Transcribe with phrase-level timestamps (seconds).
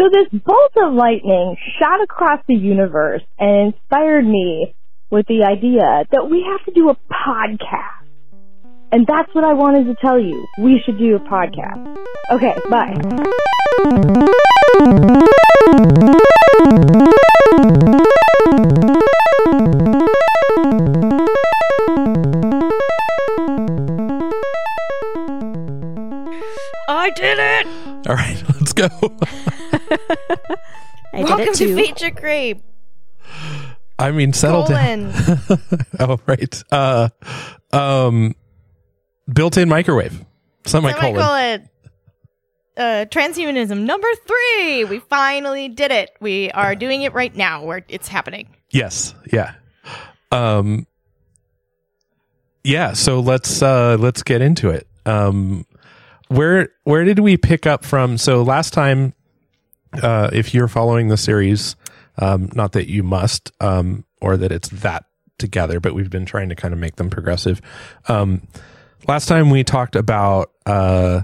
[0.00, 4.74] So this bolt of lightning shot across the universe and inspired me
[5.10, 8.08] with the idea that we have to do a podcast.
[8.92, 10.46] And that's what I wanted to tell you.
[10.58, 11.98] We should do a podcast.
[12.32, 12.96] Okay, bye.
[26.88, 27.66] I did it!
[28.08, 28.88] All right, let's go.
[31.12, 31.76] I did Welcome it to.
[31.76, 32.62] Feature Creep.
[33.98, 35.12] I mean, settle down.
[36.00, 36.62] Oh, right.
[36.72, 37.10] Uh,
[37.72, 38.34] um,
[39.32, 40.24] built-in microwave.
[40.64, 41.02] Semicolon.
[41.02, 41.68] Semicolon.
[42.76, 44.84] Uh, transhumanism number three.
[44.84, 46.10] We finally did it.
[46.20, 47.64] We are doing it right now.
[47.64, 48.48] Where it's happening.
[48.70, 49.14] Yes.
[49.30, 49.54] Yeah.
[50.32, 50.86] Um.
[52.64, 52.94] Yeah.
[52.94, 54.86] So let's uh let's get into it.
[55.04, 55.66] Um,
[56.28, 58.16] where where did we pick up from?
[58.16, 59.12] So last time,
[59.94, 61.76] uh, if you're following the series,
[62.18, 65.04] um, not that you must, um, or that it's that
[65.38, 67.60] together, but we've been trying to kind of make them progressive.
[68.08, 68.42] Um,
[69.08, 71.22] last time we talked about uh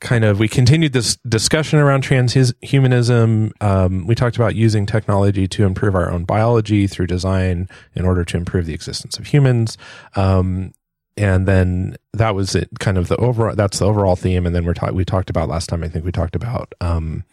[0.00, 5.64] kind of we continued this discussion around transhumanism um, we talked about using technology to
[5.64, 9.78] improve our own biology through design in order to improve the existence of humans
[10.16, 10.72] um,
[11.16, 14.46] and then that was it kind of the overall that's the overall theme.
[14.46, 17.24] And then we're talking we talked about last time i think we talked about um,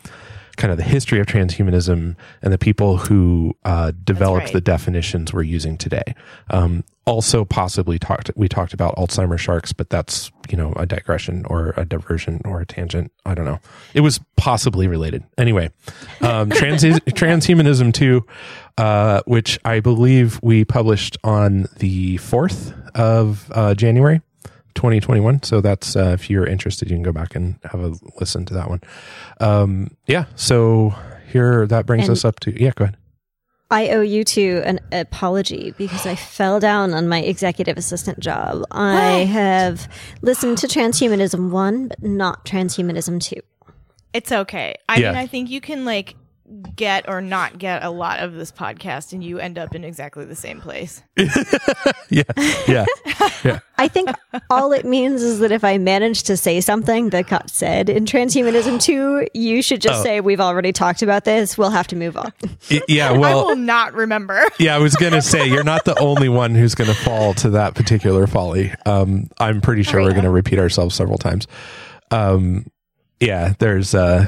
[0.60, 4.54] kind of the history of transhumanism and the people who uh, developed right.
[4.54, 6.14] the definitions we're using today.
[6.50, 11.44] Um, also possibly talked we talked about alzheimer's sharks but that's you know a digression
[11.46, 13.12] or a diversion or a tangent.
[13.26, 13.60] I don't know.
[13.96, 15.24] It was possibly related.
[15.38, 15.72] Anyway
[16.22, 18.28] um, trans transhumanism too
[18.78, 24.22] uh, which i believe we published on the 4th of uh, january
[24.80, 28.46] 2021 so that's uh, if you're interested you can go back and have a listen
[28.46, 28.80] to that one
[29.42, 30.94] um, yeah so
[31.32, 32.96] here that brings And- us up to yeah go ahead
[33.72, 38.64] I owe you two an apology because I fell down on my executive assistant job.
[38.72, 39.88] I have
[40.24, 43.36] listened to Transhumanism 1, but not Transhumanism 2.
[44.12, 44.74] It's okay.
[44.90, 45.10] I Yeah.
[45.12, 46.16] mean, I think you can like
[46.76, 50.26] get or not get a lot of this podcast, and you end up in exactly
[50.26, 51.02] the same place.
[52.10, 52.24] yeah
[52.68, 52.86] yeah
[53.44, 54.10] yeah I think
[54.50, 58.06] all it means is that if I manage to say something that got said in
[58.06, 60.04] Transhumanism 2, you should just Oh.
[60.04, 61.58] say, We've already talked about this.
[61.58, 62.34] We'll have to move on.
[62.72, 64.44] Y- yeah I well will not remember.
[64.60, 67.76] Yeah, I was gonna say you're not the only one who's gonna fall to that
[67.76, 68.74] particular folly.
[68.86, 71.48] Um, I'm pretty sure we're gonna repeat ourselves several times.
[72.12, 72.66] Um,
[73.20, 74.26] yeah, there's uh,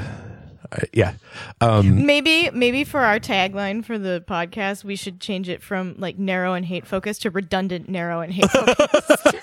[0.92, 1.14] yeah,
[1.60, 6.18] um, Maybe, maybe for our tagline for the podcast, we should change it from like
[6.18, 9.36] narrow and hate focused to redundant, narrow and hate focused.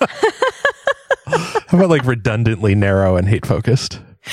[1.68, 4.00] how about like redundantly narrow and hate focused?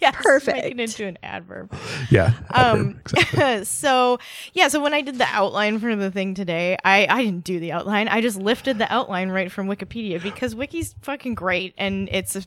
[0.00, 0.56] yes, Perfect.
[0.56, 1.74] Making it into an adverb.
[2.10, 3.64] Yeah, Um, exactly.
[3.64, 4.18] so
[4.52, 7.58] yeah, so when I did the outline for the thing today, I I didn't do
[7.60, 8.08] the outline.
[8.08, 12.42] I just lifted the outline right from Wikipedia because Wiki's fucking great and it's a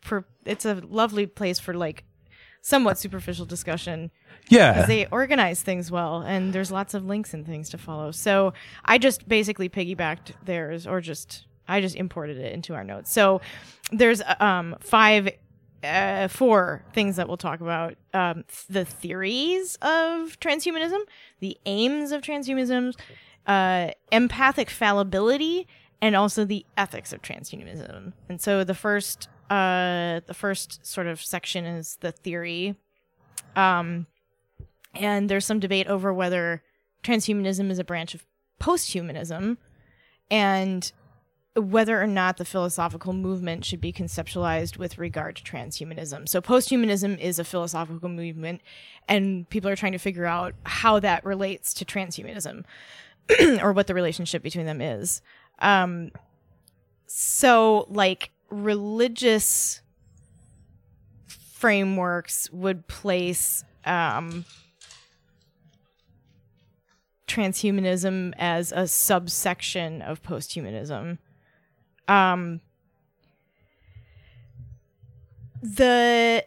[0.00, 2.04] for it's a lovely place for like
[2.64, 4.10] somewhat superficial discussion
[4.48, 8.10] yeah, because they organize things well and there's lots of links and things to follow.
[8.10, 8.54] So
[8.86, 13.12] I just basically piggybacked theirs or just I just imported it into our notes.
[13.12, 13.42] So
[13.92, 15.28] there's um five
[15.84, 21.00] uh, four things that we'll talk about um, the theories of transhumanism,
[21.40, 22.94] the aims of transhumanism,
[23.46, 25.68] uh, empathic fallibility,
[26.00, 28.14] and also the ethics of transhumanism.
[28.30, 32.76] And so the first, uh, the first sort of section is the theory,
[33.56, 34.06] um,
[34.94, 36.62] and there's some debate over whether
[37.02, 38.24] transhumanism is a branch of
[38.60, 39.58] posthumanism,
[40.30, 40.92] and
[41.56, 46.28] whether or not the philosophical movement should be conceptualized with regard to transhumanism.
[46.28, 48.60] So, posthumanism is a philosophical movement,
[49.08, 52.64] and people are trying to figure out how that relates to transhumanism
[53.62, 55.22] or what the relationship between them is.
[55.60, 56.10] Um,
[57.06, 58.30] so, like,
[58.62, 59.80] religious
[61.26, 64.44] frameworks would place um,
[67.26, 71.18] transhumanism as a subsection of posthumanism.
[72.06, 72.60] Um
[75.62, 76.44] the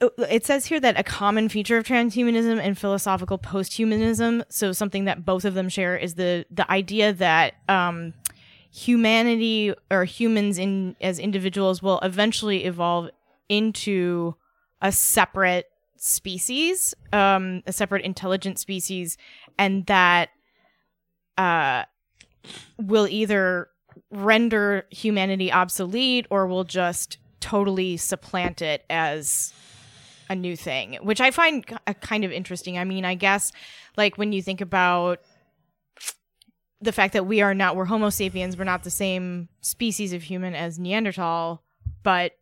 [0.00, 5.24] it says here that a common feature of transhumanism and philosophical posthumanism so something that
[5.24, 8.12] both of them share is the the idea that um
[8.72, 13.10] humanity or humans in as individuals will eventually evolve
[13.48, 14.34] into
[14.80, 15.66] a separate
[15.96, 19.18] species um a separate intelligent species
[19.58, 20.30] and that
[21.36, 21.84] uh
[22.78, 23.68] will either
[24.10, 29.52] render humanity obsolete or will just totally supplant it as
[30.28, 32.78] a new thing, which I find uh, kind of interesting.
[32.78, 33.52] I mean, I guess
[33.96, 35.20] like when you think about
[36.82, 40.24] the fact that we are not we're Homo sapiens, we're not the same species of
[40.24, 41.62] human as Neanderthal,
[42.02, 42.32] but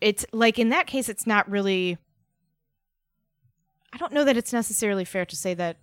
[0.00, 1.98] it's like in that case, it's not really.
[3.92, 5.76] I don't know that it's necessarily fair to say that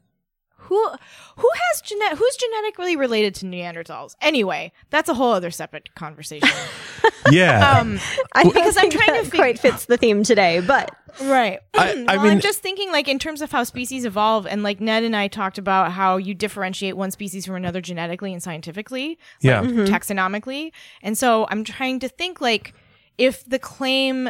[0.67, 0.89] who
[1.37, 4.15] who has genet who's genetically related to Neanderthals.
[4.21, 6.49] Anyway, that's a whole other separate conversation.
[7.29, 7.79] Yeah.
[7.79, 7.99] um,
[8.33, 10.95] I don't Because I'm think trying to that fig- quite fits the theme today, but
[11.23, 11.59] right.
[11.75, 14.63] I- I well, mean- I'm just thinking like in terms of how species evolve, and
[14.63, 18.41] like Ned and I talked about how you differentiate one species from another genetically and
[18.41, 19.61] scientifically, yeah.
[19.61, 20.71] taxonomically,
[21.01, 22.73] and so I'm trying to think like
[23.17, 24.29] if the claim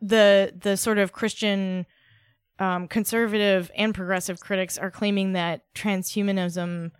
[0.00, 1.84] the the sort of Christian
[2.58, 6.90] um, conservative and progressive critics are claiming that transhumanism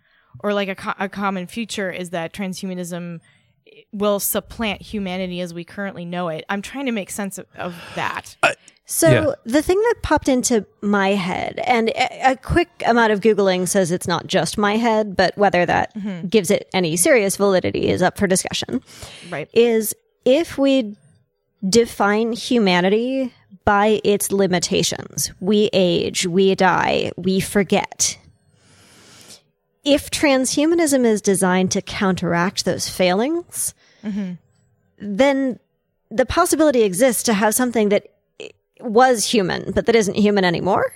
[0.40, 3.20] or like a, co- a common future is that transhumanism
[3.92, 6.44] will supplant humanity as we currently know it.
[6.48, 8.36] I'm trying to make sense of, of that.
[8.84, 9.34] So Yeah.
[9.44, 13.90] the thing that popped into my head, and a, a quick amount of googling says
[13.90, 15.92] it's not just my head, but whether that
[16.30, 18.82] gives it any serious validity is up for discussion.
[19.30, 19.48] right.
[19.52, 19.94] Is
[20.24, 20.96] if we
[21.68, 23.32] define humanity
[23.66, 28.16] by its limitations, we age, we die, we forget.
[29.84, 33.74] If transhumanism is designed to counteract those failings,
[34.04, 34.34] mm-hmm.
[34.98, 35.58] then
[36.10, 38.06] the possibility exists to have something that
[38.80, 40.92] was human, but that isn't human anymore.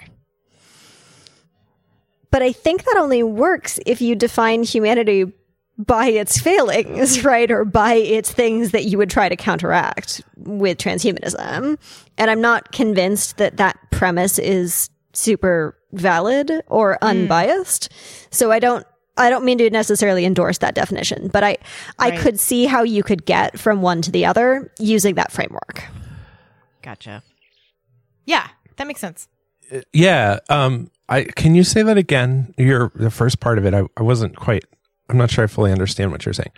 [2.30, 5.32] But I think that only works if you define humanity
[5.86, 7.50] by its failings, right?
[7.50, 11.78] Or by its things that you would try to counteract with transhumanism.
[12.18, 17.88] And I'm not convinced that that premise is super valid or unbiased.
[18.30, 18.86] So I don't
[19.16, 21.58] I don't mean to necessarily endorse that definition, but I
[21.98, 22.20] I Right.
[22.20, 25.84] could see how you could get from one to the other using that framework.
[26.82, 27.22] Gotcha.
[28.24, 28.46] Yeah,
[28.76, 29.28] that makes sense.
[29.92, 30.38] Yeah.
[30.48, 32.54] Um, I can you say that again?
[32.56, 34.64] Your the first part of it, I, I wasn't quite.
[35.10, 36.52] I'm not sure I fully understand what you're saying.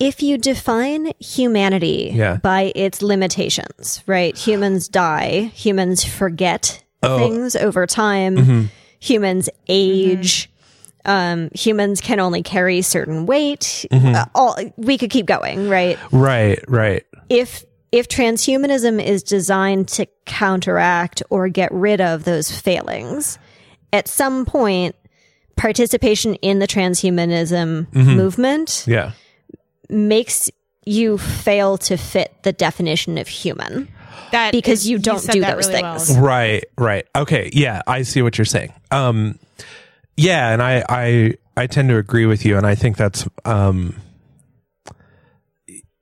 [0.00, 2.38] if you define humanity Yeah.
[2.42, 4.36] by its limitations, right?
[4.36, 7.16] Humans die, humans forget Oh.
[7.16, 8.68] things over time, Mhm.
[8.98, 10.50] humans age,
[11.04, 13.86] um, humans can only carry certain weight.
[13.92, 14.14] Mm-hmm.
[14.16, 15.96] Uh, all we could keep going, right?
[16.10, 16.58] Right.
[16.68, 17.04] Right.
[17.30, 23.38] If if transhumanism is designed to counteract or get rid of those failings,
[23.92, 24.96] at some point,
[25.56, 28.16] participation in the transhumanism Mm-hmm.
[28.16, 29.12] movement Yeah.
[29.88, 30.50] makes
[30.86, 33.88] you fail to fit the definition of human.
[34.32, 36.10] That Because is- you don't said do those really things.
[36.10, 36.20] well.
[36.20, 37.06] Right, right.
[37.16, 38.72] Okay, yeah, I see what you're saying.
[38.90, 39.38] Um
[40.16, 43.94] yeah, and I I I tend to agree with you and I think that's um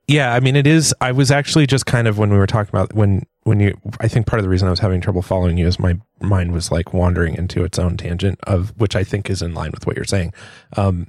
[0.08, 2.70] yeah, I mean it is I was actually just kind of when we were talking
[2.70, 5.58] about when when you I think part of the reason I was having trouble following
[5.58, 9.28] you is my mind was like wandering into its own tangent of which I think
[9.28, 10.32] is in line with what you're saying.
[10.76, 11.08] Um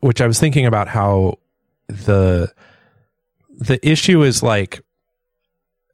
[0.00, 1.38] which I was thinking about how
[1.88, 2.52] the
[3.48, 4.82] the issue is like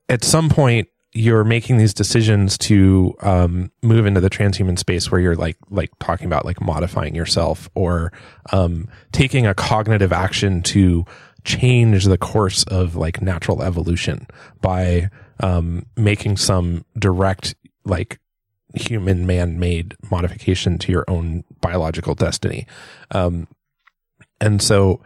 [0.08, 5.20] at some point you're making these decisions to um, move into the transhuman space where
[5.20, 8.12] you're like like talking about like modifying yourself or
[8.52, 11.04] um, taking a cognitive action to
[11.44, 14.26] change the course of like natural evolution
[14.60, 15.10] by
[15.40, 17.54] um, making some direct
[17.84, 18.19] like
[18.74, 22.67] human man-made modification to your own biological destiny.
[23.10, 23.48] Um,
[24.41, 25.00] and so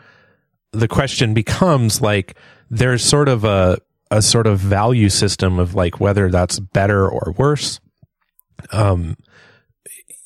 [0.73, 2.37] the question becomes like
[2.70, 3.78] there's sort of a
[4.11, 7.80] a sort of value system of like whether that's better or worse.
[8.70, 9.16] Um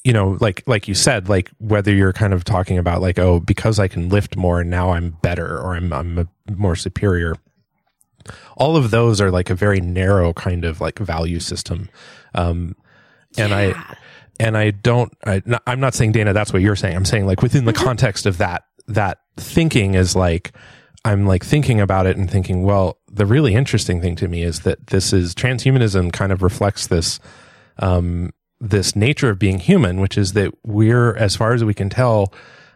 [0.05, 3.41] you know like like you said like whether you're kind of talking about like oh
[3.41, 7.35] because i can lift more and now i'm better or i'm i'm more superior
[8.57, 11.89] all of those are like a very narrow kind of like value system.
[12.35, 12.75] Um
[13.37, 13.97] and i
[14.41, 16.97] and i don't I, i'm not saying dana that's what you're saying.
[16.97, 20.53] I'm saying like within the context of that that thinking is like
[21.05, 24.61] i'm like thinking about it and thinking well the really interesting thing to me is
[24.61, 27.21] that this is transhumanism kind of reflects this
[27.79, 31.91] um this nature of being human which is that we're as far as we can
[31.91, 32.33] tell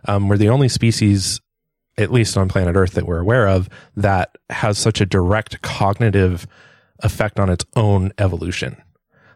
[0.06, 1.40] um, we're the only species
[1.98, 6.46] at least on planet earth that we're aware of that has such a direct cognitive
[7.00, 8.76] effect on its own evolution.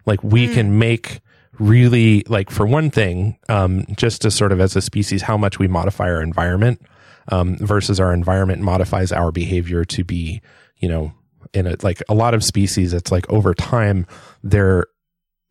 [0.06, 1.20] Like we can make
[1.58, 5.58] really like for one thing um, just to sort of as a species how much
[5.58, 6.80] we modify our environment
[7.28, 10.40] um, versus our environment modifies our behavior to be
[10.76, 11.12] you know
[11.54, 14.06] in a like a lot of species it's like over time
[14.42, 14.86] their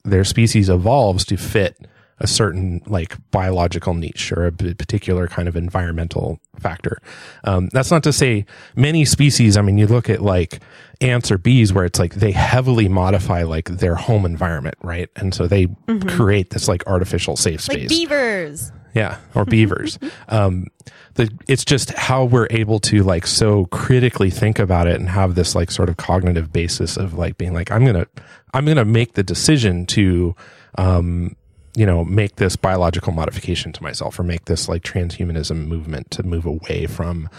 [0.04, 1.88] their species evolves to fit
[2.20, 7.00] a certain like biological niche or a particular kind of environmental factor.
[7.44, 8.46] Um, that's not to say
[8.76, 9.58] many species.
[9.58, 10.62] I mean, you look at like
[11.02, 15.10] ants or bees where it's like they heavily modify like their home environment, right?
[15.18, 15.68] And so they
[16.08, 17.82] create this like artificial safe space.
[17.82, 18.72] Like beavers.
[18.94, 20.00] Yeah, or beavers.
[20.30, 20.68] um,
[21.16, 25.36] the, it's just how we're able to like so critically think about it and have
[25.36, 28.08] this like sort of cognitive basis of like being like, I'm gonna,
[28.54, 30.34] I'm gonna make the decision to,
[30.78, 31.36] um,
[31.76, 36.24] you know, make this biological modification to myself or make this like transhumanism movement to
[36.24, 37.30] move away from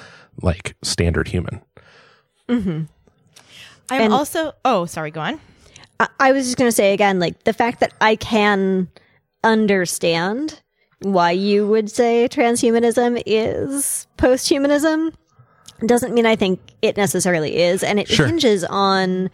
[0.42, 1.62] like standard human.
[2.48, 2.82] Mm-hmm.
[3.90, 4.52] I'm And- also.
[4.64, 5.10] Oh, sorry.
[5.10, 5.40] Go on.
[5.98, 8.88] I, I was just going to say again, like the fact that I can
[9.44, 10.60] understand
[11.00, 15.12] why you would say transhumanism is posthumanism
[15.84, 17.82] doesn't mean I think it necessarily is.
[17.82, 18.26] And it Sure.
[18.26, 19.30] hinges on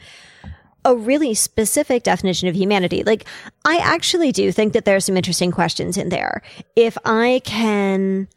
[0.85, 3.03] a really specific definition of humanity.
[3.05, 3.25] Like,
[3.65, 6.43] I actually do think that there are some interesting questions in there.
[6.75, 8.29] If I can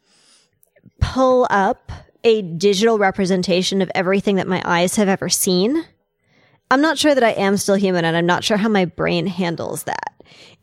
[1.00, 1.90] pull up
[2.24, 5.84] a digital representation of everything that my eyes have ever seen,
[6.70, 9.26] I'm not sure that I am still human and I'm not sure how my brain
[9.26, 10.12] handles that.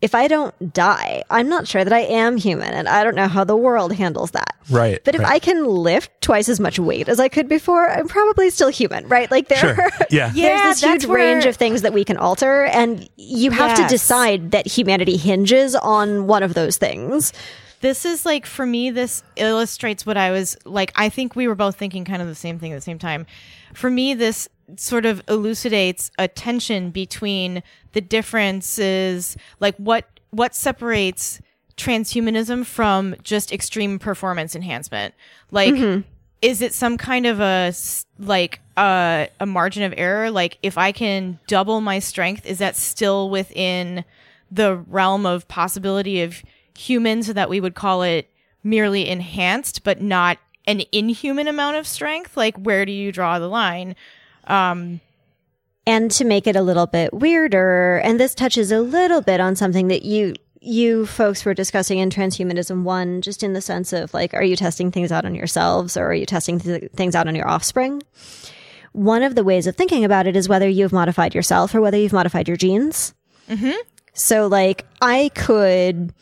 [0.01, 3.29] If I don't die, I'm not sure that I am human and I don't know
[3.29, 4.57] how the world handles that.
[4.69, 5.01] Right.
[5.05, 5.31] But if right.
[5.31, 9.07] I can lift twice as much weight as I could before, I'm probably still human,
[9.07, 9.31] right?
[9.31, 9.81] Like there Sure.
[9.81, 10.29] are Yeah.
[10.36, 13.77] Yeah, there's this that's huge range of things that we can alter and you have
[13.77, 17.31] to decide that humanity hinges on one of those things.
[17.79, 21.55] this is like for me this illustrates what i was like i think we were
[21.55, 23.25] both thinking kind of the same thing at the same time
[23.74, 31.39] for me this sort of elucidates a tension between the differences like what what separates
[31.77, 35.13] transhumanism from just extreme performance enhancement?
[35.51, 35.74] Like
[36.43, 37.74] is it some kind of a
[38.20, 40.29] like uh, a margin of error?
[40.29, 44.03] Like if i can double my strength is that still within
[44.51, 46.43] the realm of possibility of
[46.77, 48.29] human so that we would call it
[48.63, 52.36] merely enhanced but not an inhuman amount of strength?
[52.38, 53.96] Like where do you draw the line
[54.45, 55.00] Um,
[55.85, 59.55] and to make it a little bit weirder, and this touches a little bit on
[59.55, 60.33] something that you
[60.65, 64.55] you folks were discussing in transhumanism one, just in the sense of like, are you
[64.55, 68.01] testing things out on yourselves or are you testing th- things out on your offspring?
[68.93, 71.97] One of the ways of thinking about it is whether you've modified yourself or whether
[71.97, 73.13] you've modified your genes.
[73.50, 73.73] Mm-hmm.
[74.13, 76.13] So, like, I could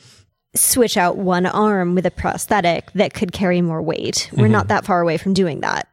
[0.56, 4.30] switch out one arm with a prosthetic that could carry more weight.
[4.34, 4.68] We're not mm-hmm.
[4.70, 5.88] that far away from doing that.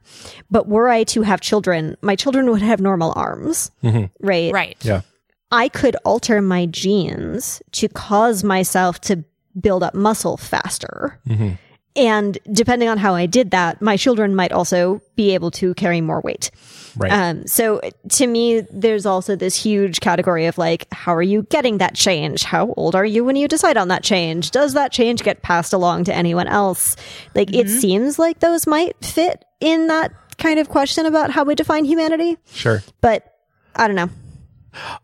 [0.50, 4.06] But were I to have children, my children would have normal arms, mm-hmm.
[4.26, 4.52] right?
[4.52, 5.02] right yeah.
[5.50, 9.24] I could alter my genes to cause myself to
[9.58, 11.20] build up muscle faster.
[11.26, 11.50] Mm-hmm.
[11.96, 16.00] And depending on how I did that, my children might also be able to carry
[16.00, 16.50] more weight.
[16.96, 17.10] Right.
[17.10, 17.80] Um, so
[18.10, 22.44] to me, there's also this huge category of like, how are you getting that change?
[22.44, 24.52] How old are you when you decide on that change?
[24.52, 26.94] Does that change get passed along to anyone else?
[27.34, 31.56] Like, it seems like those might fit in that kind of question about how we
[31.56, 32.82] define humanity, sure.
[33.00, 33.38] but
[33.74, 34.10] I don't know.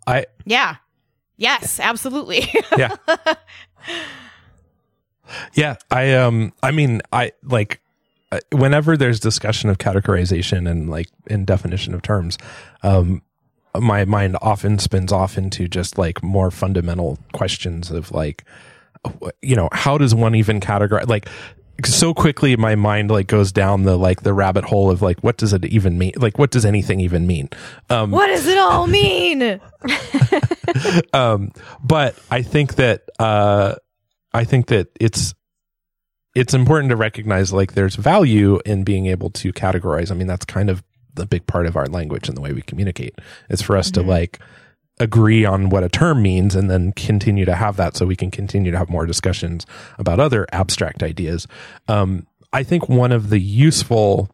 [0.06, 0.76] I, yeah
[1.36, 2.94] yes absolutely yeah
[5.54, 7.80] yeah i um i mean i like
[8.32, 12.38] uh, whenever there's discussion of categorization and like in definition of terms
[12.82, 13.22] um
[13.76, 18.44] my mind often spins off into just like more fundamental questions of like
[19.42, 21.28] you know how does one even categorize like
[21.84, 25.36] so quickly my mind like goes down the like the rabbit hole of like what
[25.36, 27.48] does it even mean like what does anything even mean?
[27.90, 29.60] Um what does it all mean?
[31.12, 31.52] Um,
[31.82, 33.76] but I think that uh,
[34.34, 35.34] I think that it's
[36.34, 40.10] it's important to recognize like there's value in being able to categorize.
[40.10, 40.82] I mean, that's kind of
[41.14, 43.14] the big part of our language and the way we communicate.
[43.48, 44.40] It's for us to like
[44.98, 48.32] agree on what a term means and then continue to have that so we can
[48.32, 49.64] continue to have more discussions
[49.98, 51.46] about other abstract ideas.
[51.86, 54.28] Um, I think one of the useful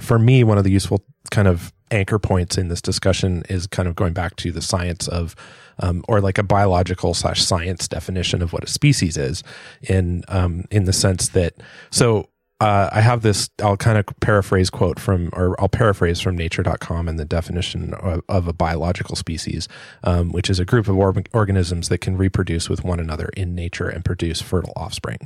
[0.00, 3.88] for me, one of the useful kind of anchor points in this discussion is kind
[3.88, 5.34] of going back to the science of,
[5.80, 9.42] um, or like a biological slash science definition of what a species is,
[9.82, 11.54] in um, in the sense that
[11.90, 12.28] so.
[12.60, 17.06] Uh, I have this, I'll kind of paraphrase quote from, or I'll paraphrase from nature.com
[17.06, 19.68] and the definition of, of a biological species,
[20.02, 23.54] um, which is a group of or- organisms that can reproduce with one another in
[23.54, 25.18] nature and produce fertile offspring.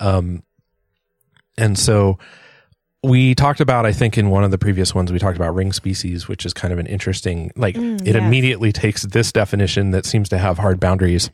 [0.00, 0.42] Um,
[1.56, 2.18] and so
[3.02, 5.72] we talked about, I think in one of the previous ones, we talked about ring
[5.72, 8.16] species, which is kind of an interesting, like it yes.
[8.16, 11.30] immediately takes this definition that seems to have hard boundaries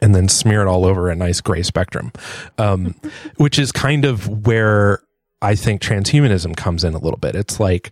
[0.00, 2.12] and then smear it all over a nice gray spectrum,
[2.58, 2.94] um,
[3.36, 5.00] which is kind of where
[5.40, 7.34] I think transhumanism comes in a little bit.
[7.34, 7.90] It's like,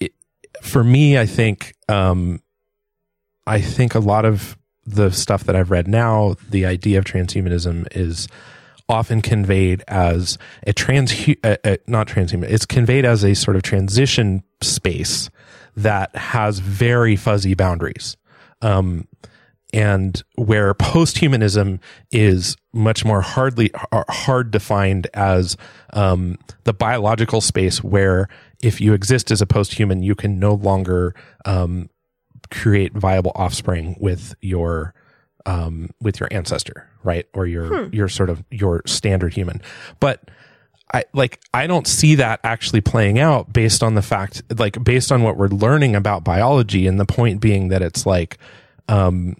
[0.00, 0.12] it,
[0.62, 2.42] for me, I think, um,
[3.46, 7.86] I think a lot of the stuff that I've read now, the idea of transhumanism
[7.96, 8.28] is
[8.88, 11.12] often conveyed as a trans,
[11.44, 15.30] uh, uh, not transhuman, it's conveyed as a sort of transition space
[15.76, 18.16] that has very fuzzy boundaries.
[18.62, 19.06] Um,
[19.72, 21.78] and where posthumanism
[22.10, 25.56] is much more hardly hard defined as
[25.92, 28.28] um, the biological space where
[28.62, 31.14] if you exist as a posthuman, you can no longer
[31.44, 31.90] um,
[32.50, 34.94] create viable offspring with your
[35.48, 37.94] um, with your ancestor, right, or your hmm.
[37.94, 39.62] your sort of your standard human.
[39.98, 40.30] But
[40.92, 45.10] I like I don't see that actually playing out based on the fact, like based
[45.10, 48.36] on what we're learning about biology, and the point being that it's like
[48.88, 49.36] um,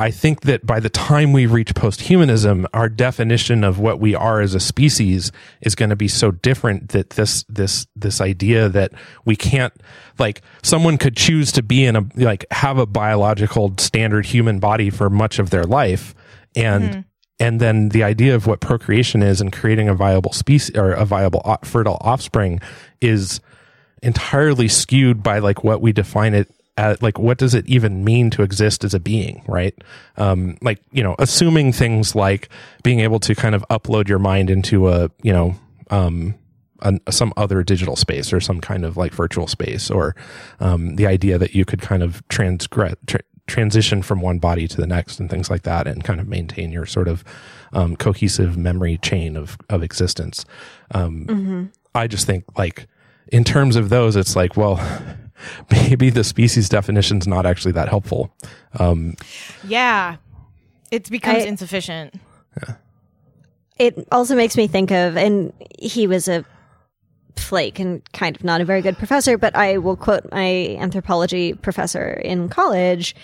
[0.00, 4.40] I think that by the time we reach posthumanism, our definition of what we are
[4.40, 5.30] as a species
[5.60, 8.92] is going to be so different that this this this idea that
[9.26, 9.74] we can't
[10.18, 14.88] like someone could choose to be in a like have a biological standard human body
[14.88, 16.14] for much of their life
[16.56, 17.00] and mm-hmm.
[17.38, 21.04] and then the idea of what procreation is and creating a viable species or a
[21.04, 22.58] viable fertile offspring
[23.02, 23.38] is
[24.02, 28.30] entirely skewed by like what we define it at, like what does it even mean
[28.30, 29.76] to exist as a being right
[30.16, 32.48] um like you know assuming things like
[32.82, 35.54] being able to kind of upload your mind into a you know
[35.90, 36.34] um
[36.82, 40.16] an, some other digital space or some kind of like virtual space or
[40.60, 44.76] um the idea that you could kind of transgress tra- transition from one body to
[44.76, 47.24] the next and things like that and kind of maintain your sort of
[47.72, 50.44] um, cohesive memory chain of of existence
[50.92, 51.64] um mm-hmm.
[51.94, 52.86] i just think like
[53.28, 54.80] in terms of those it's like well
[55.70, 58.34] maybe the species definition is not actually that helpful.
[58.78, 59.16] Um,
[59.66, 60.16] yeah,
[60.90, 62.14] it becomes I, insufficient.
[62.56, 62.74] Yeah.
[63.78, 66.44] It also makes me think of, and he was a
[67.36, 71.54] flake and kind of not a very good professor, but I will quote my anthropology
[71.54, 73.14] professor in college.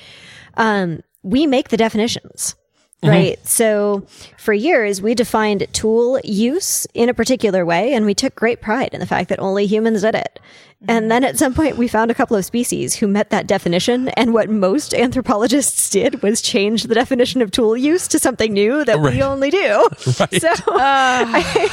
[0.57, 2.55] Um, we make the definitions.
[3.03, 3.09] Mm-hmm.
[3.09, 3.39] Right.
[3.39, 3.47] Mm-hmm.
[3.47, 4.07] So
[4.39, 8.95] for years, we defined tool use in a particular way, and we took great pride
[8.95, 10.41] in the fact that only humans did it.
[10.89, 14.09] And then at some point, we found a couple of species who met that definition.
[14.11, 18.85] And what most anthropologists did was change the definition of tool use to something new
[18.85, 19.15] that right.
[19.15, 19.89] we only do.
[20.19, 20.41] Right.
[20.41, 21.71] So uh, I,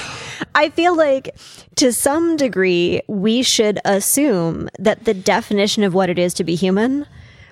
[0.55, 1.35] I feel like
[1.75, 6.55] to some degree, we should assume that the definition of what it is to be
[6.55, 7.05] human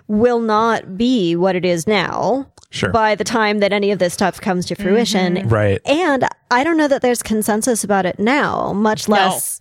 [0.08, 2.48] will not be what it is now.
[2.72, 2.90] Sure.
[2.90, 5.36] By the time that any of this stuff comes to fruition.
[5.36, 5.50] Mm-hmm.
[5.50, 5.82] Right.
[5.86, 9.61] And I don't know that there's consensus about it now, much less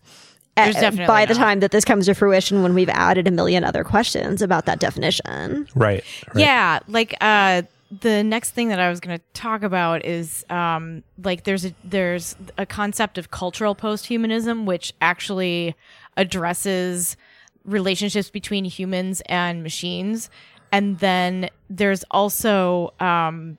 [0.67, 1.29] definitely by not.
[1.29, 4.67] the time that this comes to fruition when we've added a million other questions about
[4.67, 5.69] that definition.
[5.75, 6.05] Right.
[6.35, 6.35] right.
[6.35, 7.63] Yeah, like uh
[8.01, 11.75] the next thing that I was going to talk about is um like there's a
[11.83, 15.75] there's a concept of cultural posthumanism which actually
[16.17, 17.17] addresses
[17.65, 20.31] relationships between humans and machines
[20.73, 23.59] and then there's also um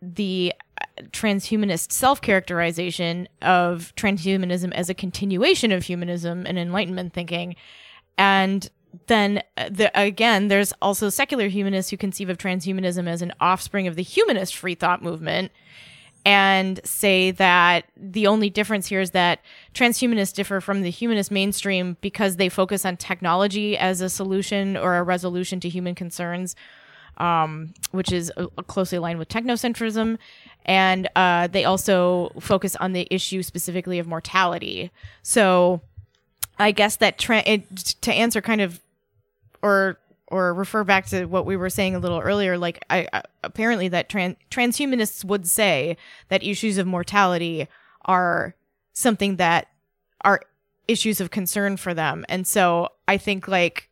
[0.00, 0.52] the
[1.10, 7.56] transhumanist self characterization of transhumanism as a continuation of humanism and Enlightenment thinking.
[8.16, 8.68] And
[9.06, 13.86] then uh, the, again, there's also secular humanists who conceive of transhumanism as an offspring
[13.86, 15.52] of the humanist free thought movement
[16.24, 19.40] and say that the only difference here is that
[19.74, 24.96] transhumanists differ from the humanist mainstream because they focus on technology as a solution or
[24.96, 26.56] a resolution to human concerns,
[27.18, 30.18] um, which is uh, closely aligned with technocentrism
[30.68, 34.90] and uh, they also focus on the issue specifically of mortality.
[35.22, 35.80] So,
[36.58, 38.80] I guess that tra- it, to answer kind of
[39.62, 43.22] or or refer back to what we were saying a little earlier, like I, I
[43.42, 45.96] apparently that trans- transhumanists would say
[46.28, 47.66] that issues of mortality
[48.04, 48.54] are
[48.92, 49.68] something that
[50.20, 50.42] are
[50.86, 53.88] issues of concern for them, and so I think like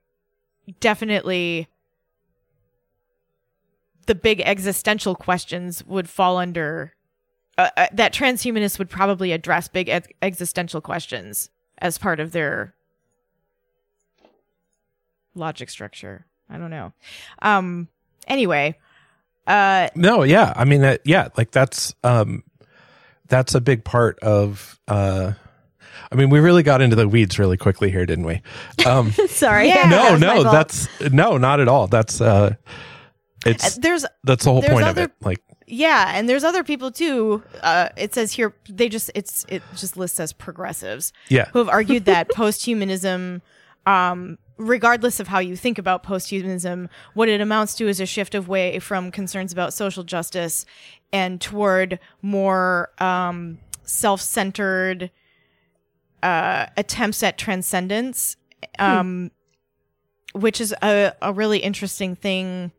[0.80, 1.68] definitely
[4.06, 6.92] the big existential questions would fall under
[7.58, 12.74] uh, uh, that transhumanists would probably address big ex- existential questions as part of their
[15.34, 16.26] logic structure.
[16.48, 16.92] I don't know.
[17.42, 17.88] Um
[18.26, 18.78] anyway,
[19.46, 20.52] uh No, yeah.
[20.56, 22.44] I mean uh, yeah, like that's um
[23.28, 25.32] that's a big part of uh
[26.10, 28.40] I mean, we really got into the weeds really quickly here, didn't we?
[28.86, 29.68] Um, Sorry.
[29.68, 31.86] Yeah, no, no, that's no, not at all.
[31.88, 32.54] That's uh,
[33.46, 35.12] it's uh, there's that's the whole point other, of it.
[35.20, 37.42] Like yeah, and there's other people too.
[37.60, 41.12] Uh, it says here they just it's it just lists as progressives.
[41.28, 43.40] Yeah, who have argued that posthumanism,
[43.84, 48.34] um, regardless of how you think about posthumanism, what it amounts to is a shift
[48.34, 50.66] away from concerns about social justice
[51.12, 55.10] and toward more um, self-centered
[56.22, 58.36] uh, attempts at transcendence,
[58.78, 58.84] hmm.
[58.84, 59.30] um,
[60.32, 60.40] hmm.
[60.40, 62.72] which is a, a really interesting thing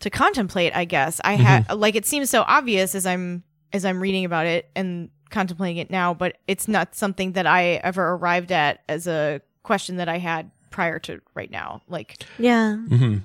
[0.00, 0.74] to contemplate.
[0.74, 4.46] I guess I had like it seems so obvious as I'm as I'm reading about
[4.46, 9.06] it and contemplating it now, but it's not something that I ever arrived at as
[9.06, 11.82] a question that I had prior to right now.
[11.88, 12.76] Like, Yeah.
[12.76, 13.18] hmm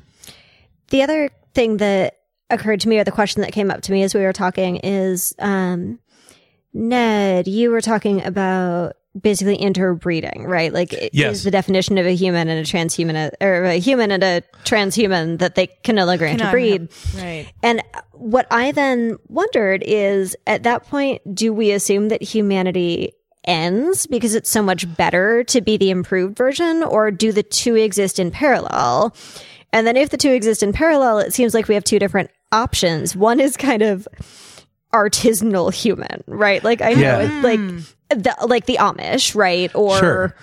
[0.89, 2.17] The other thing that
[2.49, 4.77] occurred to me, or the question that came up to me as we were talking,
[4.77, 5.99] is um,
[6.73, 10.71] Ned, you were talking about basically interbreeding, right?
[10.71, 11.37] Like, Yes.
[11.37, 14.41] is the definition of a human and a transhuman, uh, or a human and a
[14.65, 16.81] transhuman that they can no longer cannot interbreed.
[16.81, 17.47] have- right?
[17.63, 17.81] And
[18.13, 23.13] what I then wondered is at that point, do we assume that humanity
[23.45, 27.75] ends because it's so much better to be the improved version, or do the two
[27.75, 29.15] exist in parallel?
[29.73, 32.29] And then if the two exist in parallel, it seems like we have two different
[32.51, 33.15] options.
[33.15, 34.07] One is kind of
[34.93, 36.63] artisanal human, right?
[36.63, 37.19] Like I know Yeah.
[37.21, 37.59] it's like
[38.09, 39.73] the like the Amish, right?
[39.75, 40.35] Or Sure.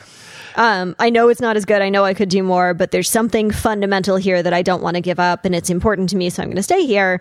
[0.57, 1.83] um, I know it's not as good.
[1.83, 4.94] I know I could do more, but there's something fundamental here that I don't want
[4.96, 7.20] to give up, and it's important to me, so I'm going to stay here.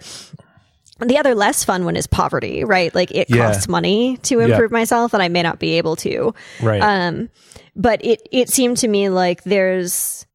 [0.99, 2.93] The other less fun one is poverty, right?
[2.95, 3.47] Like it Yeah.
[3.47, 6.34] costs money to improve myself, and I may not be able to.
[6.62, 6.81] Right.
[6.81, 7.29] Um,
[7.75, 10.25] but it it seemed to me like there's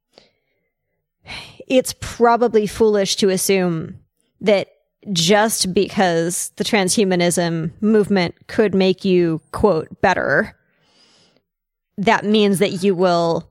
[1.66, 4.00] it's probably foolish to assume
[4.40, 4.68] that
[5.12, 10.54] just because the transhumanism movement could make you quote better
[11.96, 13.50] that means that you will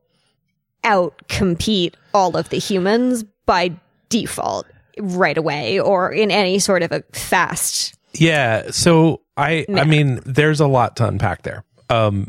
[0.84, 3.72] out compete all of the humans by
[4.10, 4.66] default
[5.00, 8.72] right away or in any sort of a fast Yeah.
[8.72, 11.64] So I, I mean, there's a lot to unpack there.
[11.90, 12.28] Um,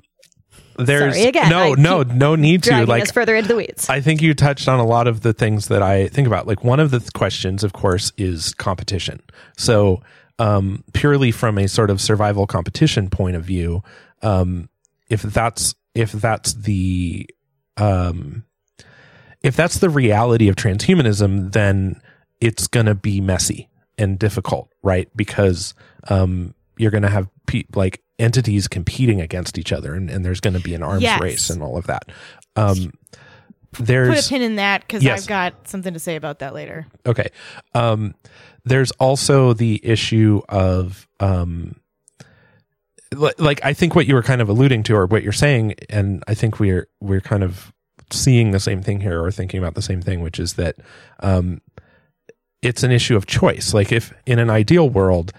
[0.87, 3.13] there's Sorry, again, no, I no, no need to like.
[3.13, 5.83] further into the weeds I think you touched on a lot of the things that
[5.83, 6.47] I think about.
[6.47, 9.21] Like one of the th- questions, of course, is competition.
[9.57, 10.03] So,
[10.39, 13.83] um, purely from a sort of survival competition point of view,
[14.23, 14.69] um,
[15.09, 17.29] if that's if that's the
[17.77, 18.45] um,
[19.43, 22.01] if that's the reality of transhumanism, then
[22.41, 25.09] it's going to be messy and difficult, right?
[25.15, 25.75] Because
[26.09, 30.41] um, you're going to have pe- like entities competing against each other, and, and there's
[30.41, 31.21] going to be an arms Yes.
[31.21, 32.05] race and all of that.
[32.57, 32.93] Um,
[33.73, 35.23] Put a pin in that because Yes.
[35.23, 36.87] I've got something to say about that later.
[37.07, 37.29] okay.
[37.75, 38.15] Um,
[38.65, 41.77] there's also the issue of um,
[43.15, 45.75] li- like I think what you were kind of alluding to, or what you're saying,
[45.89, 47.73] and I think we're we're kind of
[48.11, 50.77] seeing the same thing here, or thinking about the same thing, which is that
[51.21, 51.61] um,
[52.63, 53.73] it's an issue of choice.
[53.73, 55.33] Like if in an ideal world,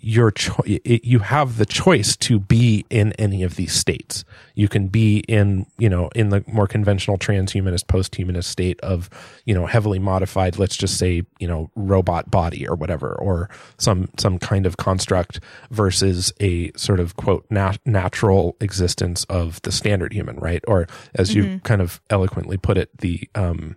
[0.00, 4.24] your cho- it, you have the choice to be in any of these states.
[4.54, 9.10] You can be in, you know, in the more conventional transhumanist, post-humanist state of,
[9.44, 14.08] you know, heavily modified, let's just say, you know, robot body or whatever, or some
[14.18, 20.12] some kind of construct versus a sort of quote nat- natural existence of the standard
[20.12, 20.62] human, right?
[20.68, 23.76] Or as you kind of eloquently put it, the um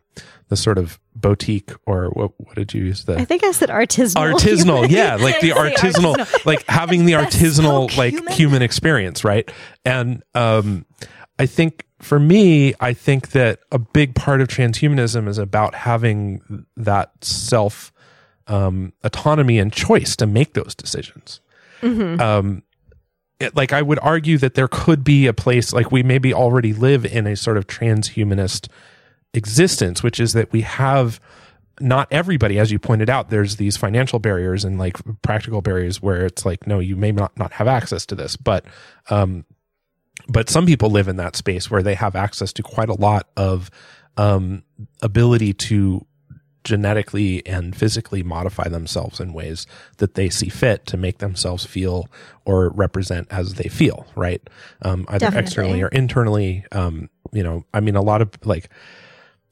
[0.49, 3.05] the sort of boutique or what what did you use?
[3.05, 7.13] The i think i said artisanal artisanal yeah like the Say artisanal like having the
[7.13, 8.33] artisanal so like human.
[8.33, 9.49] human experience right?
[9.85, 10.85] And um
[11.39, 16.65] i think for me i think that a big part of transhumanism is about having
[16.75, 17.91] that self
[18.47, 21.41] um autonomy and choice to make those decisions.
[21.83, 22.63] Um
[23.39, 26.73] it, like i would argue that there could be a place like we maybe already
[26.73, 28.67] live in a sort of transhumanist
[29.33, 31.19] existence which is that we have
[31.81, 36.25] not everybody, as you pointed out, there's these financial barriers and like practical barriers where
[36.25, 38.65] it's like, no, you may not, not have access to this, but,
[39.09, 39.45] um,
[40.27, 43.29] but some people live in that space where they have access to quite a lot
[43.35, 43.71] of,
[44.17, 44.63] um,
[45.01, 46.05] ability to
[46.63, 49.65] genetically and physically modify themselves in ways
[49.97, 52.07] that they see fit to make themselves feel
[52.45, 54.47] or represent as they feel, right?
[54.83, 55.41] Um, either Definitely.
[55.41, 56.65] externally or internally.
[56.71, 58.69] Um, you know, I mean, a lot of like,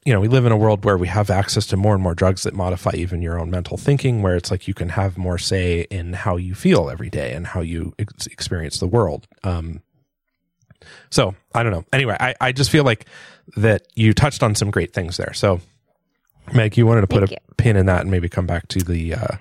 [0.04, 2.14] you know, we live in a world where we have access to more and more
[2.14, 5.38] drugs that modify even your own mental thinking, where it's like you can have more
[5.38, 9.28] say in how you feel every day and how you ex- experience the world.
[9.44, 9.82] Um,
[11.10, 11.84] so I don't know.
[11.92, 13.06] Anyway, I, I just feel like
[13.56, 15.34] that you touched on some great things there.
[15.34, 15.60] So,
[16.54, 18.78] Meg, you wanted to put Thank a pin in that and maybe come back to
[18.78, 19.36] the, uh,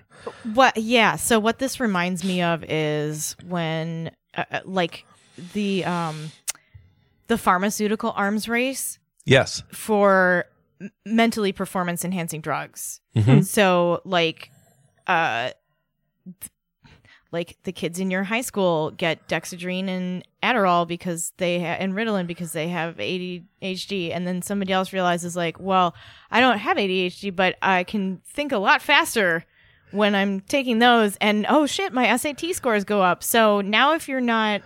[0.53, 0.75] What?
[0.75, 1.15] Yeah.
[1.15, 5.05] So what this reminds me of is when, uh, uh, like,
[5.53, 6.31] the um,
[7.27, 9.63] the pharmaceutical arms race yes.
[9.71, 10.45] for
[11.05, 13.01] mentally performance enhancing drugs.
[13.15, 13.43] Mhm.
[13.45, 14.49] So like
[15.07, 15.51] uh
[16.25, 16.51] th-
[17.31, 21.93] like the kids in your high school get Dexedrine and Adderall because they ha- and
[21.93, 25.93] Ritalin because they have ADHD and then somebody else realizes like, well,
[26.31, 29.45] I don't have ADHD but I can think a lot faster
[29.91, 33.21] when I'm taking those and oh shit, my SAT scores go up.
[33.23, 34.61] So now if you're not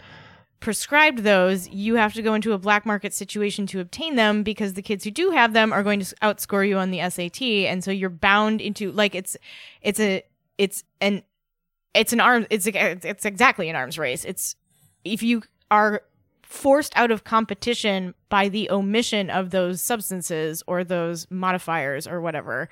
[0.64, 4.76] prescribed those, you have to go into a black market situation to obtain them because
[4.76, 7.84] the kids who do have them are going to outscore you on the SAT, and
[7.84, 9.36] so you're bound into like it's
[9.82, 10.24] it's a
[10.58, 11.22] it's an
[11.94, 14.24] it's an arm it's it's exactly an arms race.
[14.24, 14.56] It's
[15.04, 16.02] if you are
[16.44, 22.70] forced out of competition by the omission of those substances or those modifiers or whatever,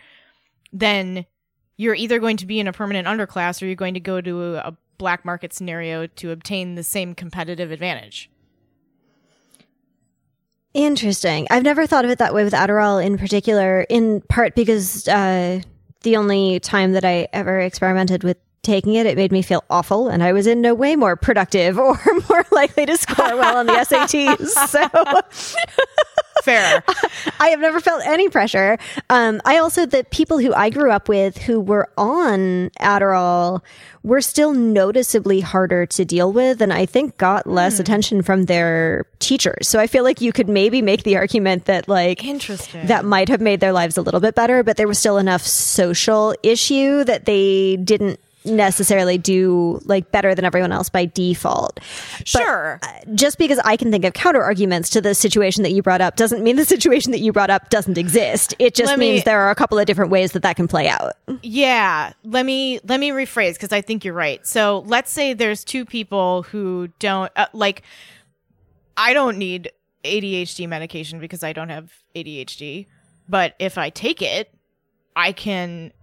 [0.71, 1.25] then
[1.75, 4.56] you're either going to be in a permanent underclass or you're going to go to
[4.56, 8.29] a, a black market scenario to obtain the same competitive advantage.
[10.75, 11.47] Interesting.
[11.49, 15.61] I've never thought of it that way with Adderall in particular, in part because uh,
[16.03, 20.08] the only time that I ever experimented with taking it, it made me feel awful,
[20.08, 23.65] and I was in no way more productive or more likely to score well on
[23.65, 24.52] the SATs.
[24.71, 25.62] So.
[26.43, 26.84] Fair.
[27.39, 28.80] I have never felt any pressure.
[29.12, 33.62] Um, I also, the people who I grew up with who were on Adderall
[34.02, 37.82] were still noticeably harder to deal with and I think got less Hmm.
[37.82, 39.67] attention from their teachers.
[39.67, 42.88] So I feel like you could maybe make the argument that like Interesting.
[42.88, 45.43] that might have made their lives a little bit better, but there was still enough
[45.43, 51.80] social issue that they didn't necessarily do like better than everyone else by default.
[52.25, 52.80] sure.
[53.13, 56.15] Just because I can think of counter arguments to the situation that you brought up
[56.15, 58.56] doesn't mean the situation that you brought up doesn't exist.
[58.60, 60.67] It just Let me- means there are a couple of different ways that that can
[60.67, 61.13] play out.
[61.43, 64.45] Yeah, let me let me rephrase because I think you're right.
[64.45, 67.84] So let's say there's two people who don't uh, like.
[68.97, 69.71] I don't need
[70.04, 72.88] ADHD medication because I don't have ADHD,
[73.30, 74.54] but if I take it,
[75.15, 76.00] I can uh,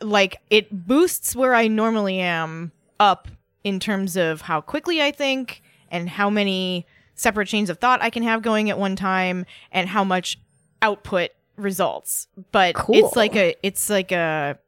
[0.00, 3.28] like it boosts where I normally am up
[3.64, 8.10] in terms of how quickly I think and how many separate chains of thought I
[8.10, 10.38] can have going at one time and how much
[10.82, 12.28] output results.
[12.52, 12.96] But Cool.
[12.96, 14.58] it's like a it's like a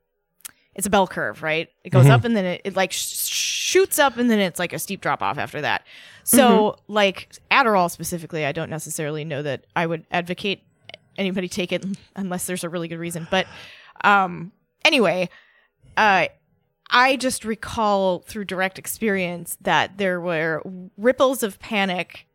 [0.74, 1.68] it's a bell curve, right?
[1.84, 2.10] It goes Mhm.
[2.10, 5.00] up and then it, it like sh- shoots up and then it's like a steep
[5.00, 5.82] drop off after that.
[6.24, 10.62] So, like Adderall specifically, I don't necessarily know that I would advocate
[11.16, 11.84] anybody take it
[12.16, 13.26] unless there's a really good reason.
[13.30, 13.46] But
[14.04, 14.52] um
[14.84, 15.28] anyway,
[15.96, 16.26] uh
[16.90, 20.62] I just recall through direct experience that there were
[20.96, 22.26] ripples of panic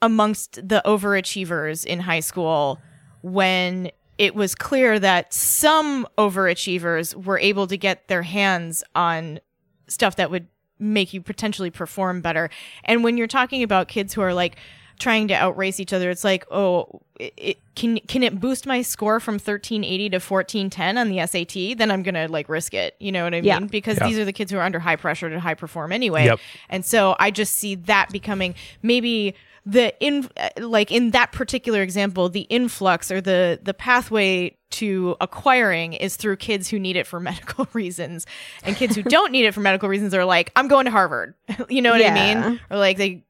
[0.00, 2.78] amongst the overachievers in high school
[3.22, 9.40] when it was clear that some overachievers were able to get their hands on
[9.88, 10.46] stuff that would
[10.78, 12.50] make you potentially perform better.
[12.84, 14.56] And when you're talking about kids who are like
[15.00, 18.82] trying to outrace each other, it's like, oh, it, it, can can it boost my
[18.82, 21.76] score from 1380 to 1410 on the SAT?
[21.78, 22.94] Then I'm gonna like risk it.
[23.00, 23.44] You know what I mean?
[23.44, 23.58] Yeah.
[23.60, 24.06] Because Yeah.
[24.06, 26.26] these are the kids who are under high pressure to high perform anyway.
[26.26, 26.38] Yep.
[26.68, 29.34] And so I just see that becoming maybe
[29.66, 35.16] the in uh, like in that particular example, the influx or the the pathway to
[35.20, 38.26] acquiring is through kids who need it for medical reasons,
[38.62, 41.34] and kids who don't need it for medical reasons are like, I'm going to Harvard.
[41.68, 42.60] you know what I mean?
[42.70, 43.24] Or like they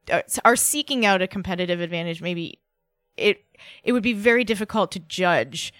[0.44, 2.22] are seeking out a competitive advantage.
[2.22, 2.58] Maybe
[3.16, 3.44] it
[3.84, 5.72] it would be very difficult to judge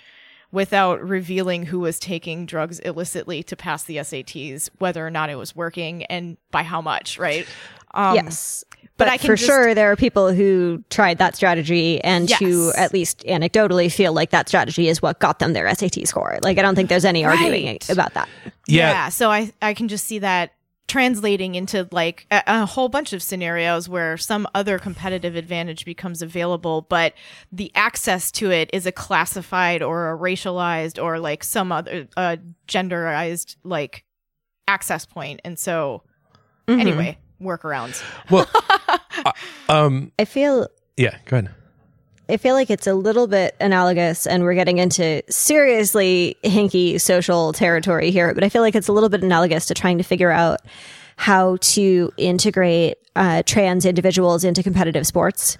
[0.53, 5.37] without revealing who was taking drugs illicitly to pass the SATs, whether or not it
[5.37, 7.47] was working and by how much, right?
[7.95, 8.65] Um, yes.
[9.01, 12.31] But But, I can for just- sure, there are people who tried that strategy and
[12.33, 16.39] who, at least anecdotally, feel like that strategy is what got them their SAT score.
[16.43, 17.89] Like, I don't think there's any arguing Right.
[17.91, 18.29] about that.
[18.69, 19.09] Yeah.
[19.09, 20.53] So I I can just see that
[20.87, 26.21] translating into like a, a whole bunch of scenarios where some other competitive advantage becomes
[26.21, 27.15] available, but
[27.53, 32.37] the access to it is a classified or a racialized or like some other uh,
[32.67, 34.05] genderized like
[34.69, 35.15] access point.
[35.15, 36.03] point, and so
[36.69, 36.81] Mm-hmm.
[36.81, 38.03] anyway, workarounds.
[38.31, 38.49] Well,
[39.25, 39.33] uh,
[39.69, 41.55] um, I feel yeah, go ahead.
[42.29, 47.53] I feel like it's a little bit analogous, and we're getting into seriously hinky social
[47.53, 50.31] territory here, but I feel like it's a little bit analogous to trying to figure
[50.31, 50.61] out
[51.17, 55.59] how to integrate uh, trans individuals into competitive sports.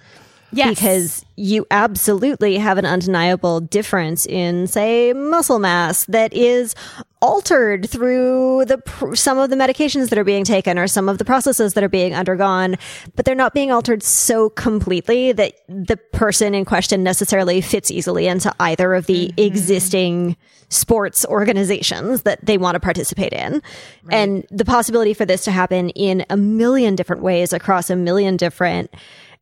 [0.53, 6.75] Yes, Because you absolutely have an undeniable difference in, say, muscle mass that is
[7.21, 11.19] altered through the pr- some of the medications that are being taken or some of
[11.19, 12.75] the processes that are being undergone,
[13.15, 18.27] but they're not being altered so completely that the person in question necessarily fits easily
[18.27, 19.39] into either of the mm-hmm.
[19.39, 20.35] existing
[20.69, 23.61] sports organizations that they want to participate in.
[24.09, 28.37] And the possibility for this to happen in a million different ways across a million
[28.37, 28.89] different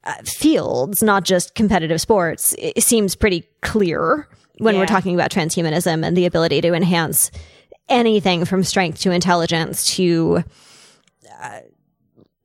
[0.04, 4.28] uh, fields, not just competitive sports, it seems pretty clear
[4.60, 4.82] when Yeah.
[4.82, 7.32] we're talking about transhumanism and the ability to enhance
[7.88, 10.44] anything from strength to intelligence to
[11.42, 11.60] uh,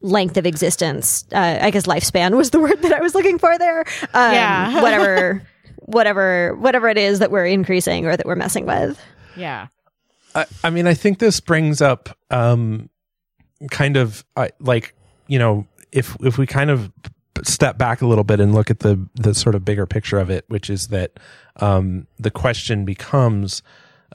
[0.01, 1.25] length of existence.
[1.33, 3.81] Uh, I guess lifespan was the word that I was looking for there.
[4.15, 4.83] Um, Yeah.
[4.83, 5.43] whatever,
[5.81, 8.99] whatever, whatever it is that we're increasing or that we're messing with.
[9.37, 9.69] yeah,
[10.35, 12.89] I, I mean, I think this brings up um,
[13.71, 14.95] kind of uh, like
[15.29, 16.91] you know if if we kind of
[17.43, 20.31] step back a little bit and look at the the sort of bigger picture of
[20.31, 21.19] it, which is that
[21.57, 23.63] um, the question becomes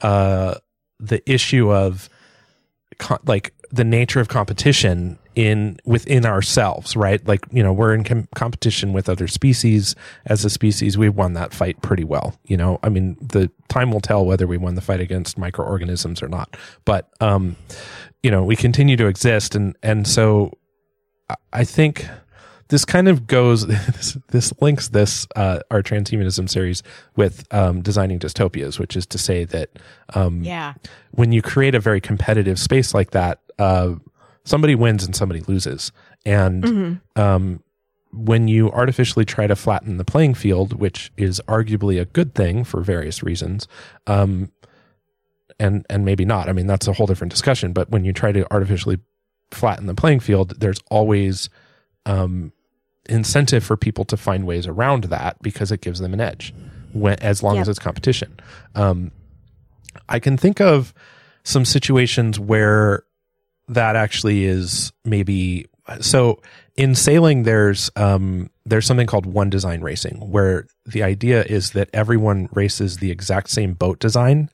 [0.02, 0.54] uh,
[0.98, 2.08] the issue of
[2.98, 7.24] co- like the nature of competition in within ourselves, right?
[7.26, 9.94] Like you know, we're in com- competition with other species.
[10.26, 12.34] As a species, we've won that fight pretty well.
[12.46, 16.22] You know, I mean, the time will tell whether we won the fight against microorganisms
[16.22, 16.56] or not.
[16.84, 17.56] But um,
[18.22, 20.52] you know, we continue to exist, and and so
[21.28, 22.06] I- I think
[22.70, 26.82] this kind of goes this, this links this uh, our transhumanism series
[27.16, 29.70] with um, designing dystopias, which is to say that
[30.14, 30.74] um, Yeah.
[31.10, 33.94] when you create a very competitive space like that, uh,
[34.44, 35.92] somebody wins and somebody loses,
[36.24, 37.62] and um,
[38.12, 42.64] when you artificially try to flatten the playing field, which is arguably a good thing
[42.64, 43.68] for various reasons,
[44.08, 44.50] um,
[45.58, 46.48] and and maybe not.
[46.48, 47.72] I mean, that's a whole different discussion.
[47.72, 48.98] But when you try to artificially
[49.52, 51.50] flatten the playing field, there's always
[52.06, 52.52] um,
[53.10, 56.54] incentive for people to find ways around that because it gives them an edge,
[56.92, 57.62] when, as long Yep.
[57.62, 58.38] as it's competition.
[58.74, 59.10] Um,
[60.08, 60.94] I can think of
[61.44, 63.02] some situations where
[63.68, 65.66] that actually is maybe
[66.00, 66.40] so
[66.76, 71.88] in sailing there's um there's something called one design racing where the idea is that
[71.92, 74.48] everyone races the exact same boat design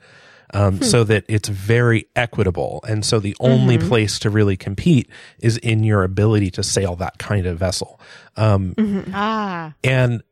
[0.54, 2.80] um, so that it's very equitable.
[2.88, 5.08] And so the only place to really compete
[5.40, 8.00] is in your ability to sail that kind of vessel.
[8.36, 8.74] Um,
[9.12, 9.74] Ah.
[9.82, 10.22] and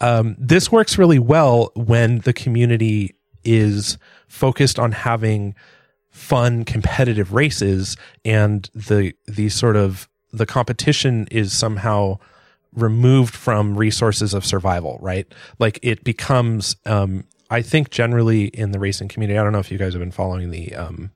[0.00, 3.96] um, this works really well when the community is
[4.28, 5.54] focused on having
[6.10, 12.16] fun competitive races and the the sort of the competition is somehow
[12.72, 15.26] removed from resources of survival right?
[15.58, 19.70] Like it becomes um i think generally in the racing community i don't know if
[19.70, 21.10] you guys have been following the um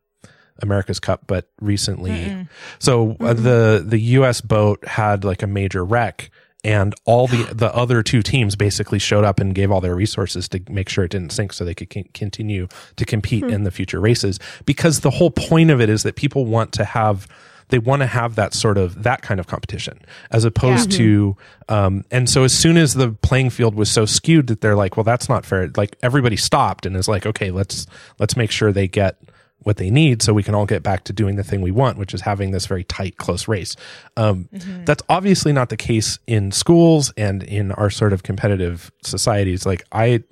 [0.61, 2.48] America's Cup, but recently,
[2.79, 4.40] so uh, the the U.S.
[4.40, 6.31] boat had like a major wreck,
[6.64, 10.48] and all the the other two teams basically showed up and gave all their resources
[10.48, 13.70] to make sure it didn't sink, so they could con- continue to compete in the
[13.70, 14.38] future races.
[14.64, 17.29] Because the whole point of it is that people want to have
[17.68, 19.98] they want to have that sort of that kind of competition
[20.31, 21.37] as opposed to
[21.68, 24.96] um and so as soon as the playing field was so skewed that they're like
[24.96, 27.87] well that's not fair like everybody stopped and is like okay let's
[28.18, 29.20] let's make sure they get
[29.64, 31.98] what they need so we can all get back to doing the thing we want
[31.98, 33.74] which is having this very tight close race.
[34.16, 34.48] Um,
[34.87, 39.66] that's obviously not the case in schools and in our sort of competitive societies.
[39.66, 40.22] Like i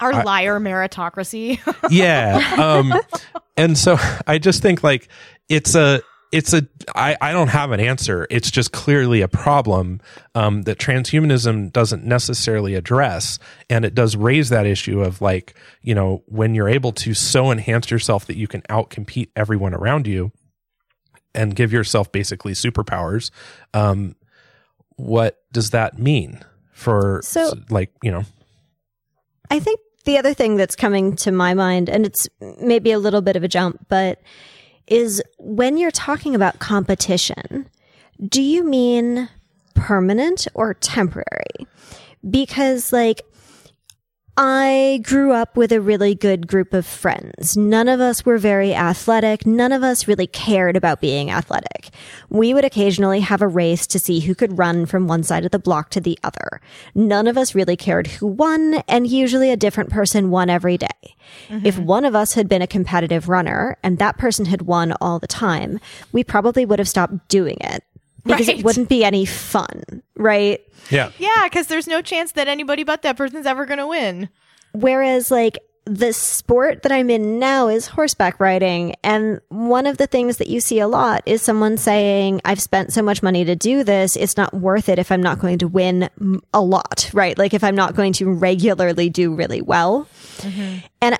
[0.00, 1.58] Our liar meritocracy.
[1.90, 2.94] yeah um
[3.58, 5.08] and so i just think like
[5.50, 8.26] it's a it's a I, I don't have an answer.
[8.30, 10.00] It's just clearly a problem
[10.34, 13.38] um that transhumanism doesn't necessarily address.
[13.70, 17.50] And it does raise that issue of like you know when you're able to so
[17.50, 20.32] enhance yourself that you can outcompete everyone around you
[21.34, 23.30] and give yourself basically superpowers
[23.74, 24.14] um
[24.96, 26.40] what does that mean
[26.72, 28.24] for So- like you know?
[29.50, 32.28] I think the other thing that's coming to my mind, and it's
[32.60, 34.20] maybe a little bit of a jump, but
[34.90, 37.68] is when you're talking about competition,
[38.26, 39.28] do you mean
[39.74, 41.66] permanent or temporary?
[42.28, 43.22] Because, like,
[44.40, 47.56] I grew up with a really good group of friends.
[47.56, 49.44] None of us were very athletic.
[49.44, 51.90] None of us really cared about being athletic.
[52.28, 55.50] We would occasionally have a race to see who could run from one side of
[55.50, 56.60] the block to the other.
[56.94, 61.16] None of us really cared who won, and usually a different person won every day.
[61.48, 61.66] Mm-hmm.
[61.66, 65.18] If one of us had been a competitive runner and that person had won all
[65.18, 65.80] the time,
[66.12, 67.82] we probably would have stopped doing it
[68.24, 68.58] because Right.
[68.58, 70.60] it wouldn't be any fun, right?
[70.90, 74.28] yeah yeah, because there's no chance that anybody but that person's ever going to win.
[74.72, 78.94] Whereas, like, the sport that I'm in now is horseback riding.
[79.02, 82.92] And one of the things that you see a lot is someone saying, I've spent
[82.92, 84.14] so much money to do this.
[84.14, 86.10] It's not worth it if I'm not going to win
[86.52, 87.38] a lot, right?
[87.38, 90.06] Like, if I'm not going to regularly do really well.
[90.38, 90.86] Mm-hmm.
[91.00, 91.18] And,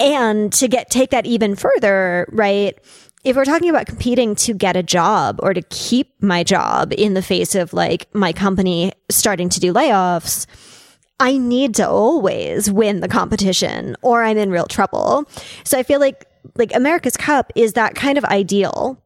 [0.00, 2.76] and to get, take that even further, right?
[3.22, 7.12] If we're talking about competing to get a job or to keep my job in
[7.12, 10.46] the face of like my company starting to do layoffs,
[11.18, 15.28] I need to always win the competition or I'm in real trouble.
[15.64, 18.96] So I feel like like America's Cup is that kind of ideal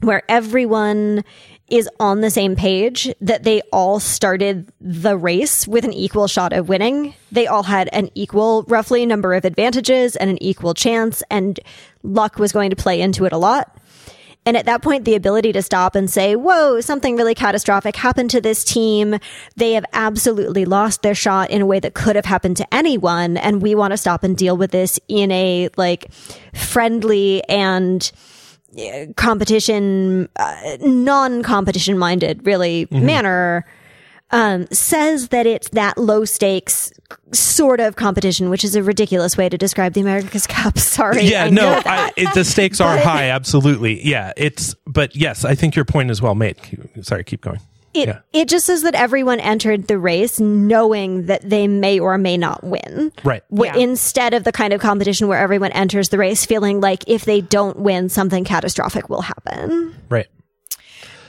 [0.00, 1.22] where everyone
[1.68, 6.52] is on the same page that they all started the race with an equal shot
[6.52, 7.14] of winning.
[7.32, 11.58] They all had an equal roughly number of advantages and an equal chance and
[12.04, 13.76] luck was going to play into it a lot.
[14.46, 18.30] And at that point, the ability to stop and say, whoa, something really catastrophic happened
[18.30, 19.18] to this team.
[19.56, 23.38] They have absolutely lost their shot in a way that could have happened to anyone.
[23.38, 26.12] And we want to stop and deal with this in a like
[26.52, 28.12] friendly and
[28.78, 33.64] uh, competition, uh, non-competition minded, really manner,
[34.34, 36.92] um, says that it's that low stakes
[37.32, 40.76] sort of competition, which is a ridiculous way to describe the America's Cup.
[40.78, 41.22] Sorry.
[41.24, 44.04] yeah, I no, I, it, the stakes are high, absolutely.
[44.06, 46.56] Yeah, it's, but yes, I think your point is well made.
[47.02, 47.60] Sorry, keep going.
[47.94, 48.18] It, Yeah.
[48.32, 52.64] it just says that everyone entered the race knowing that they may or may not
[52.64, 53.12] win.
[53.22, 53.44] Right.
[53.52, 53.78] W- Yeah.
[53.80, 57.40] Instead of the kind of competition where everyone enters the race feeling like if they
[57.40, 59.94] don't win, something catastrophic will happen.
[60.08, 60.26] Right.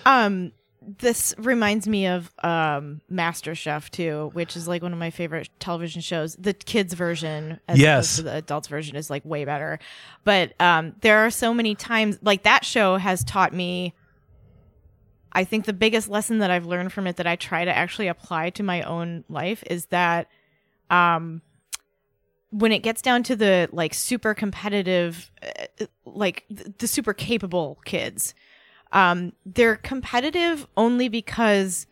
[0.07, 0.53] Um,
[0.99, 5.49] this reminds me of um Master Chef too, which is like one of my favorite
[5.59, 6.35] television shows.
[6.35, 7.95] The kids version, as Yes.
[8.05, 9.79] opposed to the adults version, is like way better.
[10.23, 13.93] But um, there are so many times like that show has taught me.
[15.31, 18.07] I think the biggest lesson that I've learned from it that I try to actually
[18.07, 20.27] apply to my own life is that
[20.89, 21.41] um
[22.51, 27.79] when it gets down to the like super competitive uh, like th- the super capable
[27.85, 28.33] kids
[28.95, 31.85] um they're competitive only because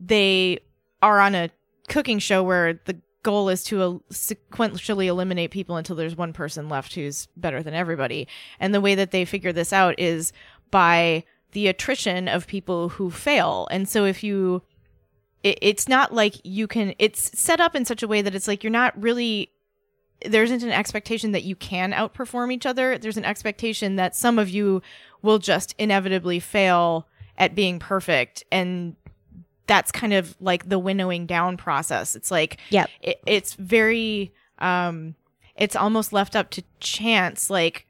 [0.00, 0.60] they
[1.02, 1.50] are on a
[1.88, 6.68] cooking show where the goal is to el- sequentially eliminate people until there's one person
[6.68, 8.28] left who's better than everybody.
[8.60, 10.32] And the way that they figure this out is
[10.70, 13.66] by the attrition of people who fail.
[13.70, 14.62] And so if you
[15.42, 18.48] it, it's not like you can it's set up in such a way that it's
[18.48, 19.50] like you're not really
[20.24, 22.98] there isn't an expectation that you can outperform each other.
[22.98, 24.82] There's an expectation that some of you
[25.22, 27.06] will just inevitably fail
[27.36, 28.44] at being perfect.
[28.50, 28.96] And
[29.66, 32.16] that's kind of like the winnowing down process.
[32.16, 35.14] It's like yeah it, it's very um
[35.56, 37.50] it's almost left up to chance.
[37.50, 37.86] Like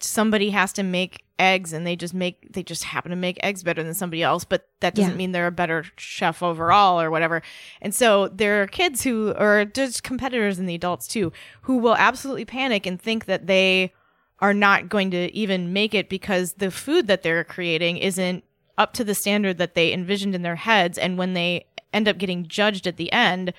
[0.00, 3.62] somebody has to make eggs and they just make they just happen to make eggs
[3.62, 5.16] better than somebody else but that doesn't Yeah.
[5.16, 7.42] mean they're a better chef overall or whatever.
[7.80, 11.32] And so there are kids who or just competitors and the adults too
[11.62, 13.92] who will absolutely panic and think that they
[14.42, 18.44] are not going to even make it because the food that they're creating isn't
[18.76, 20.98] up to the standard that they envisioned in their heads.
[20.98, 21.64] And when they
[21.94, 23.54] end up getting judged at the end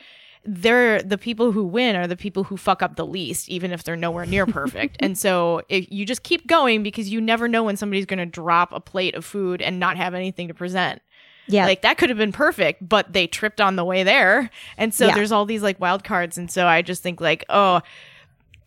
[0.45, 3.81] they're the people who win are the people who fuck up the least even if
[3.85, 4.97] they're nowhere near perfect.
[4.99, 8.25] And so if you just keep going because you never know when somebody's going to
[8.25, 11.01] drop a plate of food and not have anything to present.
[11.47, 11.65] Yeah.
[11.65, 14.49] like that could have been perfect but they tripped on the way there.
[14.77, 15.15] And so Yeah.
[15.15, 16.37] there's all these like wild cards.
[16.37, 17.79] And so i just think like oh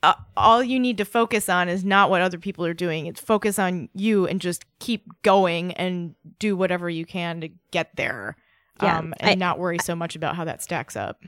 [0.02, 3.20] uh, all you need to focus on is not what other people are doing it's
[3.20, 8.36] focus on you and just keep going and do whatever you can to get there
[8.82, 8.98] Yeah.
[8.98, 11.22] um, and I- not worry so much about how that stacks up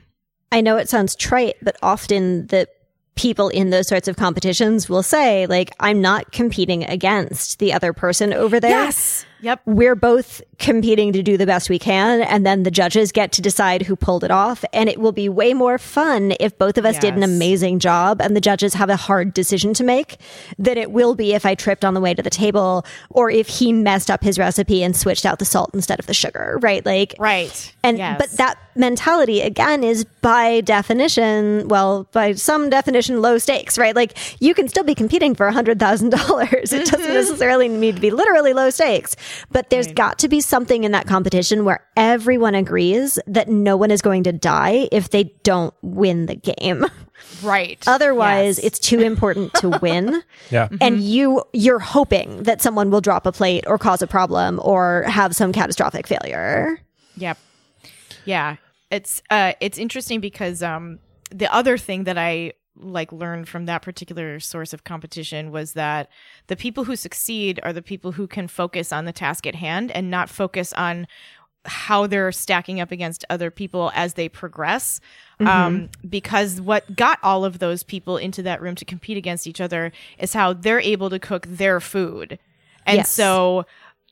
[0.51, 2.67] I know it sounds trite, but often the
[3.15, 7.93] people in those sorts of competitions will say, like, I'm not competing against the other
[7.93, 8.71] person over there.
[9.41, 13.31] Yep We're both competing to do the best we can, and then the judges get
[13.33, 14.65] to decide who pulled it off.
[14.73, 18.21] And it will be way more fun if both of us did an amazing job
[18.21, 20.17] and the judges have a hard decision to make
[20.57, 23.47] than it will be if I tripped on the way to the table or if
[23.47, 26.85] he messed up his recipe and switched out the salt instead of the sugar, right?
[26.85, 28.17] Like, right and Yes.
[28.19, 33.95] but that mentality again is by definition, well, by some definition, low stakes, right?
[33.95, 36.73] Like you can still be competing for a hundred thousand dollars.
[36.73, 37.13] It doesn't mm-hmm.
[37.13, 39.15] necessarily need to be literally low stakes,
[39.51, 43.91] but there's got to be something in that competition where everyone agrees that no one
[43.91, 46.85] is going to die if they don't win the game.
[47.43, 48.65] right Otherwise, Yes.
[48.65, 50.21] it's too important to win.
[50.49, 50.69] Yeah.
[50.81, 55.03] And you you're hoping that someone will drop a plate or cause a problem or
[55.07, 56.79] have some catastrophic failure.
[57.17, 57.37] Yep.
[58.25, 58.55] Yeah.
[58.91, 60.99] It's uh it's interesting because um
[61.31, 66.09] the other thing that I like learned from that particular source of competition was that
[66.47, 69.91] the people who succeed are the people who can focus on the task at hand
[69.91, 71.05] and not focus on
[71.65, 75.01] how they're stacking up against other people as they progress.
[75.41, 79.61] Um, because what got all of those people into that room to compete against each
[79.61, 82.39] other is how they're able to cook their food.
[82.85, 83.09] And Yes.
[83.09, 83.65] so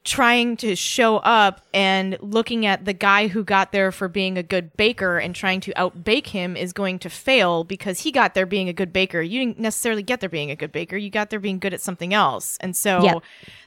[0.08, 4.41] trying to show up and looking at the guy who got there for being a
[4.43, 8.45] good baker and trying to outbake him is going to fail because he got there
[8.45, 9.22] being a good baker.
[9.22, 10.95] You didn't necessarily get there being a good baker.
[10.95, 12.58] You got there being good at something else.
[12.62, 13.24] And so Yep.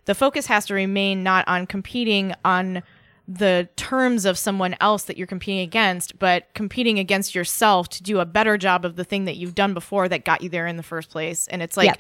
[0.07, 2.83] the focus has to remain not on competing on
[3.29, 8.19] the terms of someone else that you're competing against, but competing against yourself to do
[8.19, 10.79] a better job of the thing that you've done before that got you there in
[10.79, 11.47] the first place.
[11.49, 11.99] And it's like, Yep.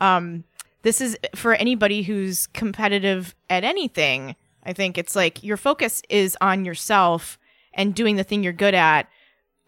[0.00, 0.44] um,
[0.82, 4.36] this is for anybody who's competitive at anything.
[4.64, 7.38] I think it's like your focus is on yourself
[7.74, 9.08] and doing the thing you're good at.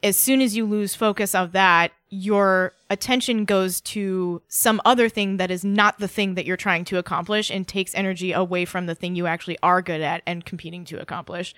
[0.03, 5.39] As soon as you lose focus of that, your attention goes to some other thing
[5.39, 8.87] that is not the thing that you're trying to accomplish and takes energy away from
[8.87, 11.55] the thing you actually are good at and competing to accomplish.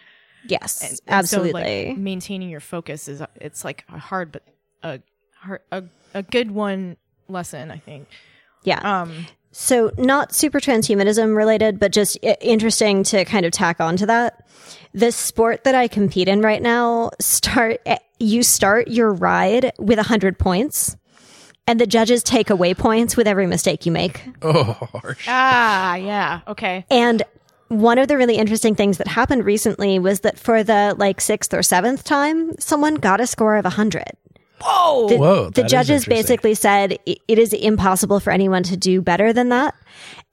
[0.47, 1.89] Yes, And so, absolutely.
[1.89, 4.43] like, maintaining your focus is it's like a hard but
[4.83, 5.01] a
[5.41, 5.83] hard, a,
[6.15, 6.97] a good one
[7.29, 8.09] lesson, I think.
[8.63, 9.01] yeah.
[9.03, 9.27] Um
[9.59, 14.47] So, not super transhumanism related, but just interesting to kind of tack on to that.
[14.93, 19.97] The sport that I compete in right now, start eh, you start your ride with
[19.97, 20.95] 100 points,
[21.67, 24.23] and the judges take away points with every mistake you make.
[24.43, 25.25] Oh, harsh.
[25.27, 26.43] Ah, yeah.
[26.47, 26.85] Okay.
[26.91, 27.23] And
[27.69, 31.55] one of the really interesting things that happened recently was that for the like sixth
[31.55, 34.05] or seventh time, someone got a score of 100.
[34.63, 35.09] Whoa.
[35.09, 39.51] The, Whoa, the judges basically said it is impossible for anyone to do better than
[39.51, 39.75] that.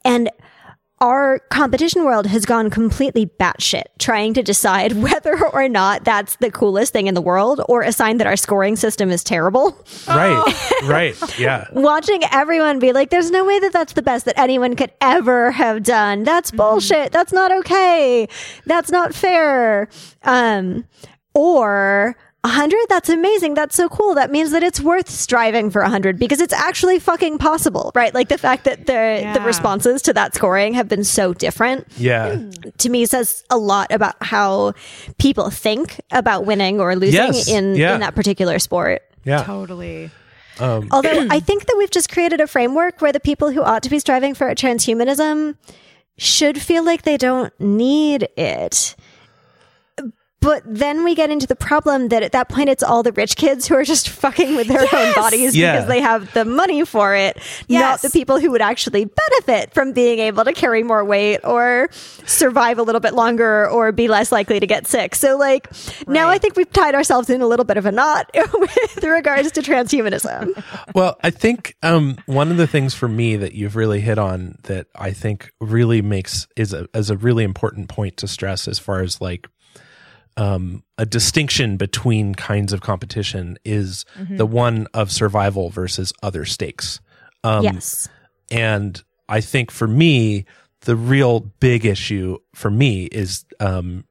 [0.05, 0.29] And
[1.03, 6.49] our competition world has gone completely batshit trying to decide whether or not that's the
[6.49, 9.77] coolest thing in the world or a sign that our scoring system is terrible.
[10.07, 11.39] Right, right.
[11.39, 11.67] Yeah.
[11.73, 15.51] Watching everyone be like, there's no way that that's the best that anyone could ever
[15.51, 16.23] have done.
[16.23, 17.11] That's bullshit.
[17.11, 18.29] That's not okay.
[18.65, 19.89] That's not fair.
[20.23, 20.85] Um,
[21.33, 23.53] or 100, that's amazing.
[23.53, 24.15] That's so cool.
[24.15, 28.13] That means that it's worth striving for 100 because it's actually fucking possible, right?
[28.13, 32.35] Like the fact that the, the responses to that scoring have been so different Yeah.
[32.35, 32.75] Mm.
[32.77, 34.73] to me says a lot about how
[35.19, 37.47] people think about winning or losing Yes.
[37.47, 37.93] in, Yeah.
[37.93, 39.01] in that particular sport.
[39.23, 39.43] Yeah.
[39.43, 40.11] Totally.
[40.59, 43.83] Um, Although I think that we've just created a framework where the people who ought
[43.83, 45.55] to be striving for transhumanism
[46.17, 48.95] should feel like they don't need it.
[50.43, 53.35] But then we get into the problem that at that point it's all the rich
[53.35, 55.73] kids who are just fucking with their own bodies Yeah.
[55.73, 57.37] because they have the money for it,
[57.69, 61.89] not the people who would actually benefit from being able to carry more weight or
[62.25, 65.15] survive a little bit longer or be less likely to get sick.
[65.15, 65.67] So like
[66.07, 69.51] now I think we've tied ourselves in a little bit of a knot with regards
[69.53, 70.61] to transhumanism.
[70.95, 74.57] Well, I think um, one of the things for me that you've really hit on
[74.63, 78.77] that I think really makes is a is a really important point to stress as
[78.79, 79.47] far as like
[80.37, 86.99] um, a distinction between kinds of competition is the one of survival versus other stakes.
[87.43, 88.07] Um, yes.
[88.51, 90.45] and I think for me,
[90.81, 94.05] the real big issue for me is um,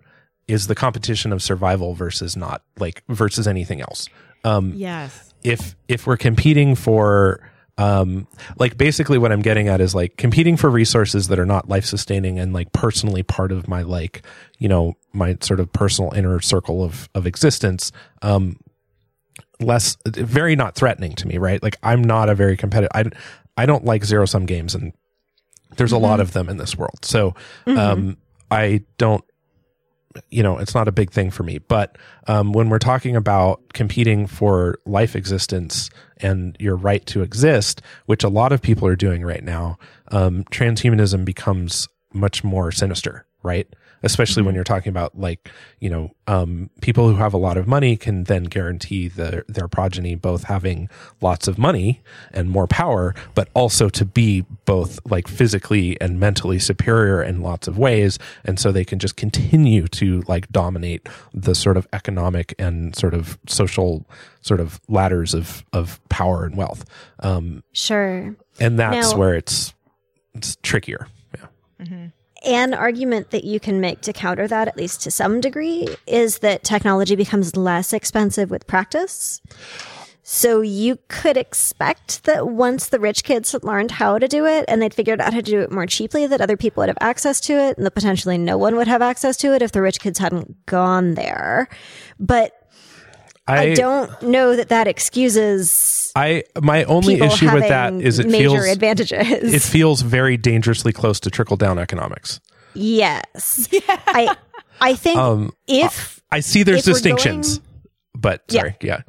[0.49, 4.09] is the competition of survival versus not like versus anything else.
[4.45, 5.33] Um, Yes.
[5.45, 7.41] if if we're competing for
[7.79, 8.27] um
[8.59, 11.85] like basically what i'm getting at is like competing for resources that are not life
[11.85, 14.23] sustaining and like personally part of my like
[14.59, 18.57] you know my sort of personal inner circle of of existence um
[19.59, 21.63] less very not threatening to me right?
[21.63, 23.05] Like i'm not a very competitive i
[23.63, 24.93] i don't like zero sum games and
[25.77, 26.99] there's a lot of them in this world.
[27.03, 27.35] So
[27.67, 28.17] um
[28.51, 29.25] i don't
[30.31, 31.59] you know it's not a big thing for me.
[31.59, 31.97] But
[32.27, 38.23] um, when we're talking about competing for life existence and your right to exist which
[38.23, 43.69] a lot of people are doing right now um, transhumanism becomes much more sinister right
[44.03, 45.51] especially when you're talking about like
[45.81, 49.69] you know um, people who have a lot of money can then guarantee the, their
[49.69, 50.89] progeny both having
[51.21, 52.01] lots of money
[52.33, 57.67] and more power but also to be both like physically and mentally superior in lots
[57.69, 58.19] of ways.
[58.45, 63.15] And so they can just continue to like dominate the sort of economic and sort
[63.15, 64.07] of social
[64.41, 66.85] sort of ladders of of power and wealth.
[67.21, 68.35] Um, Sure.
[68.61, 69.75] and that's Now- where it's
[70.35, 71.09] it's trickier.
[71.37, 72.07] Yeah
[72.45, 76.39] An argument that you can make to counter that, at least to some degree, is
[76.39, 79.41] that technology becomes less expensive with practice.
[80.25, 84.65] So you could expect that once the rich kids had learned how to do it
[84.69, 86.99] and they'd figured out how to do it more cheaply, that other people would have
[87.01, 89.83] access to it and that potentially no one would have access to it if the
[89.83, 91.69] rich kids hadn't gone there.
[92.21, 92.53] But
[93.47, 98.33] I, don't know that that excuses I my only issue with that is having it
[98.33, 99.55] major feels advantages.
[99.55, 102.41] it feels very dangerously close to trickle down economics.
[102.75, 103.69] Yes.
[103.89, 104.37] I
[104.81, 107.61] I think Um, if I see there's If we're distinctions,
[108.17, 108.61] but Yeah.
[108.61, 109.01] sorry, yeah.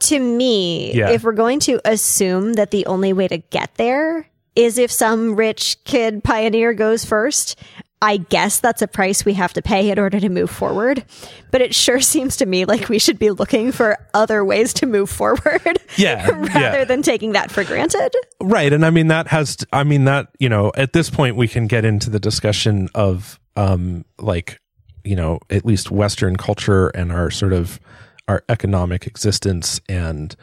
[0.00, 1.10] to me, Yeah.
[1.10, 4.26] if we're going to assume that the only way to get there
[4.56, 7.58] is if some rich kid pioneer goes first,
[8.02, 11.04] I guess that's a price we have to pay in order to move forward.
[11.50, 14.86] But it sure seems to me like we should be looking for other ways to
[14.86, 16.84] move forward Yeah, rather yeah.
[16.84, 18.14] than taking that for granted.
[18.40, 18.72] Right.
[18.72, 21.66] And I mean, that has, I mean, that, you know, at this point, we can
[21.66, 24.60] get into the discussion of, um, like,
[25.04, 27.80] you know, at least Western culture and our sort of
[28.28, 30.36] our economic existence and,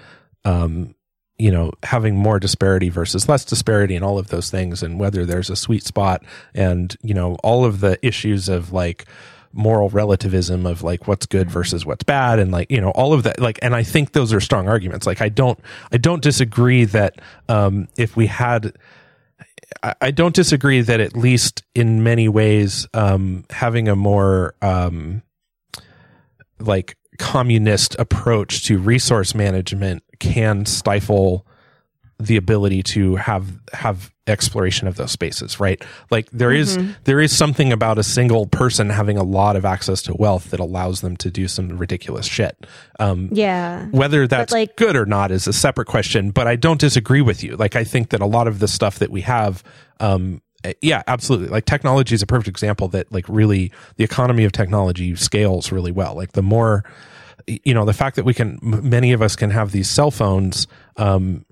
[0.46, 0.94] um,
[1.40, 5.26] you know, having more disparity versus less disparity and all of those things and whether
[5.26, 6.24] there's a sweet spot
[6.56, 9.06] and, you know, all of the issues of like,
[9.54, 13.24] moral relativism of like what's good versus what's bad and like you know all of
[13.24, 15.08] that like and i think those are strong arguments.
[15.08, 15.58] Like i don't
[15.92, 17.20] i don't disagree that
[17.50, 18.78] um if we had
[19.82, 25.24] I- I don't disagree that at least in many ways, um, having a more um,
[26.60, 31.46] like communist approach to resource management can stifle
[32.20, 35.84] the ability to have have exploration of those spaces right?
[36.10, 40.02] Like there is there is something about a single person having a lot of access
[40.04, 42.58] to wealth that allows them to do some ridiculous shit.
[43.00, 43.86] Um Yeah.
[43.92, 47.44] whether that's like- good or not is a separate question but i don't disagree with
[47.44, 47.56] you.
[47.56, 49.64] Like i think that a lot of the stuff that we have
[50.00, 51.50] um eh, yeah absolutely.
[51.50, 55.92] Like technology is a perfect example that like really the economy of technology scales really
[55.92, 56.16] well.
[56.16, 56.84] Like the more
[57.48, 60.12] you know the fact that we can m- many of us can have these cell
[60.12, 60.68] phones
[60.98, 61.46] um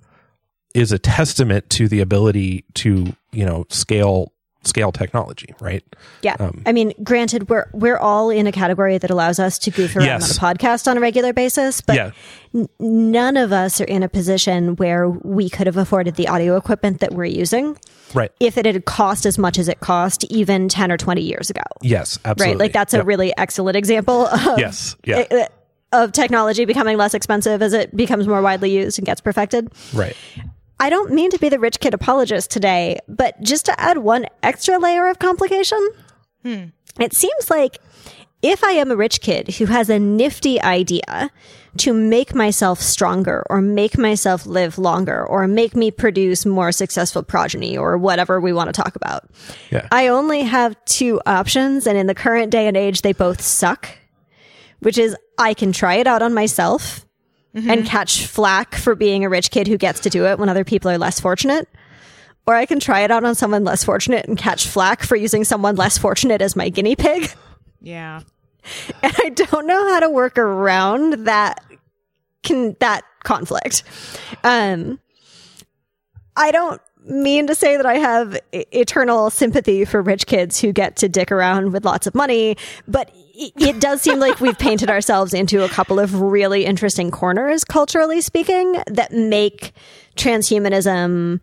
[0.73, 4.31] is a testament to the ability to you know scale
[4.63, 5.83] scale technology right
[6.23, 6.35] Yeah.
[6.39, 9.95] Um, I mean, granted, we're we're all in a category that allows us to goof
[9.95, 10.39] around Yes.
[10.41, 12.11] on a podcast on a regular basis, but yeah
[12.55, 16.57] n- none of us are in a position where we could have afforded the audio
[16.57, 17.77] equipment that we're using
[18.15, 21.51] right if it had cost as much as it cost even 10 or 20 years
[21.51, 21.61] ago.
[21.83, 22.59] yes absolutely Right?
[22.59, 25.45] Like that's a really excellent example of yes yeah uh,
[26.03, 29.71] of technology becoming less expensive as it becomes more widely used and gets perfected.
[29.93, 30.15] right
[30.79, 34.25] I don't mean to be the rich kid apologist today, but just to add one
[34.43, 35.79] extra layer of complication,
[36.43, 36.63] hmm.
[36.99, 37.77] it seems like
[38.41, 41.31] if I am a rich kid who has a nifty idea
[41.77, 47.23] to make myself stronger or make myself live longer or make me produce more successful
[47.23, 49.29] progeny or whatever we want to talk about,
[49.71, 51.87] yeah I only have two options.
[51.87, 53.89] And in the current day and age, they both suck,
[54.85, 57.07] which is I can try it out on myself
[57.55, 60.63] and catch flack for being a rich kid who gets to do it when other
[60.63, 61.67] people are less fortunate.
[62.45, 65.43] Or I can try it out on someone less fortunate and catch flack for using
[65.43, 67.33] someone less fortunate as my guinea pig.
[67.81, 68.21] Yeah.
[69.03, 71.63] And I don't know how to work around that
[72.41, 73.83] can that conflict.
[74.43, 74.99] Um
[76.35, 80.97] I don't mean to say that I have eternal sympathy for rich kids who get
[80.97, 82.57] to dick around with lots of money,
[82.87, 87.63] but it does seem like we've painted ourselves into a couple of really interesting corners,
[87.63, 89.73] culturally speaking, that make
[90.15, 91.39] transhumanism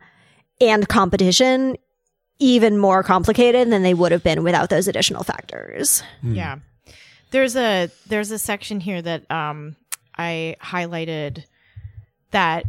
[0.60, 1.76] and competition
[2.38, 6.02] even more complicated than they would have been without those additional factors.
[6.22, 6.58] Yeah.
[7.30, 9.76] There's a there's a section here that um
[10.16, 11.44] I highlighted
[12.32, 12.64] that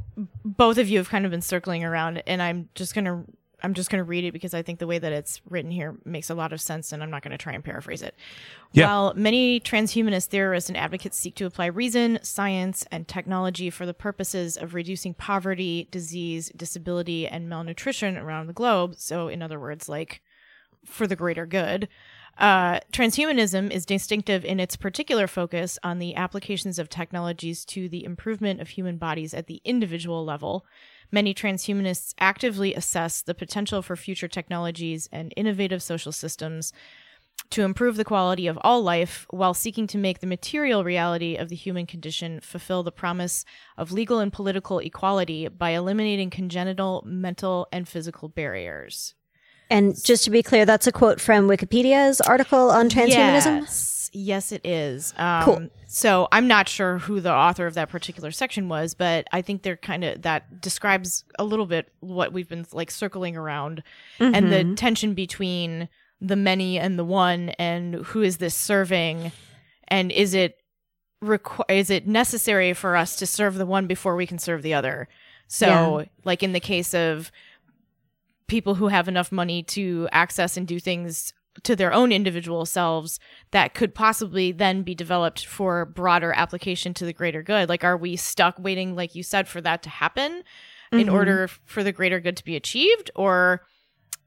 [0.45, 3.24] both of you have kind of been circling around and I'm just going to
[3.64, 5.95] I'm just going to read it because I think the way that it's written here
[6.03, 8.14] makes a lot of sense and I'm not going to try and paraphrase it.
[8.74, 8.88] Yeah.
[8.88, 13.93] While many transhumanist theorists and advocates seek to apply reason, science, and technology for the
[13.93, 19.88] purposes of reducing poverty, disease, disability, and malnutrition around the globe, so in other words,
[19.88, 20.22] like
[20.86, 21.88] for the greater good,
[22.38, 28.03] uh, transhumanism is distinctive in its particular focus on the applications of technologies to the
[28.03, 30.66] improvement of human bodies at the individual level.
[31.14, 36.74] Many transhumanists actively assess the potential for future technologies and innovative social systems
[37.51, 41.49] to improve the quality of all life while seeking to make the material reality of
[41.49, 43.45] the human condition fulfill the promise
[43.78, 49.14] of legal and political equality by eliminating congenital mental and physical barriers.
[49.70, 53.61] And just to be clear, that's a quote from Wikipedia's article on transhumanism.
[53.61, 55.14] Yes, yes, it is.
[55.18, 55.68] Um, Cool.
[55.88, 59.61] So I'm not sure who the author of that particular section was, but I think
[59.64, 63.84] they're kind of that describes a little bit what we've been like circling around
[64.20, 65.89] and the tension between
[66.22, 69.32] the many and the one, and who is this serving,
[69.89, 70.57] and is it
[71.24, 74.74] requ- is it necessary for us to serve the one before we can serve the
[74.74, 75.09] other?
[75.47, 76.05] So, Yeah.
[76.24, 77.30] like in the case of
[78.47, 83.20] people who have enough money to access and do things to their own individual selves
[83.51, 87.70] that could possibly then be developed for broader application to the greater good.
[87.70, 90.43] Like are we stuck waiting like you said for that to happen
[90.91, 93.12] in order for the greater good to be achieved?
[93.16, 93.62] Or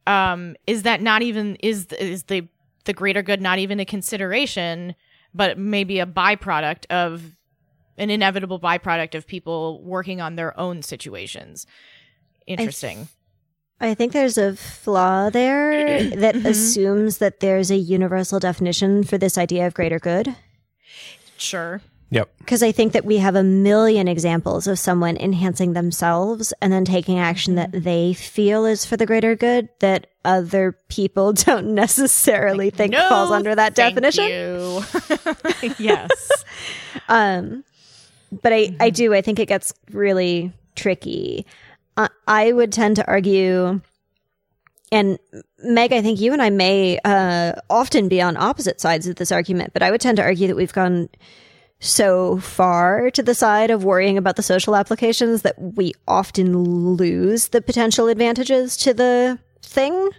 [0.06, 2.48] um is that not even is is the
[2.84, 4.94] the greater good not even a consideration
[5.34, 7.36] but maybe a byproduct of
[7.98, 11.66] an inevitable byproduct of people working on their own situations?
[12.46, 13.08] Interesting
[13.80, 16.46] I think there's a flaw there that mm-hmm.
[16.46, 20.34] assumes that there's a universal definition for this idea of greater good.
[21.36, 26.54] sure yep Because I think that we have a million examples of someone enhancing themselves
[26.62, 27.84] and then taking action that mm-hmm.
[27.84, 33.30] they feel is for the greater good that other people don't necessarily think No, falls
[33.30, 34.28] under that thank definition.
[34.28, 34.82] you.
[35.78, 36.44] yes.
[37.08, 37.64] Um,
[38.42, 38.88] but I, I mm-hmm.
[38.94, 41.46] do, I think it gets really tricky.
[42.26, 43.80] I would tend to argue,
[44.92, 45.18] and
[45.58, 49.32] Meg, I think you and I may uh, often be on opposite sides of this
[49.32, 51.08] argument, but I would tend to argue that we've gone
[51.78, 56.58] so far to the side of worrying about the social applications that we often
[56.96, 60.10] lose the potential advantages to the thing.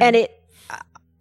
[0.00, 0.42] And it,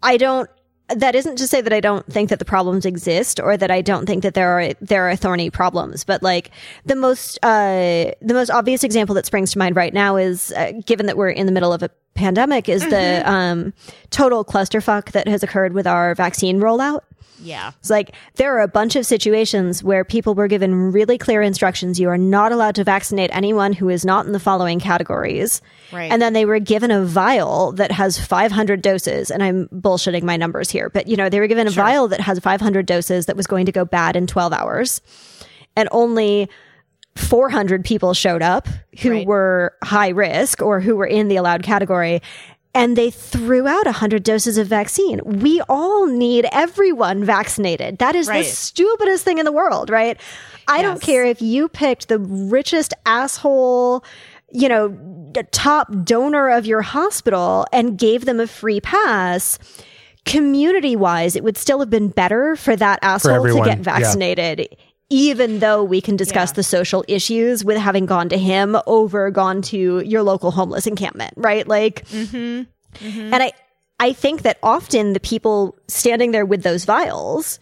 [0.03, 0.49] I don't
[0.89, 3.81] that isn't to say that I don't think that the problems exist or that I
[3.81, 6.51] don't think that there are there are thorny problems, but like
[6.85, 10.73] the most uh, the most obvious example that springs to mind right now is uh,
[10.85, 13.73] given that we're in the middle of a pandemic is the um,
[14.09, 17.01] total clusterfuck that has occurred with our vaccine rollout.
[17.41, 17.73] Yeah.
[17.79, 21.99] It's like there are a bunch of situations where people were given really clear instructions.
[21.99, 25.61] You are not allowed to vaccinate anyone who is not in the following categories.
[25.91, 26.09] Right.
[26.09, 29.31] And then they were given a vial that has 500 doses.
[29.31, 32.21] And I'm bullshitting my numbers here, but you know, they were given a vial that
[32.21, 35.01] has 500 doses that was going to go bad in 12 hours.
[35.75, 36.49] And only
[37.17, 38.67] 400 people showed up
[39.01, 39.27] who Right.
[39.27, 42.21] were high risk or who were in the allowed category.
[42.75, 45.21] And they threw out 100 doses of vaccine.
[45.23, 47.97] We all need everyone vaccinated.
[47.99, 48.43] That is Right.
[48.43, 50.19] the stupidest thing in the world, right?
[50.67, 54.03] I don't care if you picked the richest asshole,
[54.51, 54.95] you know,
[55.51, 59.57] top donor of your hospital and gave them a free pass.
[60.25, 63.83] Community wise, it would still have been better for that asshole to everyone, get
[64.15, 64.19] yeah.
[65.09, 66.55] Even though we can discuss Yeah.
[66.55, 71.33] the social issues with having gone to him over gone to your local homeless encampment,
[71.37, 71.67] right?
[71.67, 72.67] Like, and
[73.01, 73.51] I,
[73.99, 77.59] I think that often the people standing there with those vials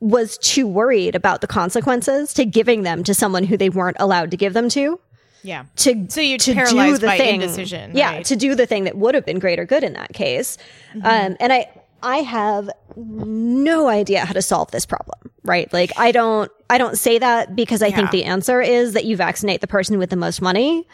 [0.00, 4.30] was too worried about the consequences to giving them to someone who they weren't allowed
[4.32, 4.98] to give them to.
[5.44, 5.64] Yeah.
[5.76, 8.14] To So you're to paralyzed do the by thing, indecision, yeah, right?
[8.16, 8.22] Mm-hmm.
[8.24, 10.58] to do the thing that would have been greater good in that case.
[11.02, 11.68] Um, and I,
[12.02, 15.72] I have no idea how to solve this problem, right?
[15.72, 19.14] Like I don't, I don't say that because I think the answer is that you
[19.14, 20.88] vaccinate the person with the most money.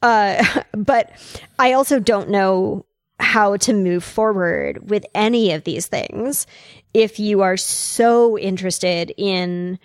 [0.00, 1.10] Uh, but
[1.58, 2.86] I also don't know
[3.18, 6.46] how to move forward with any of these things
[6.92, 9.80] if you are so interested in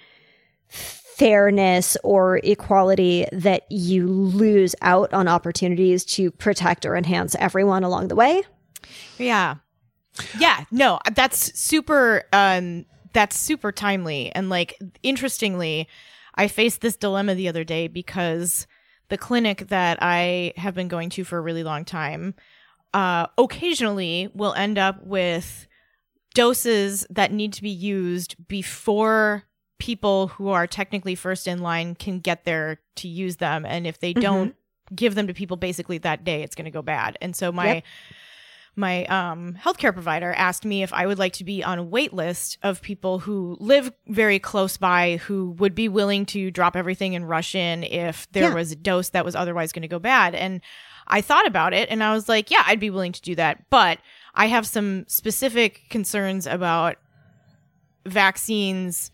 [0.67, 8.09] fairness or equality that you lose out on opportunities to protect or enhance everyone along
[8.09, 8.43] the way.
[9.17, 9.55] Yeah.
[10.37, 14.31] Yeah, no, that's super um that's super timely.
[14.33, 15.87] And like interestingly,
[16.35, 18.67] I faced this dilemma the other day because
[19.09, 22.35] the clinic that I have been going to for a really long time
[22.93, 25.67] uh occasionally will end up with
[26.33, 29.43] doses that need to be used before
[29.77, 33.65] people who are technically first in line can get there to use them.
[33.65, 34.55] And if they don't
[34.95, 37.17] give them to people basically that day it's going to go bad.
[37.21, 37.83] And so my Yep.
[38.75, 42.13] My um, healthcare provider asked me if I would like to be on a wait
[42.13, 47.15] list of people who live very close by who would be willing to drop everything
[47.15, 48.53] and rush in if there Yeah.
[48.53, 50.33] was a dose that was otherwise going to go bad.
[50.35, 50.61] And
[51.07, 53.69] I thought about it and I was like, yeah, I'd be willing to do that.
[53.69, 53.99] But
[54.35, 56.97] I have some specific concerns about
[58.05, 59.11] vaccines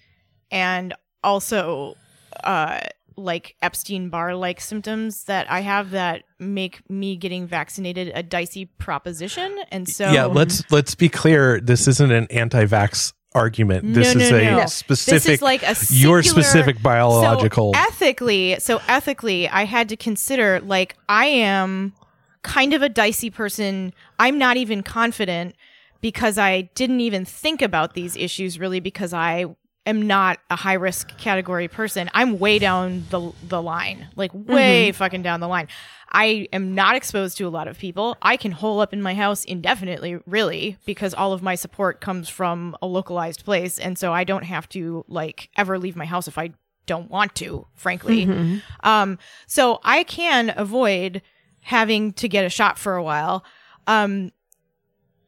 [0.52, 0.94] and
[1.24, 1.96] also
[2.44, 2.82] uh
[3.18, 8.66] like Epstein Barr like symptoms that I have that make me getting vaccinated a dicey
[8.66, 9.58] proposition.
[9.72, 11.60] And so yeah, let's let's be clear.
[11.60, 13.94] This isn't an anti-vax argument.
[13.94, 14.66] This no, is a no.
[14.66, 17.74] specific, This is like a your specific biological.
[17.74, 21.94] So ethically, so ethically, I had to consider like I am
[22.42, 23.94] kind of a dicey person.
[24.18, 25.56] I'm not even confident
[26.02, 29.46] because I didn't even think about these issues really because I
[29.86, 32.10] am not a high risk category person.
[32.14, 35.68] I'm way down the the line, like way fucking down the line.
[36.12, 38.16] I am not exposed to a lot of people.
[38.22, 42.30] I can hole up in my house indefinitely, really, because all of my support comes
[42.30, 43.78] from a localized place.
[43.80, 46.52] And so I don't have to like ever leave my house if I
[46.86, 48.24] don't want to, frankly.
[48.84, 49.18] Um,
[49.48, 51.22] so I can avoid
[51.62, 53.44] having to get a shot for a while.
[53.88, 54.32] Um,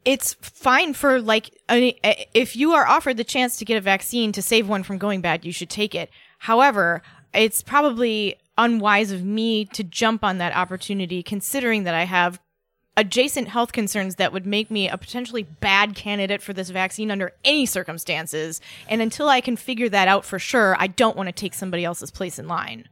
[0.08, 4.42] it's fine for like if you are offered the chance to get a vaccine to
[4.42, 6.10] save one from going bad, you should take it.
[6.40, 7.02] However,
[7.34, 12.40] it's probably unwise of me to jump on that opportunity considering that I have
[12.96, 17.34] adjacent health concerns that would make me a potentially bad candidate for this vaccine under
[17.44, 18.62] any circumstances.
[18.88, 21.84] And until I can figure that out for sure, I don't want to take somebody
[21.84, 22.88] else's place in line.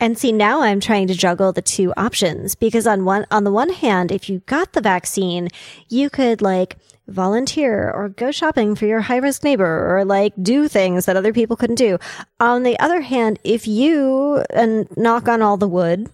[0.00, 3.50] And see, now I'm trying to juggle the two options because on one, on the
[3.50, 5.48] one hand, if you got the vaccine,
[5.88, 6.76] you could like
[7.08, 11.32] volunteer or go shopping for your high risk neighbor or like do things that other
[11.32, 11.98] people couldn't do.
[12.38, 16.08] On the other hand, if you, and knock on all the wood,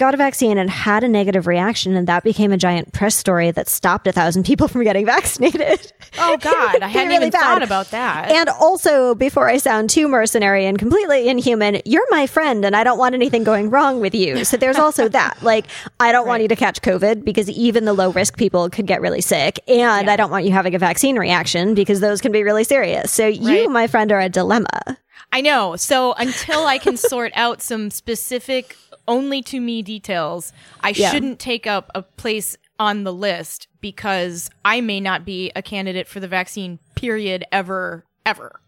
[0.00, 3.50] got a vaccine and had a negative reaction and that became a giant press story
[3.52, 5.92] that stopped a thousand people from getting vaccinated.
[6.18, 7.40] Oh God, I hadn't really even bad.
[7.42, 8.30] thought about that.
[8.32, 12.82] And also, before I sound too mercenary and completely inhuman, you're my friend and I
[12.82, 14.44] don't want anything going wrong with you.
[14.44, 15.42] So there's also that.
[15.42, 15.66] Like,
[16.00, 19.00] I don't want you to catch COVID because even the low risk people could get
[19.00, 19.60] really sick.
[19.68, 23.12] And I don't want you having a vaccine reaction because those can be really serious.
[23.12, 23.70] So you, Right.
[23.70, 24.96] my friend, are a dilemma.
[25.32, 25.76] I know.
[25.76, 28.76] So until I can sort out some specific
[29.08, 31.10] only to me details, I Yeah.
[31.10, 36.08] shouldn't take up a place on the list because I may not be a candidate
[36.08, 38.60] for the vaccine period ever ever.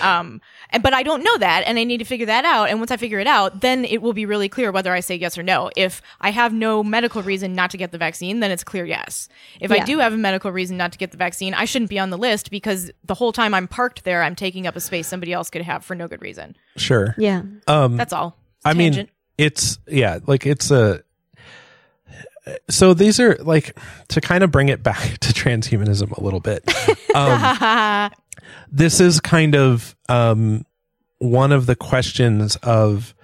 [0.00, 2.78] Um and but I don't know that and I need to figure that out and
[2.78, 5.36] once I figure it out then it will be really clear whether I say yes
[5.38, 5.70] or no.
[5.76, 9.28] If I have no medical reason not to get the vaccine then it's clear yes.
[9.60, 11.98] If I do have a medical reason not to get the vaccine I shouldn't be
[11.98, 15.06] on the list because the whole time I'm parked there I'm taking up a space
[15.06, 16.56] somebody else could have for no good reason.
[16.76, 17.14] Sure.
[17.18, 17.42] Yeah.
[17.66, 18.36] Um, That's all.
[18.64, 19.08] I mean,
[19.38, 21.02] it's yeah, like it's a.
[22.70, 23.76] So these are like
[24.08, 26.64] to kind of bring it back to transhumanism a little bit.
[27.14, 28.10] Um,
[28.70, 30.64] this is kind of um,
[31.18, 33.14] one of the questions of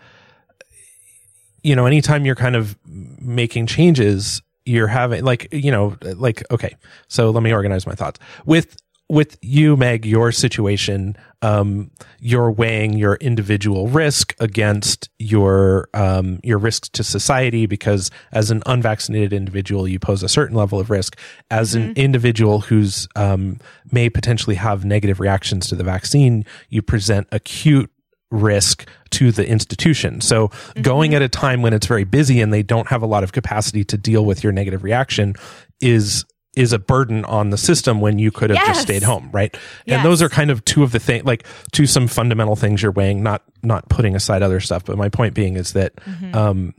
[1.63, 6.75] you know anytime you're kind of making changes you're having like you know like okay
[7.09, 8.19] so let me organize my thoughts.
[8.47, 8.77] With
[9.09, 16.57] with you meg your situation um you're weighing your individual risk against your um your
[16.57, 21.19] risks to society because as an unvaccinated individual you pose a certain level of risk.
[21.51, 23.59] As an individual who's um
[23.91, 27.91] may potentially have negative reactions to the vaccine you present acute
[28.31, 30.21] risk to the institution.
[30.23, 30.51] So
[30.81, 33.33] going at a time when it's very busy and they don't have a lot of
[33.33, 35.35] capacity to deal with your negative reaction
[35.81, 36.25] is
[36.55, 38.67] is a burden on the system when you could have Yes.
[38.69, 39.57] just stayed home, right?
[39.87, 39.97] Yes.
[39.97, 42.93] And those are kind of two of the things like two some fundamental things you're
[42.93, 45.95] weighing, not not putting aside other stuff, but my point being is that
[46.35, 46.75] um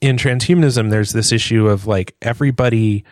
[0.00, 3.04] in transhumanism there's this issue of like everybody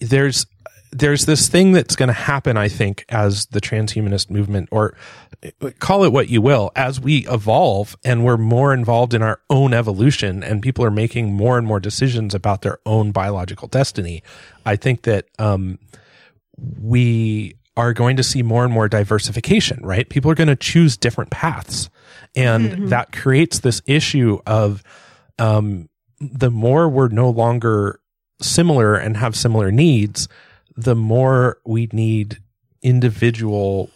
[0.00, 0.46] there's
[0.90, 4.96] there's this thing that's going to happen i think as the transhumanist movement or
[5.78, 9.72] call it what you will as we evolve and we're more involved in our own
[9.72, 14.22] evolution and people are making more and more decisions about their own biological destiny
[14.66, 15.78] i think that um
[16.80, 20.08] we are going to see more and more diversification, right?
[20.08, 21.88] People are going to choose different paths.
[22.34, 24.82] And that creates this issue of
[25.38, 25.88] um,
[26.20, 28.00] the more we're no longer
[28.42, 30.28] similar and have similar needs,
[30.78, 32.38] the more we need
[32.82, 33.90] individual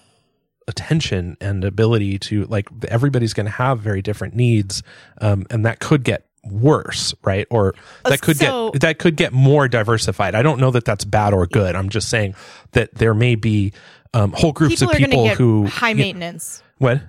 [0.68, 4.82] attention and ability to like everybody's going to have very different needs
[5.20, 7.46] um, and that could get worse right?
[7.50, 7.74] Or
[8.04, 10.34] that could so- get that could get more diversified.
[10.34, 11.76] I don't know that that's bad or good.
[11.76, 12.34] I'm just saying
[12.72, 13.72] that there may be
[14.12, 16.62] um, whole groups people of are going to people get who high you- maintenance.
[16.78, 17.00] what?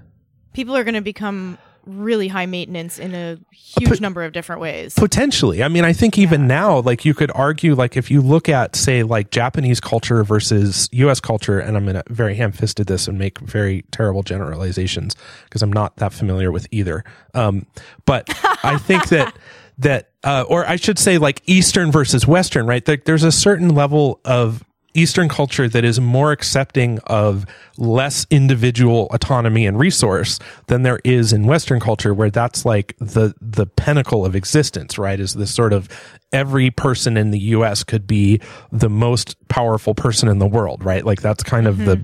[0.53, 4.61] People are going to become really high maintenance in a huge Pot- number of different
[4.61, 4.93] ways.
[4.93, 5.63] Potentially.
[5.63, 8.75] I mean, I think even now, like you could argue, like if you look at,
[8.75, 13.07] say, like Japanese culture versus US culture, and I'm going to very ham fisted this
[13.07, 15.15] and make very terrible generalizations
[15.45, 17.03] because I'm not that familiar with either.
[17.33, 17.65] Um,
[18.05, 18.29] but
[18.63, 19.35] I think that,
[19.79, 22.83] that, uh, or I should say like Eastern versus Western, right?
[22.83, 24.63] There, there's a certain level of
[24.93, 27.45] Eastern culture that is more accepting of
[27.77, 33.33] less individual autonomy and resource than there is in Western culture, where that's like the
[33.41, 35.19] the pinnacle of existence, right?
[35.19, 35.89] Is this sort of
[36.31, 37.83] every person in the U.S.
[37.83, 38.39] could be
[38.71, 41.05] the most powerful person in the world, right?
[41.05, 42.01] Like that's kind of the.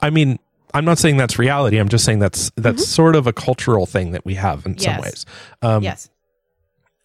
[0.00, 0.38] I mean,
[0.74, 1.78] I'm not saying that's reality.
[1.78, 5.00] I'm just saying that's that's sort of a cultural thing that we have in some
[5.00, 5.26] ways.
[5.62, 6.10] Um, yes,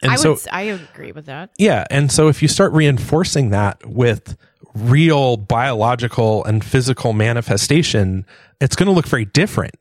[0.01, 0.47] and I so would.
[0.51, 1.51] I agree with that.
[1.57, 1.85] yeah.
[1.89, 4.37] And so if you start reinforcing that with
[4.75, 8.25] real biological and physical manifestation,
[8.59, 9.75] it's going to look very different.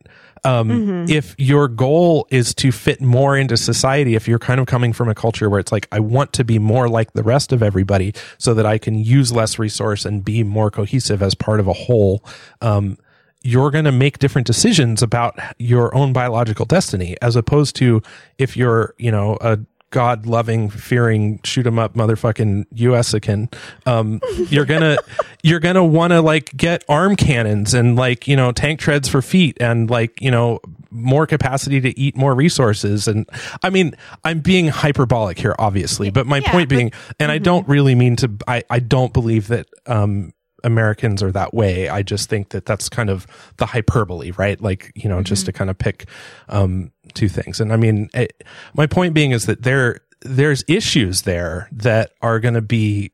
[0.44, 4.92] Um, If your goal is to fit more into society, if you're kind of coming
[4.92, 7.62] from a culture where it's like, I want to be more like the rest of
[7.62, 11.68] everybody so that I can use less resource and be more cohesive as part of
[11.68, 12.24] a whole,
[12.60, 12.98] um,
[13.44, 18.02] you're going to make different decisions about your own biological destiny as opposed to
[18.38, 19.58] if you're, you know, a
[19.92, 23.52] God loving, fearing, shoot 'em up motherfucking USican,
[23.86, 24.20] um,
[24.50, 24.96] you're gonna,
[25.44, 29.22] you're gonna want to like get arm cannons and like, you know, tank treads for
[29.22, 30.58] feet and like, you know,
[30.90, 33.06] more capacity to eat more resources.
[33.06, 33.28] And
[33.62, 37.38] I mean, I'm being hyperbolic here, obviously, but my Yeah, point but- being, and I
[37.38, 40.32] don't really mean to, I, I don't believe that, um,
[40.64, 41.88] Americans are that way.
[41.88, 43.26] I just think that that's kind of
[43.56, 44.60] the hyperbole, right?
[44.60, 46.04] Like, you know, just to kind of pick
[46.48, 47.60] um, two things.
[47.60, 48.44] And I mean, it,
[48.74, 53.12] my point being is that there there's issues there that are going to be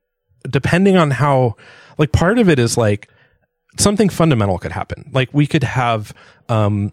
[0.49, 1.57] depending on how
[1.97, 3.09] like part of it is like
[3.79, 5.11] something fundamental could happen.
[5.13, 6.13] Like we could have
[6.49, 6.93] um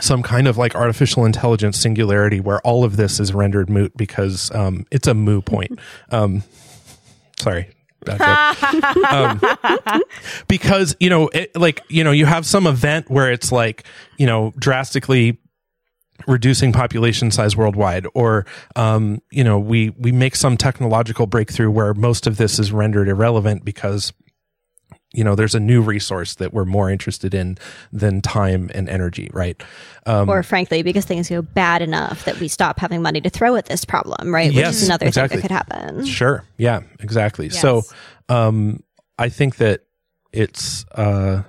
[0.00, 4.50] some kind of like artificial intelligence singularity where all of this is rendered moot because
[4.54, 5.78] um it's a moo point.
[6.10, 6.42] Um
[7.38, 7.70] sorry.
[9.10, 9.40] um,
[10.46, 13.84] because you know it, like you know you have some event where it's like
[14.18, 15.38] you know drastically
[16.26, 18.46] reducing population size worldwide or
[18.76, 23.08] um, you know we we make some technological breakthrough where most of this is rendered
[23.08, 24.12] irrelevant because
[25.12, 27.58] you know there's a new resource that we're more interested in
[27.92, 29.62] than time and energy right
[30.06, 33.56] um, or frankly, because things go bad enough that we stop having money to throw
[33.56, 34.48] at this problem, right?
[34.48, 35.40] Which Yes, is another exactly.
[35.40, 36.04] thing that could happen.
[36.04, 36.44] Sure.
[36.58, 37.48] Yeah, exactly.
[37.48, 37.82] So,
[38.28, 38.82] um,
[39.18, 39.80] I think that
[40.32, 41.42] it's, uh,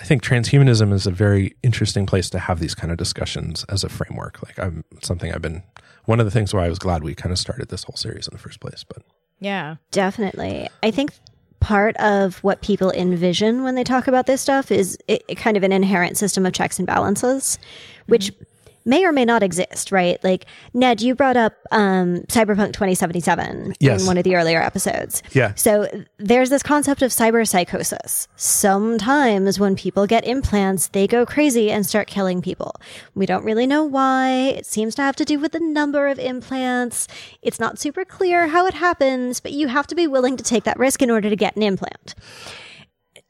[0.00, 3.84] I think transhumanism is a very interesting place to have these kind of discussions as
[3.84, 4.42] a framework.
[4.42, 5.62] Like, I'm something I've been,
[6.06, 8.26] one of the things why I was glad we kind of started this whole series
[8.26, 8.82] in the first place.
[8.82, 9.02] But
[9.40, 9.76] Yeah.
[9.90, 10.68] Definitely.
[10.82, 11.12] I think
[11.60, 15.58] part of what people envision when they talk about this stuff is it, it kind
[15.58, 17.58] of an inherent system of checks and balances,
[18.06, 18.44] which mm-hmm.
[18.84, 20.22] May or may not exist, right?
[20.24, 24.00] Like, Ned, you brought up um, Cyberpunk 2077 Yes.
[24.00, 25.22] in one of the earlier episodes.
[25.32, 25.54] Yeah.
[25.54, 25.86] So
[26.18, 28.28] there's this concept of cyber psychosis.
[28.36, 32.74] Sometimes when people get implants, they go crazy and start killing people.
[33.14, 34.30] We don't really know why.
[34.56, 37.06] It seems to have to do with the number of implants.
[37.42, 40.64] It's not super clear how it happens, but you have to be willing to take
[40.64, 42.14] that risk in order to get an implant.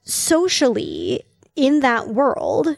[0.03, 1.22] Socially,
[1.57, 2.76] in that world,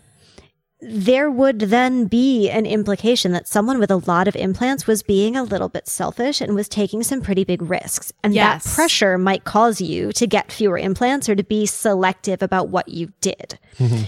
[0.84, 5.36] there would then be an implication that someone with a lot of implants was being
[5.36, 8.12] a little bit selfish and was taking some pretty big risks.
[8.24, 8.64] And Yes.
[8.64, 12.88] that pressure might cause you to get fewer implants or to be selective about what
[12.88, 13.58] you did.
[13.78, 14.04] Mm-hmm.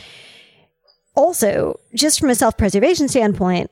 [1.17, 3.71] Also, just from a self preservation standpoint,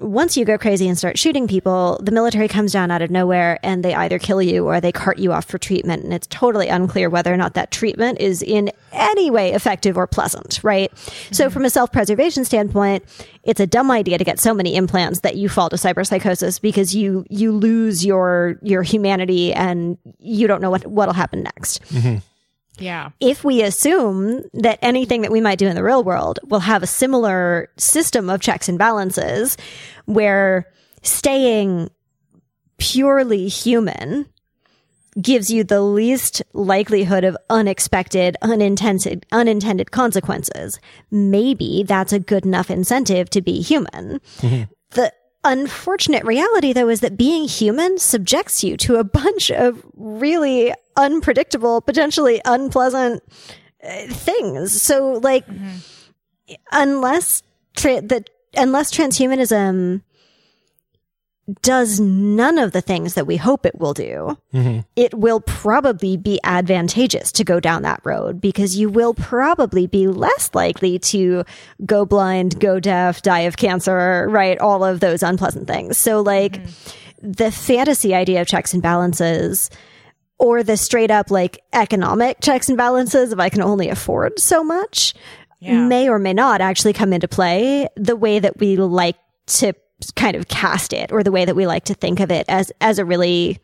[0.00, 3.60] once you go crazy and start shooting people, the military comes down out of nowhere
[3.62, 6.02] and they either kill you or they cart you off for treatment.
[6.02, 10.08] And it's totally unclear whether or not that treatment is in any way effective or
[10.08, 10.90] pleasant, right?
[11.30, 11.52] So, mm-hmm.
[11.52, 13.04] from a self preservation standpoint,
[13.44, 16.94] it's a dumb idea to get so many implants that you fall to cyberpsychosis because
[16.94, 22.18] you you lose your your humanity and you don't know what what'll happen next mm-hmm.
[22.78, 23.10] Yeah.
[23.20, 26.82] if we assume that anything that we might do in the real world will have
[26.82, 29.56] a similar system of checks and balances
[30.06, 30.66] where
[31.02, 31.90] staying
[32.78, 34.26] purely human
[35.20, 40.78] gives you the least likelihood of unexpected, unintended, unintended consequences,
[41.10, 44.20] maybe that's a good enough incentive to be human.
[44.38, 44.64] Mm-hmm.
[44.90, 45.12] The
[45.44, 51.80] unfortunate reality, though, is that being human subjects you to a bunch of really unpredictable,
[51.80, 53.22] potentially unpleasant
[53.82, 54.80] uh, things.
[54.82, 55.44] So, like,
[56.72, 57.42] unless
[57.76, 58.24] tra- the
[58.56, 60.02] unless transhumanism
[61.60, 64.80] does none of the things that we hope it will do, mm-hmm.
[64.96, 70.08] it will probably be advantageous to go down that road because you will probably be
[70.08, 71.44] less likely to
[71.84, 74.58] go blind, go deaf, die of cancer, right?
[74.58, 75.98] All of those unpleasant things.
[75.98, 77.32] So, like, mm-hmm.
[77.32, 79.70] the fantasy idea of checks and balances
[80.38, 84.64] or the straight up like economic checks and balances if I can only afford so
[84.64, 85.14] much
[85.60, 85.86] Yeah.
[85.86, 89.16] may or may not actually come into play the way that we like
[89.46, 89.74] to
[90.16, 92.70] kind of cast it or the way that we like to think of it as
[92.80, 93.58] as a really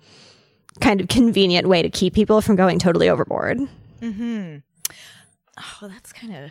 [0.81, 3.59] kind of convenient way to keep people from going totally overboard.
[4.01, 4.59] Mm-hmm.
[5.83, 6.51] Oh, that's kind of